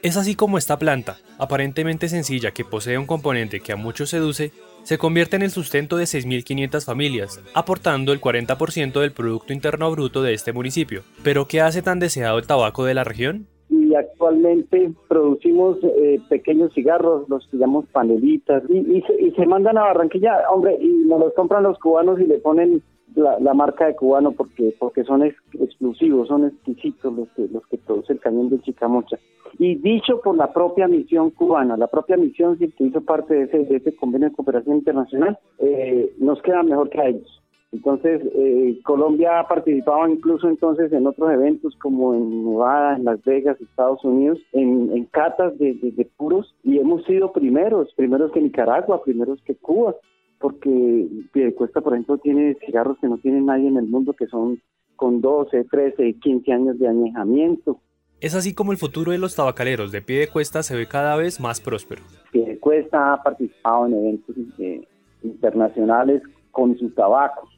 Es 0.02 0.16
así 0.16 0.36
como 0.36 0.58
esta 0.58 0.78
planta, 0.78 1.16
aparentemente 1.38 2.08
sencilla 2.08 2.52
que 2.52 2.64
posee 2.64 2.98
un 2.98 3.06
componente 3.06 3.60
que 3.60 3.72
a 3.72 3.76
muchos 3.76 4.10
seduce, 4.10 4.52
se 4.84 4.98
convierte 4.98 5.36
en 5.36 5.42
el 5.42 5.50
sustento 5.50 5.96
de 5.96 6.04
6.500 6.04 6.84
familias, 6.84 7.42
aportando 7.54 8.12
el 8.12 8.20
40% 8.20 9.00
del 9.00 9.12
Producto 9.12 9.52
Interno 9.52 9.90
Bruto 9.90 10.22
de 10.22 10.34
este 10.34 10.52
municipio. 10.52 11.02
¿Pero 11.24 11.48
qué 11.48 11.62
hace 11.62 11.82
tan 11.82 11.98
deseado 11.98 12.38
el 12.38 12.46
tabaco 12.46 12.84
de 12.84 12.94
la 12.94 13.02
región? 13.02 13.48
Y 13.88 13.94
actualmente 13.94 14.92
producimos 15.08 15.78
eh, 15.82 16.20
pequeños 16.28 16.74
cigarros, 16.74 17.26
los 17.28 17.46
que 17.48 17.56
llamamos 17.56 17.86
panelitas, 17.86 18.62
y, 18.68 19.02
se, 19.34 19.46
mandan 19.46 19.78
a 19.78 19.82
Barranquilla, 19.84 20.42
hombre, 20.50 20.76
y 20.78 20.88
nos 21.06 21.20
los 21.20 21.32
compran 21.32 21.62
los 21.62 21.78
cubanos 21.78 22.20
y 22.20 22.26
le 22.26 22.38
ponen 22.38 22.82
la, 23.14 23.54
marca 23.54 23.86
de 23.86 23.96
cubano 23.96 24.32
porque 24.32 24.74
porque 24.78 25.04
son 25.04 25.22
exclusivos, 25.24 26.28
son 26.28 26.46
exquisitos 26.46 27.12
los 27.14 27.28
que, 27.30 27.48
los 27.48 27.66
que 27.68 27.78
produce 27.78 28.12
el 28.12 28.20
cañón 28.20 28.50
de 28.50 28.60
Chicamocha. 28.60 29.18
Y 29.58 29.76
dicho 29.76 30.20
por 30.22 30.36
la 30.36 30.52
propia 30.52 30.86
misión 30.86 31.30
cubana, 31.30 31.76
la 31.78 31.86
propia 31.86 32.18
misión 32.18 32.58
que 32.58 32.70
hizo 32.78 33.00
parte 33.00 33.34
de 33.34 33.44
ese, 33.44 33.58
de 33.64 33.76
ese 33.76 33.96
convenio 33.96 34.28
de 34.28 34.36
cooperación 34.36 34.76
internacional, 34.76 35.38
eh, 35.58 36.12
nos 36.18 36.42
queda 36.42 36.62
mejor 36.62 36.90
que 36.90 37.00
a 37.00 37.08
ellos. 37.08 37.37
Entonces, 37.70 38.22
eh, 38.34 38.80
Colombia 38.82 39.40
ha 39.40 39.46
participado 39.46 40.08
incluso 40.08 40.48
entonces 40.48 40.90
en 40.90 41.06
otros 41.06 41.30
eventos 41.30 41.76
como 41.76 42.14
en 42.14 42.46
Nevada, 42.50 42.96
en 42.96 43.04
Las 43.04 43.22
Vegas, 43.24 43.60
Estados 43.60 44.02
Unidos, 44.04 44.38
en, 44.52 45.04
catas 45.06 45.58
de, 45.58 46.10
puros 46.16 46.54
y 46.62 46.78
hemos 46.78 47.04
sido 47.04 47.32
primeros, 47.32 47.92
primeros 47.94 48.32
que 48.32 48.40
Nicaragua, 48.40 49.02
primeros 49.02 49.42
que 49.42 49.54
Cuba, 49.54 49.94
porque 50.38 51.08
Piedecuesta, 51.32 51.82
por 51.82 51.92
ejemplo, 51.92 52.16
tiene 52.18 52.56
cigarros 52.64 52.96
que 53.00 53.08
no 53.08 53.18
tiene 53.18 53.42
nadie 53.42 53.68
en 53.68 53.76
el 53.76 53.86
mundo 53.86 54.14
que 54.14 54.26
son 54.26 54.60
con 54.96 55.20
12, 55.20 55.64
13, 55.64 56.14
15 56.14 56.52
años 56.52 56.78
de 56.78 56.88
añejamiento. 56.88 57.78
Es 58.20 58.34
así 58.34 58.54
como 58.54 58.72
el 58.72 58.78
futuro 58.78 59.12
de 59.12 59.18
los 59.18 59.36
tabacaleros 59.36 59.92
de 59.92 60.00
Piedecuesta 60.00 60.62
se 60.62 60.74
ve 60.74 60.86
cada 60.88 61.16
vez 61.16 61.38
más 61.38 61.60
próspero. 61.60 62.02
Piedecuesta 62.32 63.12
ha 63.12 63.22
participado 63.22 63.86
en 63.86 63.94
eventos 63.94 64.36
eh, 64.58 64.88
internacionales 65.22 66.22
con 66.50 66.76
sus 66.78 66.94
tabacos 66.94 67.57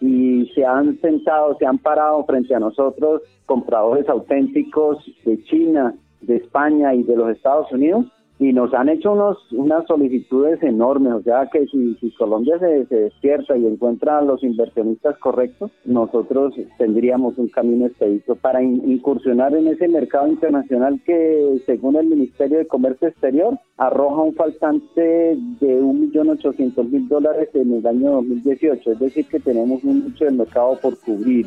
y 0.00 0.46
se 0.54 0.64
han 0.64 0.98
sentado, 1.00 1.56
se 1.58 1.66
han 1.66 1.78
parado 1.78 2.24
frente 2.24 2.54
a 2.54 2.60
nosotros 2.60 3.22
compradores 3.46 4.08
auténticos 4.08 4.98
de 5.24 5.42
China, 5.44 5.94
de 6.22 6.36
España 6.36 6.94
y 6.94 7.02
de 7.02 7.16
los 7.16 7.30
Estados 7.30 7.70
Unidos 7.72 8.06
y 8.40 8.54
nos 8.54 8.72
han 8.72 8.88
hecho 8.88 9.12
unos, 9.12 9.36
unas 9.52 9.86
solicitudes 9.86 10.62
enormes, 10.62 11.12
o 11.12 11.22
sea 11.22 11.46
que 11.52 11.66
si, 11.66 12.10
Colombia 12.16 12.58
se, 12.58 12.86
se, 12.86 12.96
despierta 12.96 13.54
y 13.54 13.66
encuentra 13.66 14.18
a 14.18 14.22
los 14.22 14.42
inversionistas 14.42 15.18
correctos, 15.18 15.70
nosotros 15.84 16.54
tendríamos 16.78 17.36
un 17.36 17.48
camino 17.48 17.86
expedito 17.86 18.34
para 18.36 18.62
incursionar 18.62 19.54
en 19.54 19.68
ese 19.68 19.88
mercado 19.88 20.26
internacional 20.26 21.02
que 21.04 21.60
según 21.66 21.96
el 21.96 22.06
Ministerio 22.06 22.58
de 22.58 22.66
Comercio 22.66 23.08
Exterior 23.08 23.58
arroja 23.76 24.22
un 24.22 24.34
faltante 24.34 25.00
de 25.00 25.82
1.800.000 25.82 27.08
dólares 27.08 27.50
en 27.52 27.74
el 27.74 27.86
año 27.86 28.12
2018, 28.12 28.92
es 28.92 28.98
decir 28.98 29.26
que 29.26 29.40
tenemos 29.40 29.84
un 29.84 30.06
nicho 30.06 30.24
de 30.24 30.30
mercado 30.30 30.78
por 30.80 30.98
cubrir. 30.98 31.46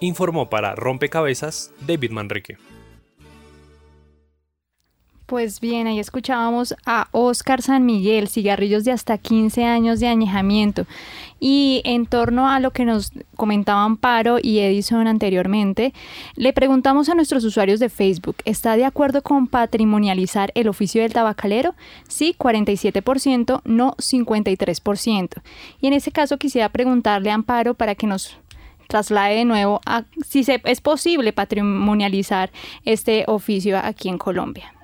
Informó 0.00 0.50
para 0.50 0.74
Rompecabezas 0.74 1.72
David 1.86 2.10
Manrique. 2.10 2.56
Pues 5.32 5.60
bien, 5.60 5.86
ahí 5.86 5.98
escuchábamos 5.98 6.74
a 6.84 7.08
Oscar 7.10 7.62
San 7.62 7.86
Miguel, 7.86 8.28
cigarrillos 8.28 8.84
de 8.84 8.92
hasta 8.92 9.16
15 9.16 9.64
años 9.64 9.98
de 9.98 10.08
añejamiento. 10.08 10.84
Y 11.40 11.80
en 11.86 12.04
torno 12.04 12.50
a 12.50 12.60
lo 12.60 12.72
que 12.72 12.84
nos 12.84 13.12
comentaban 13.34 13.96
Paro 13.96 14.36
y 14.42 14.58
Edison 14.58 15.06
anteriormente, 15.06 15.94
le 16.36 16.52
preguntamos 16.52 17.08
a 17.08 17.14
nuestros 17.14 17.44
usuarios 17.44 17.80
de 17.80 17.88
Facebook, 17.88 18.36
¿está 18.44 18.76
de 18.76 18.84
acuerdo 18.84 19.22
con 19.22 19.46
patrimonializar 19.46 20.52
el 20.54 20.68
oficio 20.68 21.00
del 21.00 21.14
tabacalero? 21.14 21.74
Sí, 22.08 22.36
47%, 22.38 23.62
no 23.64 23.94
53%. 23.96 25.42
Y 25.80 25.86
en 25.86 25.94
ese 25.94 26.12
caso 26.12 26.36
quisiera 26.36 26.68
preguntarle 26.68 27.30
a 27.30 27.34
Amparo 27.36 27.72
para 27.72 27.94
que 27.94 28.06
nos 28.06 28.36
traslade 28.86 29.36
de 29.36 29.44
nuevo 29.46 29.80
a 29.86 30.04
si 30.28 30.44
se, 30.44 30.60
es 30.66 30.82
posible 30.82 31.32
patrimonializar 31.32 32.50
este 32.84 33.24
oficio 33.28 33.78
aquí 33.78 34.10
en 34.10 34.18
Colombia. 34.18 34.74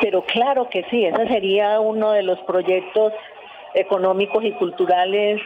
Pero 0.00 0.22
claro 0.22 0.68
que 0.68 0.84
sí, 0.90 1.04
ese 1.04 1.26
sería 1.28 1.80
uno 1.80 2.12
de 2.12 2.22
los 2.22 2.38
proyectos 2.40 3.12
económicos 3.74 4.44
y 4.44 4.52
culturales 4.52 5.40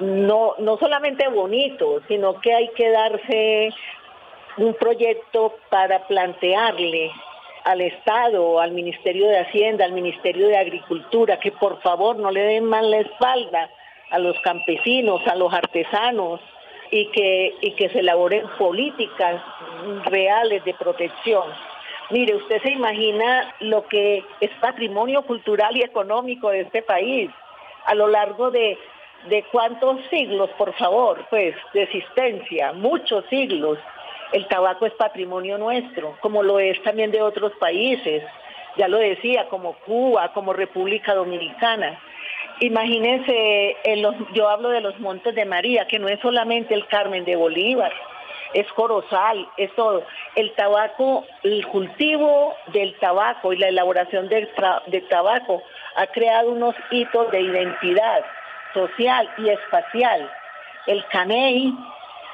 no, 0.00 0.54
no 0.58 0.78
solamente 0.78 1.28
bonitos, 1.28 2.02
sino 2.08 2.40
que 2.40 2.54
hay 2.54 2.68
que 2.68 2.90
darse 2.90 3.70
un 4.56 4.74
proyecto 4.74 5.56
para 5.68 6.06
plantearle 6.06 7.10
al 7.64 7.80
Estado, 7.82 8.60
al 8.60 8.72
Ministerio 8.72 9.28
de 9.28 9.40
Hacienda, 9.40 9.84
al 9.84 9.92
Ministerio 9.92 10.48
de 10.48 10.56
Agricultura, 10.56 11.38
que 11.38 11.52
por 11.52 11.80
favor 11.82 12.16
no 12.16 12.30
le 12.30 12.40
den 12.40 12.64
mal 12.64 12.90
la 12.90 12.98
espalda 12.98 13.68
a 14.10 14.18
los 14.18 14.38
campesinos, 14.40 15.20
a 15.26 15.36
los 15.36 15.52
artesanos, 15.52 16.40
y 16.90 17.06
que, 17.06 17.54
y 17.60 17.72
que 17.72 17.88
se 17.90 18.00
elaboren 18.00 18.46
políticas 18.58 19.40
reales 20.06 20.64
de 20.64 20.74
protección. 20.74 21.44
Mire, 22.10 22.34
usted 22.34 22.60
se 22.62 22.72
imagina 22.72 23.54
lo 23.60 23.86
que 23.86 24.24
es 24.40 24.50
patrimonio 24.60 25.22
cultural 25.22 25.76
y 25.76 25.82
económico 25.82 26.50
de 26.50 26.62
este 26.62 26.82
país 26.82 27.30
a 27.84 27.94
lo 27.94 28.08
largo 28.08 28.50
de, 28.50 28.76
de 29.28 29.44
cuántos 29.52 30.00
siglos, 30.10 30.50
por 30.58 30.74
favor, 30.74 31.24
pues, 31.30 31.54
de 31.72 31.82
existencia, 31.82 32.72
muchos 32.72 33.24
siglos. 33.30 33.78
El 34.32 34.46
tabaco 34.48 34.86
es 34.86 34.92
patrimonio 34.94 35.56
nuestro, 35.56 36.16
como 36.20 36.42
lo 36.42 36.58
es 36.58 36.82
también 36.82 37.12
de 37.12 37.22
otros 37.22 37.52
países. 37.60 38.24
Ya 38.76 38.88
lo 38.88 38.98
decía, 38.98 39.48
como 39.48 39.74
Cuba, 39.74 40.32
como 40.32 40.52
República 40.52 41.14
Dominicana. 41.14 42.00
Imagínense, 42.60 43.76
yo 44.34 44.48
hablo 44.48 44.68
de 44.70 44.80
los 44.80 44.98
Montes 44.98 45.34
de 45.34 45.44
María, 45.44 45.86
que 45.86 45.98
no 45.98 46.08
es 46.08 46.20
solamente 46.20 46.74
el 46.74 46.86
Carmen 46.86 47.24
de 47.24 47.36
Bolívar, 47.36 47.92
es 48.54 48.70
corozal, 48.72 49.48
es 49.56 49.74
todo. 49.74 50.02
El 50.34 50.52
tabaco, 50.54 51.24
el 51.42 51.66
cultivo 51.68 52.54
del 52.68 52.96
tabaco 52.98 53.52
y 53.52 53.58
la 53.58 53.68
elaboración 53.68 54.28
del, 54.28 54.48
tabaco 55.08 55.62
ha 55.96 56.06
creado 56.08 56.50
unos 56.50 56.74
hitos 56.90 57.30
de 57.30 57.40
identidad 57.40 58.24
social 58.72 59.28
y 59.38 59.48
espacial 59.48 60.30
El 60.86 61.04
caney 61.06 61.74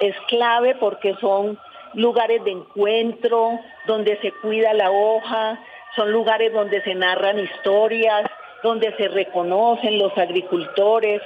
es 0.00 0.14
clave 0.28 0.74
porque 0.74 1.14
son 1.20 1.58
lugares 1.94 2.44
de 2.44 2.52
encuentro, 2.52 3.58
donde 3.86 4.18
se 4.20 4.30
cuida 4.32 4.74
la 4.74 4.90
hoja, 4.90 5.58
son 5.94 6.12
lugares 6.12 6.52
donde 6.52 6.82
se 6.82 6.94
narran 6.94 7.38
historias, 7.38 8.30
donde 8.62 8.94
se 8.96 9.08
reconocen 9.08 9.98
los 9.98 10.16
agricultores. 10.18 11.22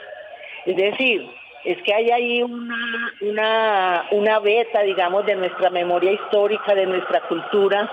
Es 0.66 0.76
decir, 0.76 1.28
es 1.65 1.81
que 1.83 1.95
hay 1.95 2.11
ahí 2.11 2.43
una, 2.43 3.13
una, 3.21 4.07
una 4.13 4.39
beta, 4.39 4.83
digamos, 4.83 5.27
de 5.27 5.37
nuestra 5.37 5.71
memoria 5.71 6.13
histórica, 6.13 6.75
de 6.75 6.87
nuestra 6.87 7.21
cultura, 7.23 7.91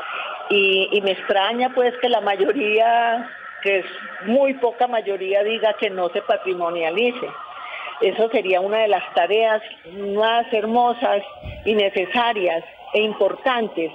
y, 0.49 0.89
y 0.91 1.01
me 1.01 1.11
extraña 1.11 1.73
pues 1.73 1.93
que 1.97 2.09
la 2.09 2.21
mayoría, 2.21 3.29
que 3.61 3.79
es 3.79 3.85
muy 4.25 4.53
poca 4.55 4.87
mayoría, 4.87 5.43
diga 5.43 5.73
que 5.73 5.89
no 5.89 6.09
se 6.09 6.21
patrimonialice. 6.21 7.29
Eso 8.01 8.29
sería 8.29 8.61
una 8.61 8.79
de 8.79 8.87
las 8.87 9.13
tareas 9.13 9.61
más 10.15 10.45
hermosas 10.53 11.23
y 11.65 11.73
necesarias 11.73 12.63
e 12.93 13.01
importantes 13.01 13.91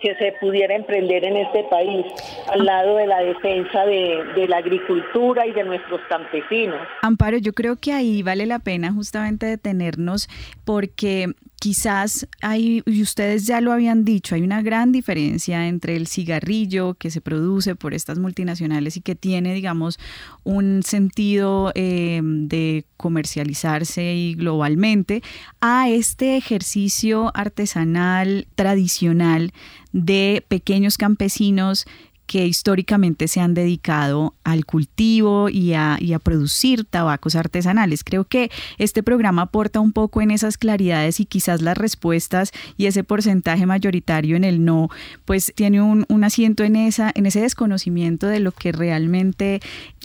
que 0.00 0.14
se 0.16 0.32
pudiera 0.40 0.74
emprender 0.74 1.24
en 1.24 1.36
este 1.36 1.64
país 1.64 2.06
al 2.48 2.64
lado 2.64 2.96
de 2.96 3.06
la 3.06 3.20
defensa 3.20 3.84
de, 3.84 4.46
la 4.48 4.58
agricultura 4.58 5.46
y 5.46 5.52
de 5.52 5.64
nuestros 5.64 6.00
campesinos. 6.08 6.80
Amparo, 7.02 7.38
yo 7.38 7.52
creo 7.52 7.76
que 7.76 7.92
ahí 7.92 8.22
vale 8.22 8.46
la 8.46 8.60
pena 8.60 8.92
justamente 8.92 9.46
detenernos 9.46 10.28
porque 10.64 11.26
quizás 11.60 12.28
hay, 12.40 12.82
y 12.86 13.02
ustedes 13.02 13.46
ya 13.46 13.60
lo 13.60 13.72
habían 13.72 14.04
dicho, 14.04 14.34
hay 14.34 14.42
una 14.42 14.62
gran 14.62 14.92
diferencia 14.92 15.66
entre 15.66 15.96
el 15.96 16.06
cigarrillo 16.06 16.94
que 16.94 17.10
se 17.10 17.20
produce 17.20 17.74
por 17.74 17.94
estas 17.94 18.18
multinacionales 18.18 18.96
y 18.96 19.00
que 19.00 19.14
tiene, 19.14 19.54
digamos, 19.54 19.98
un 20.44 20.82
sentido 20.82 21.72
eh, 21.74 22.20
de 22.22 22.84
comercializarse 22.96 24.14
y 24.14 24.34
globalmente, 24.34 25.22
a 25.60 25.88
este 25.88 26.36
ejercicio 26.36 27.30
artesanal 27.34 28.46
tradicional 28.54 29.52
de 29.92 30.44
pequeños 30.48 30.96
campesinos 30.96 31.86
que 32.28 32.46
históricamente 32.46 33.26
se 33.26 33.40
han 33.40 33.54
dedicado 33.54 34.34
al 34.44 34.66
cultivo 34.66 35.48
y 35.48 35.72
a, 35.72 35.96
y 35.98 36.12
a, 36.12 36.18
producir 36.18 36.84
tabacos 36.84 37.34
artesanales. 37.34 38.04
Creo 38.04 38.24
que 38.24 38.50
este 38.76 39.02
programa 39.02 39.42
aporta 39.42 39.80
un 39.80 39.92
poco 39.92 40.20
en 40.20 40.30
esas 40.30 40.58
claridades 40.58 41.20
y 41.20 41.24
quizás 41.24 41.62
las 41.62 41.78
respuestas 41.78 42.52
y 42.76 42.84
ese 42.84 43.02
porcentaje 43.02 43.64
mayoritario 43.64 44.36
en 44.36 44.44
el 44.44 44.62
no, 44.62 44.90
pues 45.24 45.54
tiene 45.56 45.80
un, 45.80 46.04
un 46.10 46.22
asiento 46.22 46.64
en, 46.64 46.76
esa, 46.76 47.10
en 47.14 47.24
ese 47.24 47.40
desconocimiento 47.40 48.26
de 48.26 48.40
lo 48.40 48.52
que 48.52 48.72
realmente 48.72 49.60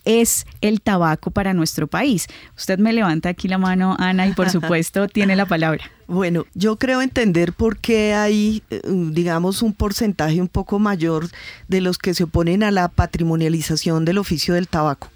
es 0.06 0.46
el 0.62 0.82
tabaco 0.82 1.32
para 1.32 1.54
nuestro 1.54 1.88
país. 1.88 2.28
Usted 2.58 2.80
me 2.80 2.94
levanta 2.94 3.30
aquí 3.30 3.50
la 3.50 3.58
mano, 3.58 3.98
Ana, 4.00 4.28
y 4.28 4.32
por 4.32 4.50
supuesto 4.50 5.10
tiene 5.10 5.36
la 5.36 5.46
palabra. 5.46 5.92
Bueno, 6.08 6.46
yo 6.54 6.78
creo 6.78 7.02
entender 7.02 7.54
por 7.54 7.78
qué 7.78 8.14
hay, 8.14 8.62
eh, 8.70 8.82
digamos, 8.86 9.62
un 9.62 9.74
porcentaje 9.74 10.42
un 10.42 10.50
poco 10.50 10.80
mayor 10.80 11.30
de 11.68 11.82
los 11.82 11.98
que 11.98 12.14
se 12.14 12.26
oponen 12.26 12.64
a 12.64 12.72
la 12.72 12.90
patrimonialización 12.90 14.04
del 14.04 14.18
oficio 14.18 14.54
del 14.54 14.68
tabaco. 14.68 15.12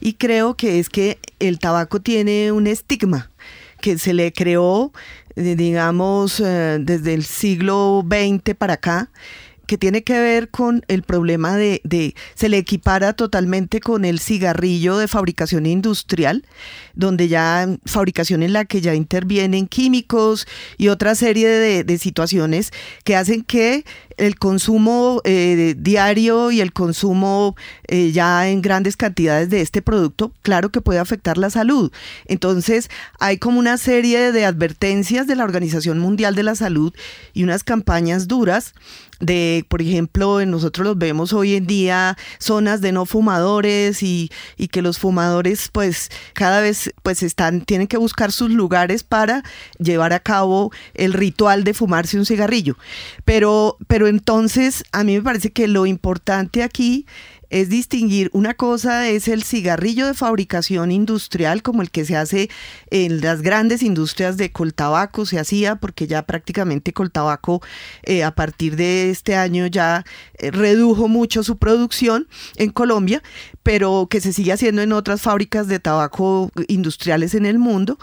Y 0.00 0.14
creo 0.14 0.56
que 0.56 0.78
es 0.78 0.88
que 0.88 1.18
el 1.38 1.58
tabaco 1.58 2.00
tiene 2.00 2.50
un 2.50 2.66
estigma 2.66 3.30
que 3.80 3.98
se 3.98 4.14
le 4.14 4.32
creó, 4.32 4.92
eh, 5.36 5.54
digamos, 5.56 6.40
eh, 6.40 6.78
desde 6.80 7.14
el 7.14 7.24
siglo 7.24 8.04
XX 8.06 8.54
para 8.56 8.74
acá 8.74 9.10
que 9.66 9.78
tiene 9.78 10.02
que 10.02 10.18
ver 10.18 10.50
con 10.50 10.84
el 10.88 11.02
problema 11.02 11.56
de, 11.56 11.80
de, 11.84 12.14
se 12.34 12.48
le 12.48 12.58
equipara 12.58 13.12
totalmente 13.12 13.80
con 13.80 14.04
el 14.04 14.20
cigarrillo 14.20 14.98
de 14.98 15.08
fabricación 15.08 15.66
industrial, 15.66 16.44
donde 16.94 17.28
ya 17.28 17.68
fabricación 17.86 18.42
en 18.42 18.52
la 18.52 18.64
que 18.64 18.80
ya 18.80 18.94
intervienen 18.94 19.66
químicos 19.66 20.46
y 20.78 20.88
otra 20.88 21.14
serie 21.14 21.48
de, 21.48 21.84
de 21.84 21.98
situaciones 21.98 22.72
que 23.04 23.16
hacen 23.16 23.42
que 23.42 23.84
el 24.16 24.38
consumo 24.38 25.20
eh, 25.24 25.74
diario 25.78 26.50
y 26.50 26.60
el 26.60 26.72
consumo 26.72 27.56
eh, 27.88 28.12
ya 28.12 28.48
en 28.48 28.62
grandes 28.62 28.96
cantidades 28.96 29.50
de 29.50 29.60
este 29.60 29.82
producto, 29.82 30.32
claro 30.42 30.70
que 30.70 30.80
puede 30.80 30.98
afectar 30.98 31.38
la 31.38 31.50
salud. 31.50 31.92
Entonces, 32.26 32.90
hay 33.18 33.38
como 33.38 33.58
una 33.58 33.76
serie 33.76 34.32
de 34.32 34.44
advertencias 34.44 35.26
de 35.26 35.36
la 35.36 35.44
Organización 35.44 35.98
Mundial 35.98 36.34
de 36.34 36.42
la 36.42 36.54
Salud 36.54 36.92
y 37.32 37.44
unas 37.44 37.64
campañas 37.64 38.28
duras 38.28 38.74
de, 39.22 39.64
por 39.68 39.80
ejemplo, 39.80 40.44
nosotros 40.44 40.84
los 40.84 40.98
vemos 40.98 41.32
hoy 41.32 41.54
en 41.54 41.66
día, 41.66 42.18
zonas 42.38 42.80
de 42.80 42.90
no 42.90 43.06
fumadores 43.06 44.02
y, 44.02 44.30
y, 44.56 44.66
que 44.66 44.82
los 44.82 44.98
fumadores 44.98 45.68
pues 45.70 46.10
cada 46.32 46.60
vez 46.60 46.92
pues 47.04 47.22
están, 47.22 47.60
tienen 47.60 47.86
que 47.86 47.96
buscar 47.96 48.32
sus 48.32 48.50
lugares 48.50 49.04
para 49.04 49.44
llevar 49.78 50.12
a 50.12 50.18
cabo 50.18 50.72
el 50.94 51.12
ritual 51.12 51.62
de 51.62 51.72
fumarse 51.72 52.18
un 52.18 52.26
cigarrillo. 52.26 52.76
Pero, 53.24 53.76
pero 53.86 54.01
entonces 54.06 54.84
a 54.92 55.04
mí 55.04 55.16
me 55.16 55.22
parece 55.22 55.52
que 55.52 55.68
lo 55.68 55.86
importante 55.86 56.62
aquí 56.62 57.06
es 57.52 57.68
distinguir, 57.68 58.30
una 58.32 58.54
cosa 58.54 59.08
es 59.10 59.28
el 59.28 59.42
cigarrillo 59.42 60.06
de 60.06 60.14
fabricación 60.14 60.90
industrial, 60.90 61.62
como 61.62 61.82
el 61.82 61.90
que 61.90 62.06
se 62.06 62.16
hace 62.16 62.48
en 62.90 63.20
las 63.20 63.42
grandes 63.42 63.82
industrias 63.82 64.38
de 64.38 64.50
coltabaco, 64.50 65.26
se 65.26 65.38
hacía, 65.38 65.76
porque 65.76 66.06
ya 66.06 66.22
prácticamente 66.22 66.94
coltabaco 66.94 67.60
eh, 68.04 68.24
a 68.24 68.34
partir 68.34 68.76
de 68.76 69.10
este 69.10 69.36
año 69.36 69.66
ya 69.66 70.06
eh, 70.38 70.50
redujo 70.50 71.08
mucho 71.08 71.42
su 71.42 71.58
producción 71.58 72.26
en 72.56 72.70
Colombia, 72.70 73.22
pero 73.62 74.08
que 74.10 74.22
se 74.22 74.32
sigue 74.32 74.52
haciendo 74.52 74.80
en 74.80 74.92
otras 74.92 75.20
fábricas 75.20 75.68
de 75.68 75.78
tabaco 75.78 76.50
industriales 76.68 77.34
en 77.34 77.44
el 77.44 77.58
mundo. 77.58 77.98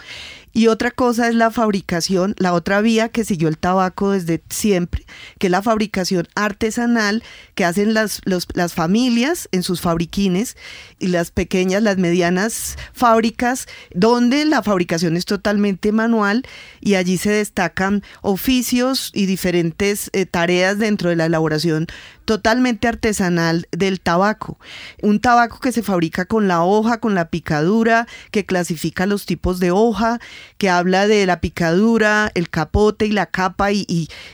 Y 0.52 0.68
otra 0.68 0.92
cosa 0.92 1.28
es 1.28 1.36
la 1.36 1.52
fabricación, 1.52 2.36
la 2.38 2.54
otra 2.54 2.82
vía 2.82 3.10
que 3.10 3.24
siguió 3.24 3.48
el 3.48 3.58
tabaco 3.58 4.12
desde 4.12 4.42
siempre, 4.50 5.06
que 5.38 5.48
es 5.48 5.52
la 5.52 5.62
fabricación 5.62 6.28
artesanal 6.36 7.24
que 7.56 7.66
hacen 7.66 7.94
las, 7.94 8.22
las 8.26 8.74
familias 8.74 9.48
en 9.52 9.62
sus 9.62 9.82
fabriquines 9.82 10.58
y 10.98 11.08
las 11.08 11.32
pequeñas, 11.32 11.84
las 11.84 11.98
medianas 11.98 12.78
fábricas, 12.94 13.68
donde 13.94 14.46
la 14.46 14.64
fabricación 14.64 15.18
es 15.18 15.26
totalmente 15.26 15.92
manual 15.92 16.44
y 16.82 16.96
allí 16.96 17.18
se 17.18 17.32
destacan 17.32 18.04
oficios 18.22 19.12
y 19.14 19.28
diferentes 19.28 20.10
eh, 20.14 20.26
tareas 20.26 20.80
dentro 20.80 21.10
de 21.10 21.16
la 21.16 21.26
elaboración 21.26 21.88
totalmente 22.30 22.88
artesanal 22.88 23.68
del 23.72 24.02
tabaco. 24.02 24.60
Un 25.02 25.20
tabaco 25.20 25.60
que 25.60 25.72
se 25.72 25.82
fabrica 25.82 26.26
con 26.26 26.48
la 26.48 26.62
hoja, 26.62 27.00
con 27.00 27.16
la 27.16 27.32
picadura, 27.32 28.06
que 28.30 28.46
clasifica 28.46 29.08
los 29.08 29.26
tipos 29.26 29.60
de 29.60 29.72
hoja, 29.72 30.20
que 30.60 30.70
habla 30.70 31.08
de 31.08 31.26
la 31.26 31.42
picadura, 31.42 32.32
el 32.36 32.52
capote 32.52 33.08
y 33.08 33.14
la 33.14 33.26
capa 33.26 33.72
y, 33.72 33.84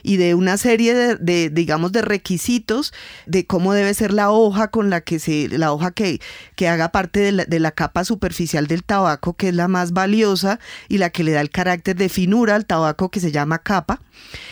y, 0.03 0.17
de 0.17 0.35
una 0.35 0.57
serie 0.57 0.93
de, 0.93 1.49
digamos, 1.49 1.93
de 1.93 2.01
requisitos 2.01 2.93
de 3.27 3.45
cómo 3.45 3.71
debe 3.71 3.93
ser 3.93 4.11
la 4.11 4.29
hoja 4.29 4.67
con 4.67 4.89
la 4.89 4.99
que 4.99 5.17
se, 5.17 5.47
la 5.47 5.71
hoja 5.71 5.91
que, 5.91 6.19
que 6.57 6.67
haga 6.67 6.91
parte 6.91 7.21
de 7.21 7.31
la, 7.31 7.45
de 7.45 7.61
la 7.61 7.71
capa 7.71 8.03
superficial 8.03 8.67
del 8.67 8.83
tabaco, 8.83 9.35
que 9.35 9.47
es 9.47 9.55
la 9.55 9.69
más 9.69 9.93
valiosa 9.93 10.59
y 10.89 10.97
la 10.97 11.11
que 11.11 11.23
le 11.23 11.31
da 11.31 11.39
el 11.39 11.49
carácter 11.49 11.95
de 11.95 12.09
finura 12.09 12.55
al 12.55 12.65
tabaco 12.65 13.09
que 13.09 13.21
se 13.21 13.31
llama 13.31 13.59
capa 13.59 14.01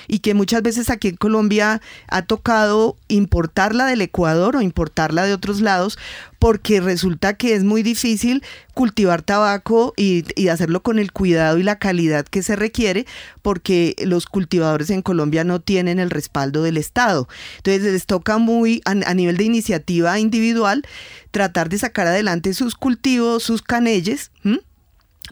y 0.08 0.20
que 0.20 0.34
muchas 0.34 0.62
veces 0.62 0.90
aquí 0.90 1.10
en 1.10 1.16
Colombia 1.16 1.82
ha 2.08 2.22
tocado 2.24 2.98
importarla 3.08 3.86
del 3.86 4.02
Ecuador 4.02 4.56
o 4.56 4.62
importarla 4.62 5.26
de 5.26 5.34
otros 5.34 5.62
lados 5.62 5.98
porque 6.40 6.82
resulta 6.82 7.36
que 7.36 7.56
es 7.56 7.64
muy 7.64 7.84
difícil 7.84 8.44
cultivar 8.74 9.22
tabaco 9.22 9.94
y, 9.96 10.26
hacerlo 10.50 10.84
con 10.84 11.00
el 11.00 11.14
cuidado 11.14 11.58
y 11.58 11.64
la 11.64 11.80
calidad 11.80 12.26
que 12.26 12.44
se 12.44 12.56
requiere 12.56 13.06
porque 13.42 13.96
los 14.04 14.26
cultivadores 14.26 14.90
en 14.90 15.02
Colombia 15.02 15.44
no 15.44 15.62
tienen 15.62 16.00
el 16.00 16.10
respaldo 16.10 16.62
del 16.62 16.78
Estado. 16.78 17.30
Entonces 17.58 17.84
les 17.84 18.06
toca 18.06 18.40
muy 18.40 18.82
a, 18.86 19.14
nivel 19.14 19.38
de 19.38 19.46
iniciativa 19.46 20.20
individual 20.20 20.86
tratar 21.32 21.70
de 21.70 21.78
sacar 21.78 22.08
adelante 22.08 22.54
sus 22.54 22.76
cultivos, 22.76 23.44
sus 23.44 23.62
canelles 23.62 24.32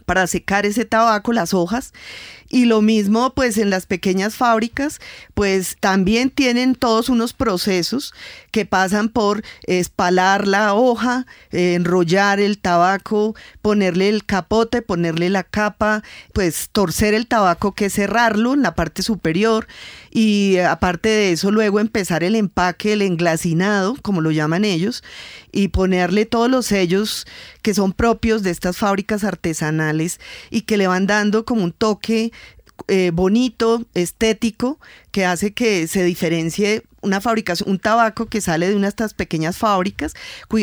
para 0.05 0.27
secar 0.27 0.65
ese 0.65 0.85
tabaco, 0.85 1.33
las 1.33 1.53
hojas. 1.53 1.93
Y 2.53 2.65
lo 2.65 2.81
mismo 2.81 3.33
pues 3.33 3.57
en 3.57 3.69
las 3.69 3.85
pequeñas 3.85 4.35
fábricas, 4.35 4.99
pues 5.33 5.77
también 5.79 6.29
tienen 6.29 6.75
todos 6.75 7.07
unos 7.07 7.31
procesos 7.31 8.13
que 8.51 8.65
pasan 8.65 9.07
por 9.07 9.41
espalar 9.63 10.47
la 10.47 10.73
hoja, 10.73 11.25
enrollar 11.51 12.41
el 12.41 12.57
tabaco, 12.57 13.35
ponerle 13.61 14.09
el 14.09 14.25
capote, 14.25 14.81
ponerle 14.81 15.29
la 15.29 15.43
capa, 15.43 16.03
pues 16.33 16.67
torcer 16.73 17.13
el 17.13 17.27
tabaco 17.27 17.71
que 17.71 17.85
es 17.85 17.93
cerrarlo 17.93 18.53
en 18.53 18.63
la 18.63 18.75
parte 18.75 19.01
superior 19.01 19.67
y 20.11 20.57
aparte 20.57 21.07
de 21.07 21.31
eso 21.31 21.51
luego 21.51 21.79
empezar 21.79 22.21
el 22.23 22.35
empaque, 22.35 22.93
el 22.93 23.01
englacinado, 23.01 23.95
como 24.01 24.19
lo 24.19 24.31
llaman 24.31 24.65
ellos, 24.65 25.03
y 25.53 25.69
ponerle 25.69 26.25
todos 26.25 26.51
los 26.51 26.65
sellos 26.65 27.25
que 27.61 27.73
son 27.73 27.93
propios 27.93 28.43
de 28.43 28.49
estas 28.49 28.77
fábricas 28.77 29.23
artesanales 29.23 30.19
y 30.49 30.61
que 30.61 30.77
le 30.77 30.87
van 30.87 31.07
dando 31.07 31.45
como 31.45 31.63
un 31.63 31.71
toque 31.71 32.33
eh, 32.87 33.11
bonito, 33.11 33.85
estético, 33.93 34.79
que 35.11 35.25
hace 35.25 35.53
que 35.53 35.87
se 35.87 36.03
diferencie 36.03 36.83
una 37.01 37.19
fabricación, 37.19 37.69
un 37.69 37.79
tabaco 37.79 38.27
que 38.27 38.41
sale 38.41 38.69
de 38.69 38.75
una 38.75 38.85
de 38.85 38.89
estas 38.89 39.13
pequeñas 39.13 39.57
fábricas, 39.57 40.13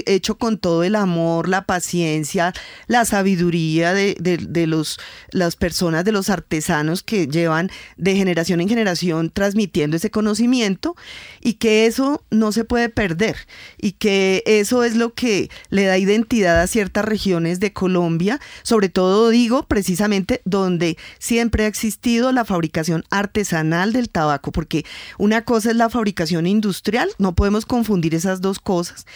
hecho 0.07 0.39
con 0.39 0.59
todo 0.59 0.85
el 0.85 0.95
amor, 0.95 1.49
la 1.49 1.63
paciencia, 1.63 2.53
la 2.87 3.05
sabiduría 3.05 3.93
de, 3.93 4.17
de, 4.21 4.67
los, 4.67 4.99
las 5.33 5.57
personas, 5.57 6.05
de 6.05 6.13
los 6.13 6.31
artesanos 6.31 7.03
que 7.03 7.27
llevan 7.27 7.71
de 7.97 8.15
generación 8.15 8.61
en 8.61 8.69
generación 8.69 9.31
transmitiendo 9.31 9.97
ese 9.97 10.11
conocimiento 10.11 10.95
y 11.41 11.55
que 11.55 11.87
eso 11.87 12.25
no 12.31 12.53
se 12.53 12.65
puede 12.65 12.89
perder 12.89 13.37
y 13.77 13.93
que 13.93 14.43
eso 14.47 14.85
es 14.85 14.95
lo 14.95 15.15
que 15.15 15.51
le 15.71 15.85
da 15.85 15.99
identidad 15.99 16.61
a 16.61 16.67
ciertas 16.67 17.05
regiones 17.05 17.59
de 17.59 17.73
Colombia, 17.73 18.41
sobre 18.63 18.89
todo 18.89 19.31
digo 19.31 19.65
precisamente 19.65 20.41
donde 20.45 20.97
siempre 21.19 21.65
ha 21.65 21.67
existido 21.67 22.31
la 22.33 22.45
fabricación 22.45 23.05
artesanal 23.11 23.93
del 23.93 24.09
tabaco, 24.09 24.38
porque 24.39 24.85
una 25.19 25.43
cosa 25.43 25.71
es 25.71 25.77
la 25.77 25.91
fabricación 25.91 26.47
industrial, 26.47 27.11
no 27.19 27.35
podemos 27.35 27.67
confundir 27.67 28.15
esas 28.15 28.41
dos 28.41 28.59
cosas. 28.59 29.07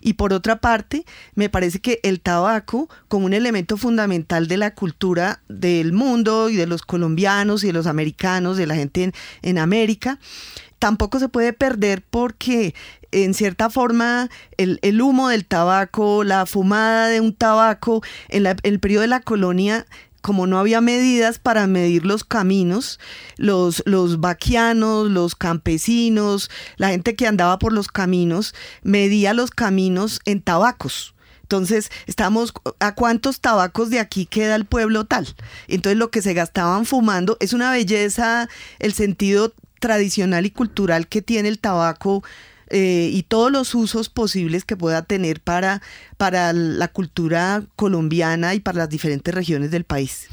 Y 0.00 0.14
por 0.14 0.32
otra 0.32 0.56
parte, 0.56 1.04
me 1.34 1.48
parece 1.48 1.80
que 1.80 2.00
el 2.02 2.20
tabaco, 2.20 2.88
como 3.08 3.26
un 3.26 3.34
elemento 3.34 3.76
fundamental 3.76 4.48
de 4.48 4.56
la 4.56 4.74
cultura 4.74 5.40
del 5.48 5.92
mundo 5.92 6.50
y 6.50 6.56
de 6.56 6.66
los 6.66 6.82
colombianos 6.82 7.62
y 7.64 7.68
de 7.68 7.72
los 7.72 7.86
americanos, 7.86 8.56
de 8.56 8.66
la 8.66 8.74
gente 8.74 9.12
en, 9.42 9.58
América, 9.58 10.18
tampoco 10.78 11.18
se 11.18 11.28
puede 11.28 11.52
perder 11.52 12.02
porque 12.02 12.74
en 13.12 13.34
cierta 13.34 13.70
forma 13.70 14.28
el, 14.56 15.02
humo 15.02 15.28
del 15.28 15.44
tabaco, 15.44 16.24
la 16.24 16.46
fumada 16.46 17.08
de 17.08 17.20
un 17.20 17.34
tabaco, 17.34 18.02
en, 18.28 18.46
en 18.46 18.56
el 18.62 18.80
periodo 18.80 19.02
de 19.02 19.08
la 19.08 19.20
colonia 19.20 19.86
como 20.22 20.46
no 20.46 20.58
había 20.58 20.80
medidas 20.80 21.38
para 21.38 21.66
medir 21.66 22.06
los 22.06 22.24
caminos, 22.24 22.98
los, 23.36 23.82
los 23.84 24.20
vaquianos, 24.20 25.10
los 25.10 25.34
campesinos, 25.34 26.50
la 26.76 26.88
gente 26.88 27.14
que 27.14 27.26
andaba 27.26 27.58
por 27.58 27.72
los 27.72 27.88
caminos, 27.88 28.54
medía 28.82 29.34
los 29.34 29.50
caminos 29.50 30.20
en 30.24 30.40
tabacos. 30.40 31.14
Entonces, 31.42 31.90
estamos, 32.06 32.54
¿a 32.80 32.94
cuántos 32.94 33.40
tabacos 33.40 33.90
de 33.90 34.00
aquí 34.00 34.24
queda 34.24 34.54
el 34.54 34.64
pueblo 34.64 35.04
tal? 35.04 35.28
Entonces, 35.68 35.98
lo 35.98 36.10
que 36.10 36.22
se 36.22 36.32
gastaban 36.32 36.86
fumando 36.86 37.36
es 37.40 37.52
una 37.52 37.70
belleza, 37.70 38.48
el 38.78 38.94
sentido 38.94 39.52
tradicional 39.78 40.46
y 40.46 40.50
cultural 40.50 41.08
que 41.08 41.20
tiene 41.20 41.50
el 41.50 41.58
tabaco 41.58 42.22
eh, 42.72 43.10
y 43.12 43.22
todos 43.24 43.52
los 43.52 43.74
usos 43.74 44.08
posibles 44.08 44.64
que 44.64 44.76
pueda 44.76 45.02
tener 45.02 45.40
para, 45.40 45.82
para 46.16 46.52
la 46.54 46.88
cultura 46.88 47.62
colombiana 47.76 48.54
y 48.54 48.60
para 48.60 48.78
las 48.78 48.88
diferentes 48.88 49.34
regiones 49.34 49.70
del 49.70 49.84
país. 49.84 50.26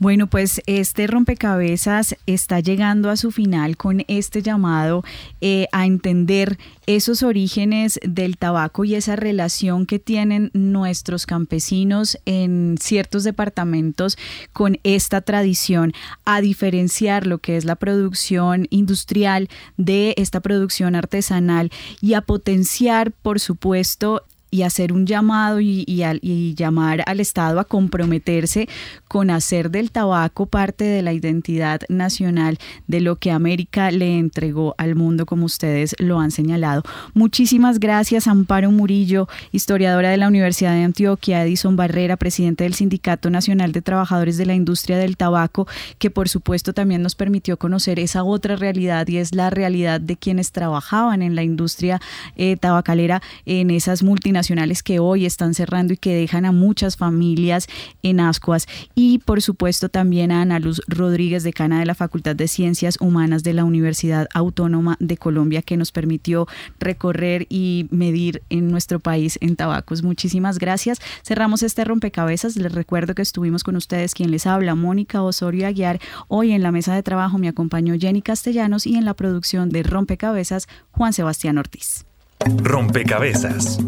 Bueno, 0.00 0.28
pues 0.28 0.62
este 0.66 1.08
rompecabezas 1.08 2.14
está 2.26 2.60
llegando 2.60 3.10
a 3.10 3.16
su 3.16 3.32
final 3.32 3.76
con 3.76 4.04
este 4.06 4.42
llamado 4.42 5.02
eh, 5.40 5.66
a 5.72 5.86
entender 5.86 6.56
esos 6.86 7.24
orígenes 7.24 7.98
del 8.04 8.36
tabaco 8.36 8.84
y 8.84 8.94
esa 8.94 9.16
relación 9.16 9.86
que 9.86 9.98
tienen 9.98 10.52
nuestros 10.54 11.26
campesinos 11.26 12.16
en 12.26 12.76
ciertos 12.80 13.24
departamentos 13.24 14.16
con 14.52 14.78
esta 14.84 15.20
tradición, 15.20 15.92
a 16.24 16.40
diferenciar 16.40 17.26
lo 17.26 17.38
que 17.38 17.56
es 17.56 17.64
la 17.64 17.74
producción 17.74 18.68
industrial 18.70 19.48
de 19.78 20.14
esta 20.16 20.38
producción 20.38 20.94
artesanal 20.94 21.72
y 22.00 22.14
a 22.14 22.20
potenciar, 22.20 23.10
por 23.10 23.40
supuesto, 23.40 24.22
y 24.50 24.62
hacer 24.62 24.92
un 24.92 25.06
llamado 25.06 25.60
y, 25.60 26.54
llamar 26.56 27.02
al 27.06 27.20
Estado 27.20 27.60
a 27.60 27.64
comprometerse 27.64 28.68
con 29.06 29.30
hacer 29.30 29.70
del 29.70 29.90
tabaco 29.90 30.46
parte 30.46 30.84
de 30.84 31.02
la 31.02 31.12
identidad 31.12 31.80
nacional 31.88 32.58
de 32.86 33.00
lo 33.00 33.16
que 33.16 33.30
América 33.30 33.90
le 33.90 34.18
entregó 34.18 34.74
al 34.78 34.94
mundo, 34.94 35.26
como 35.26 35.44
ustedes 35.44 35.94
lo 35.98 36.20
han 36.20 36.30
señalado. 36.30 36.82
Muchísimas 37.14 37.80
gracias, 37.80 38.26
Amparo 38.26 38.70
Murillo, 38.70 39.28
historiadora 39.52 40.10
de 40.10 40.16
la 40.16 40.28
Universidad 40.28 40.72
de 40.72 40.84
Antioquia, 40.84 41.44
Edison 41.44 41.76
Barrera, 41.76 42.16
presidente 42.16 42.64
del 42.64 42.74
Sindicato 42.74 43.30
Nacional 43.30 43.72
de 43.72 43.82
Trabajadores 43.82 44.36
de 44.36 44.46
la 44.46 44.54
Industria 44.54 44.96
del 44.98 45.16
Tabaco, 45.16 45.66
que 45.98 46.10
por 46.10 46.28
supuesto 46.28 46.72
también 46.72 47.02
nos 47.02 47.14
permitió 47.14 47.58
conocer 47.58 47.98
esa 47.98 48.24
otra 48.24 48.56
realidad 48.56 49.06
y 49.08 49.18
es 49.18 49.34
la 49.34 49.50
realidad 49.50 50.00
de 50.00 50.16
quienes 50.16 50.52
trabajaban 50.52 51.22
en 51.22 51.34
la 51.34 51.42
industria 51.42 52.00
eh, 52.36 52.56
tabacalera 52.56 53.22
en 53.44 53.70
esas 53.70 54.02
multinacionales 54.02 54.37
nacionales 54.38 54.84
que 54.84 55.00
hoy 55.00 55.26
están 55.26 55.54
cerrando 55.54 55.92
y 55.92 55.96
que 55.96 56.14
dejan 56.14 56.44
a 56.44 56.52
muchas 56.52 56.96
familias 56.96 57.66
en 58.02 58.20
ascuas. 58.20 58.66
Y 58.94 59.18
por 59.18 59.42
supuesto 59.42 59.88
también 59.88 60.30
a 60.30 60.42
Ana 60.42 60.60
Luz 60.60 60.80
Rodríguez, 60.86 61.42
decana 61.42 61.80
de 61.80 61.86
la 61.86 61.96
Facultad 61.96 62.36
de 62.36 62.46
Ciencias 62.46 62.98
Humanas 63.00 63.42
de 63.42 63.52
la 63.52 63.64
Universidad 63.64 64.28
Autónoma 64.32 64.96
de 65.00 65.16
Colombia, 65.16 65.62
que 65.62 65.76
nos 65.76 65.90
permitió 65.90 66.46
recorrer 66.78 67.46
y 67.48 67.88
medir 67.90 68.42
en 68.48 68.70
nuestro 68.70 69.00
país 69.00 69.38
en 69.40 69.56
tabacos. 69.56 70.04
Muchísimas 70.04 70.58
gracias. 70.58 71.00
Cerramos 71.24 71.64
este 71.64 71.84
rompecabezas. 71.84 72.56
Les 72.56 72.72
recuerdo 72.72 73.14
que 73.14 73.22
estuvimos 73.22 73.64
con 73.64 73.74
ustedes, 73.74 74.14
quien 74.14 74.30
les 74.30 74.46
habla, 74.46 74.76
Mónica 74.76 75.22
Osorio 75.22 75.66
Aguiar. 75.66 75.98
Hoy 76.28 76.52
en 76.52 76.62
la 76.62 76.70
mesa 76.70 76.94
de 76.94 77.02
trabajo 77.02 77.38
me 77.38 77.48
acompañó 77.48 77.94
Jenny 77.98 78.22
Castellanos 78.22 78.86
y 78.86 78.94
en 78.96 79.04
la 79.04 79.14
producción 79.14 79.70
de 79.70 79.82
Rompecabezas, 79.82 80.68
Juan 80.92 81.12
Sebastián 81.12 81.58
Ortiz. 81.58 82.07
Rompecabezas, 82.46 83.78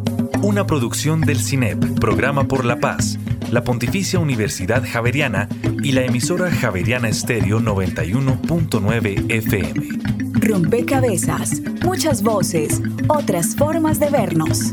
una 0.43 0.67
producción 0.67 1.21
del 1.21 1.39
CINEP, 1.39 1.99
Programa 1.99 2.45
por 2.45 2.65
la 2.65 2.81
Paz, 2.81 3.19
la 3.51 3.63
Pontificia 3.65 4.19
Universidad 4.19 4.83
Javeriana 4.87 5.49
y 5.83 5.93
la 5.93 6.05
emisora 6.05 6.51
Javeriana 6.51 7.09
Estéreo 7.09 7.61
91.9 7.61 9.33
FM. 9.33 9.89
Rompecabezas, 10.41 11.63
muchas 11.85 12.23
voces, 12.23 12.83
otras 13.09 13.55
formas 13.57 13.99
de 14.01 14.11
vernos. 14.11 14.73